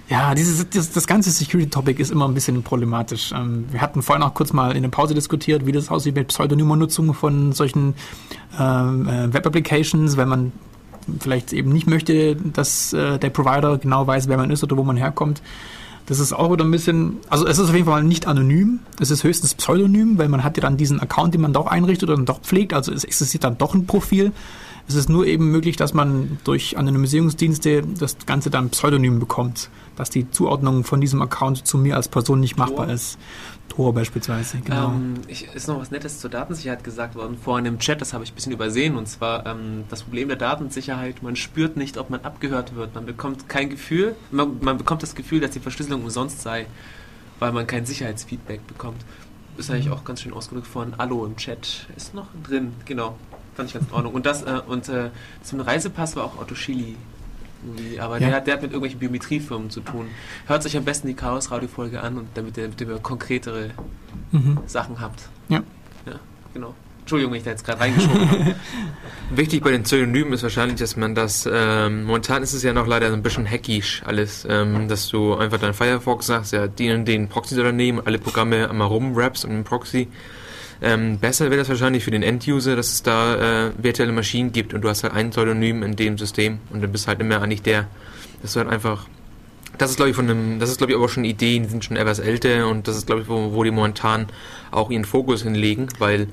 [0.09, 3.32] Ja, dieses, das, das ganze Security-Topic ist immer ein bisschen problematisch.
[3.32, 6.28] Ähm, wir hatten vorhin auch kurz mal in der Pause diskutiert, wie das aussieht mit
[6.28, 7.94] Pseudonymnutzung von solchen
[8.59, 10.52] ähm, äh, Web-Applications, wenn man
[11.20, 14.82] vielleicht eben nicht möchte, dass äh, der Provider genau weiß, wer man ist oder wo
[14.82, 15.43] man herkommt.
[16.06, 19.10] Das ist auch wieder ein bisschen, also es ist auf jeden Fall nicht anonym, es
[19.10, 22.26] ist höchstens pseudonym, weil man hat ja dann diesen Account, den man doch einrichtet und
[22.26, 24.32] doch pflegt, also es existiert dann doch ein Profil.
[24.89, 30.09] Es ist nur eben möglich, dass man durch Anonymisierungsdienste das Ganze dann pseudonym bekommt, dass
[30.09, 32.94] die Zuordnung von diesem Account zu mir als Person nicht machbar Tor?
[32.94, 33.19] ist.
[33.69, 34.93] Tor beispielsweise, genau.
[34.93, 38.24] Ähm, ich, ist noch was Nettes zur Datensicherheit gesagt worden vorhin im Chat, das habe
[38.24, 38.97] ich ein bisschen übersehen.
[38.97, 42.94] Und zwar ähm, das Problem der Datensicherheit, man spürt nicht, ob man abgehört wird.
[42.94, 46.65] Man bekommt kein Gefühl, man, man bekommt das Gefühl, dass die Verschlüsselung umsonst sei,
[47.40, 49.05] weil man kein Sicherheitsfeedback bekommt.
[49.59, 51.89] Ist eigentlich auch ganz schön ausgedrückt von Allo im Chat.
[51.94, 53.16] Ist noch drin, genau.
[53.59, 54.14] Fand ich ganz in Ordnung.
[54.14, 55.10] Und das, äh, und äh,
[55.43, 56.94] zum Reisepass war auch Otto Schili.
[57.66, 58.28] irgendwie, Aber Ja.
[58.28, 60.06] der, hat, der hat mit irgendwelchen Biometriefirmen zu tun.
[60.47, 63.70] Hört sich am besten die Chaos-Radio-Folge an, und damit ihr, damit ihr konkretere
[64.30, 64.59] Mhm.
[64.66, 65.28] Sachen habt.
[65.48, 65.62] Ja.
[66.06, 66.12] Ja,
[66.55, 66.74] genau.
[67.01, 68.55] Entschuldigung, wenn ich da jetzt gerade reingeschoben habe.
[69.30, 72.86] Wichtig bei den Pseudonymen ist wahrscheinlich, dass man das, ähm, momentan ist es ja noch
[72.86, 76.98] leider so ein bisschen hackisch alles, ähm, dass du einfach dein Firefox sagst, ja, den
[77.01, 80.06] und den Proxy soll er nehmen, alle Programme einmal rumwraps und einen Proxy.
[80.80, 84.74] Ähm, besser wäre das wahrscheinlich für den End-User, dass es da äh, virtuelle Maschinen gibt
[84.74, 87.62] und du hast halt ein Pseudonym in dem System und dann bist halt immer eigentlich
[87.62, 87.88] der,
[88.42, 89.06] dass du halt einfach
[89.76, 91.84] das ist glaube ich von einem, das ist glaube ich aber schon Ideen, die sind
[91.84, 94.26] schon etwas älter und das ist glaube ich, wo, wo die momentan
[94.70, 96.28] auch ihren Fokus hinlegen, weil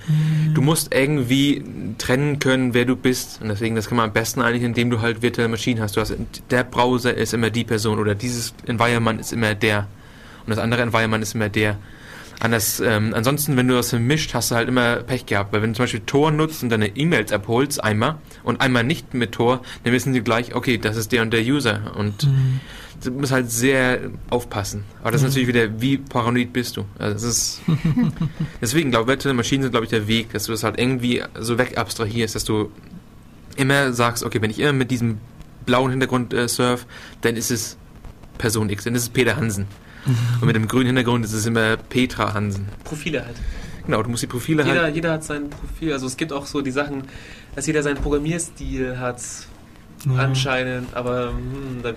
[0.53, 1.63] du musst irgendwie
[1.97, 5.01] trennen können, wer du bist und deswegen, das kann man am besten eigentlich, indem du
[5.01, 5.95] halt virtuelle Maschinen hast.
[5.95, 6.15] Du hast,
[6.49, 9.87] der Browser ist immer die Person oder dieses Environment ist immer der
[10.45, 11.77] und das andere Environment ist immer der.
[12.39, 15.53] Anders, ähm, ansonsten, wenn du das vermischt, hast du halt immer Pech gehabt.
[15.53, 19.13] Weil wenn du zum Beispiel Tor nutzt und deine E-Mails abholst einmal und einmal nicht
[19.13, 21.93] mit Tor, dann wissen die gleich, okay, das ist der und der User.
[21.97, 22.59] Und Mhm.
[23.03, 23.99] du musst halt sehr
[24.29, 24.83] aufpassen.
[25.01, 26.85] Aber das ist natürlich wieder, wie paranoid bist du?
[26.99, 27.61] Also das ist
[28.61, 31.57] deswegen, glaube ich, Maschinen sind, glaube ich, der Weg, dass du das halt irgendwie so
[31.57, 32.69] weg abstrahierst, dass du
[33.55, 35.19] immer sagst, okay, wenn ich immer mit diesem
[35.65, 36.85] blauen Hintergrund äh, surf,
[37.21, 37.77] dann ist es
[38.37, 39.65] Person X, dann ist es Peter Hansen.
[40.39, 42.67] Und mit dem grünen Hintergrund ist es immer Petra Hansen.
[42.83, 43.35] Profile halt.
[43.85, 44.95] Genau, du musst die Profile Jeder, halt.
[44.95, 45.93] jeder hat sein Profil.
[45.93, 47.03] Also es gibt auch so die Sachen,
[47.55, 49.21] dass jeder seinen Programmierstil hat,
[50.05, 50.15] Ja.
[50.17, 51.93] anscheinend, aber hm, da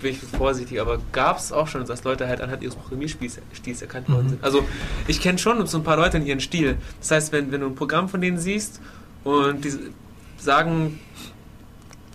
[0.00, 0.80] bin ich vorsichtig.
[0.80, 4.30] Aber gab es auch schon, dass Leute halt anhand ihres Programmierstils Stils erkannt worden Mhm.
[4.30, 4.44] sind.
[4.44, 4.64] Also
[5.06, 6.76] ich kenne schon so ein paar Leute in ihren Stil.
[7.00, 8.80] Das heißt, wenn, wenn du ein Programm von denen siehst
[9.24, 9.72] und die
[10.38, 10.98] sagen,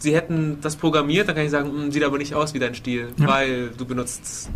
[0.03, 2.75] sie hätten das programmiert, dann kann ich sagen, "Hm, sieht aber nicht aus wie dein
[2.75, 3.27] Stil, Ja.
[3.27, 4.49] weil du benutzt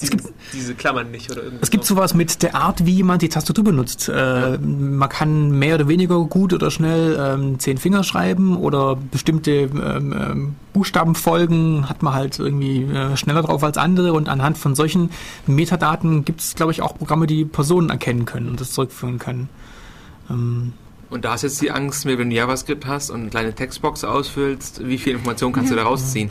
[0.00, 0.20] Es diesen,
[0.52, 1.62] diese Klammern nicht oder irgendwas.
[1.62, 4.08] Es gibt sowas mit der Art, wie jemand die Tastatur benutzt.
[4.08, 9.52] Äh, Man kann mehr oder weniger gut oder schnell ähm, zehn Finger schreiben oder bestimmte
[9.52, 14.74] ähm, ähm, Buchstabenfolgen hat man halt irgendwie äh, schneller drauf als andere und anhand von
[14.74, 15.10] solchen
[15.46, 19.48] Metadaten gibt es, glaube ich, auch Programme, die Personen erkennen können und das zurückführen können.
[21.10, 24.86] Und da ist jetzt die Angst, wenn du JavaScript hast und eine kleine Textbox ausfüllst,
[24.86, 26.30] wie viel Information kannst du da rausziehen?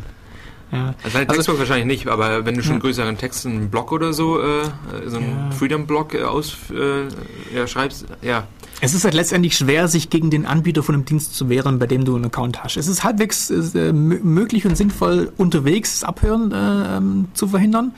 [0.72, 0.94] ja.
[1.04, 2.80] Also eine Also- Textbox wahrscheinlich nicht, aber wenn du schon Ja.
[2.82, 4.64] größeren Text, einen Blog oder so, äh,
[5.08, 5.52] so einen Ja.
[5.52, 8.48] Freedom-Blog äh, aus, äh, ja, schreibst, ja,
[8.80, 11.88] Es ist halt letztendlich schwer, sich gegen den Anbieter von einem Dienst zu wehren, bei
[11.88, 12.78] dem du einen Account hast.
[12.78, 13.56] Es ist halbwegs äh,
[13.92, 17.94] mö- möglich und sinnvoll, unterwegs das Abhören äh, ähm, zu verhindern.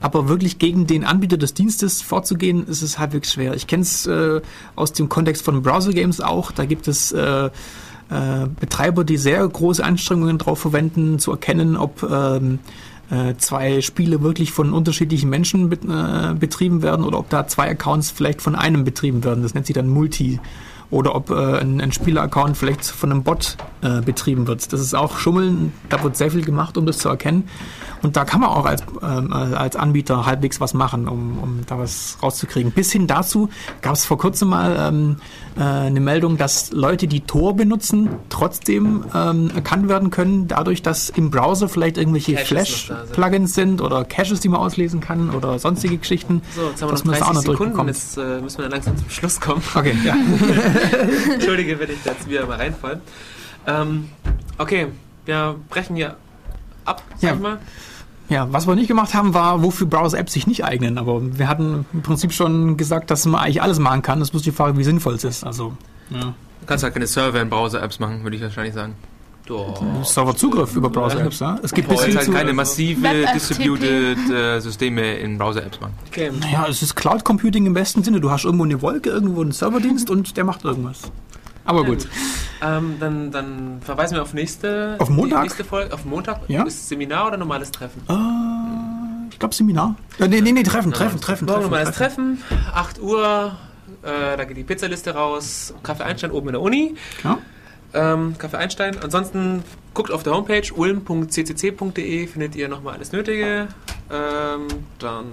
[0.00, 3.54] Aber wirklich gegen den Anbieter des Dienstes vorzugehen, ist es halbwegs schwer.
[3.54, 4.40] Ich kenne es äh,
[4.74, 6.52] aus dem Kontext von Browser-Games auch.
[6.52, 7.50] Da gibt es äh, äh,
[8.58, 12.58] Betreiber, die sehr große Anstrengungen darauf verwenden, zu erkennen, ob ähm,
[13.10, 17.70] äh, zwei Spiele wirklich von unterschiedlichen Menschen bet äh, betrieben werden oder ob da zwei
[17.70, 19.42] Accounts vielleicht von einem betrieben werden.
[19.42, 20.40] Das nennt sich dann Multi.
[20.90, 24.72] Oder ob äh, ein, ein Spieler-Account vielleicht von einem Bot äh, betrieben wird.
[24.72, 25.72] Das ist auch Schummeln.
[25.88, 27.48] Da wird sehr viel gemacht, um das zu erkennen.
[28.02, 31.78] Und da kann man auch als, ähm, als Anbieter halbwegs was machen, um, um da
[31.78, 32.72] was rauszukriegen.
[32.72, 33.50] Bis hin dazu
[33.82, 35.16] gab es vor kurzem mal ähm,
[35.56, 41.10] äh, eine Meldung, dass Leute, die Tor benutzen, trotzdem ähm, erkannt werden können, dadurch, dass
[41.10, 42.40] im Browser vielleicht irgendwelche.
[42.50, 46.42] Flash-Plugins sind oder Caches, die man auslesen kann oder sonstige Geschichten.
[46.54, 48.68] So, jetzt haben wir noch man das auch 30 noch Sekunden, jetzt äh, müssen wir
[48.68, 49.62] langsam zum Schluss kommen.
[49.74, 50.14] Okay, ja.
[51.34, 53.00] Entschuldige, wenn ich da jetzt wieder mal reinfall.
[53.66, 54.08] Ähm,
[54.58, 54.86] okay,
[55.26, 56.16] wir brechen hier
[56.84, 57.34] ab, sag Ja.
[57.34, 57.58] ich mal.
[58.28, 60.98] Ja, was wir nicht gemacht haben, war, wofür Browser-Apps sich nicht eignen.
[60.98, 64.20] Aber wir hatten im Prinzip schon gesagt, dass man eigentlich alles machen kann.
[64.20, 65.42] Das ist bloß die Frage, wie sinnvoll es ist.
[65.44, 65.72] Also,
[66.10, 66.20] ja.
[66.20, 68.94] du kannst halt keine Server in Browser-Apps machen, würde ich wahrscheinlich sagen.
[70.04, 71.58] Serverzugriff über Browser-Apps, ja.
[71.62, 75.78] Es gibt Du bis hin halt zu, keine massive distributed äh, Systeme in Browser-Apps.
[76.08, 76.30] Okay.
[76.40, 78.20] naja, es ist Cloud Computing im besten Sinne.
[78.20, 81.02] Du hast irgendwo eine Wolke, irgendwo einen Serverdienst und der macht irgendwas.
[81.64, 82.08] Aber Ja, gut.
[82.62, 85.40] Ähm, dann, dann verweisen wir auf nächste, Auf Montag?
[85.40, 85.94] die nächste Folge.
[85.94, 86.40] Auf Montag?
[86.48, 86.62] Ja.
[86.64, 88.02] Ist Seminar oder normales Treffen?
[88.08, 89.96] Äh, ich glaube Seminar.
[90.18, 91.46] Äh, nee, nee, nee, Treffen, Treffen, Treffen.
[91.46, 92.42] Morgen Treffen, normales Treffen,
[92.74, 93.56] 8 Uhr.
[94.02, 95.74] Äh, da geht die Pizzaliste raus.
[95.82, 96.94] Kaffee Einstein oben in der Uni.
[97.24, 97.38] Ja.
[97.92, 98.96] Ähm, Kaffee Einstein.
[99.02, 99.62] Ansonsten
[99.94, 103.68] guckt auf der Homepage ulm.ccc.de, findet ihr nochmal alles Nötige.
[104.10, 104.66] Ähm,
[104.98, 105.26] dann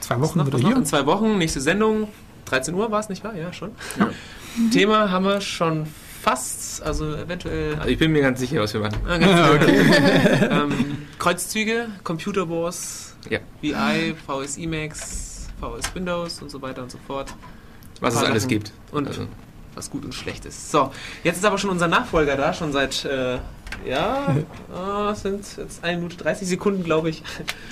[0.00, 0.58] Zwei Wochen noch, noch?
[0.58, 0.76] hier.
[0.76, 2.08] in zwei Wochen, nächste Sendung.
[2.46, 3.34] 13 Uhr war es, nicht wahr?
[3.34, 3.70] Ja, schon.
[4.72, 5.86] Thema haben wir schon
[6.22, 8.96] fast, also eventuell Also ich bin mir ganz sicher, was wir machen.
[9.08, 9.62] Ah, ganz
[10.50, 13.40] ähm, Kreuzzüge, Computer Wars, Ja.
[13.62, 17.34] VI, VS Emacs, VS Windows und so weiter und so fort.
[18.00, 18.48] Was es alles Sachen.
[18.50, 18.72] gibt.
[18.92, 19.26] Und Also,
[19.76, 20.70] was gut und schlecht ist.
[20.70, 20.92] So,
[21.22, 23.38] jetzt ist aber schon unser Nachfolger da, schon seit, äh,
[23.86, 24.26] ja,
[25.08, 27.22] äh, es sind jetzt 1 Minute 30 Sekunden, glaube ich.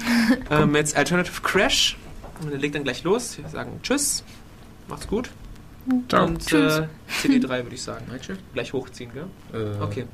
[0.50, 1.96] ähm, jetzt Alternative Crash.
[2.42, 3.38] Und der legt dann gleich los.
[3.38, 4.24] Wir sagen Tschüss,
[4.88, 5.30] macht's gut.
[6.08, 6.26] Ciao.
[6.26, 6.86] Und äh,
[7.22, 8.04] CD3 würde ich sagen.
[8.54, 9.26] Gleich hochziehen, gell?
[9.52, 10.06] äh, Okay.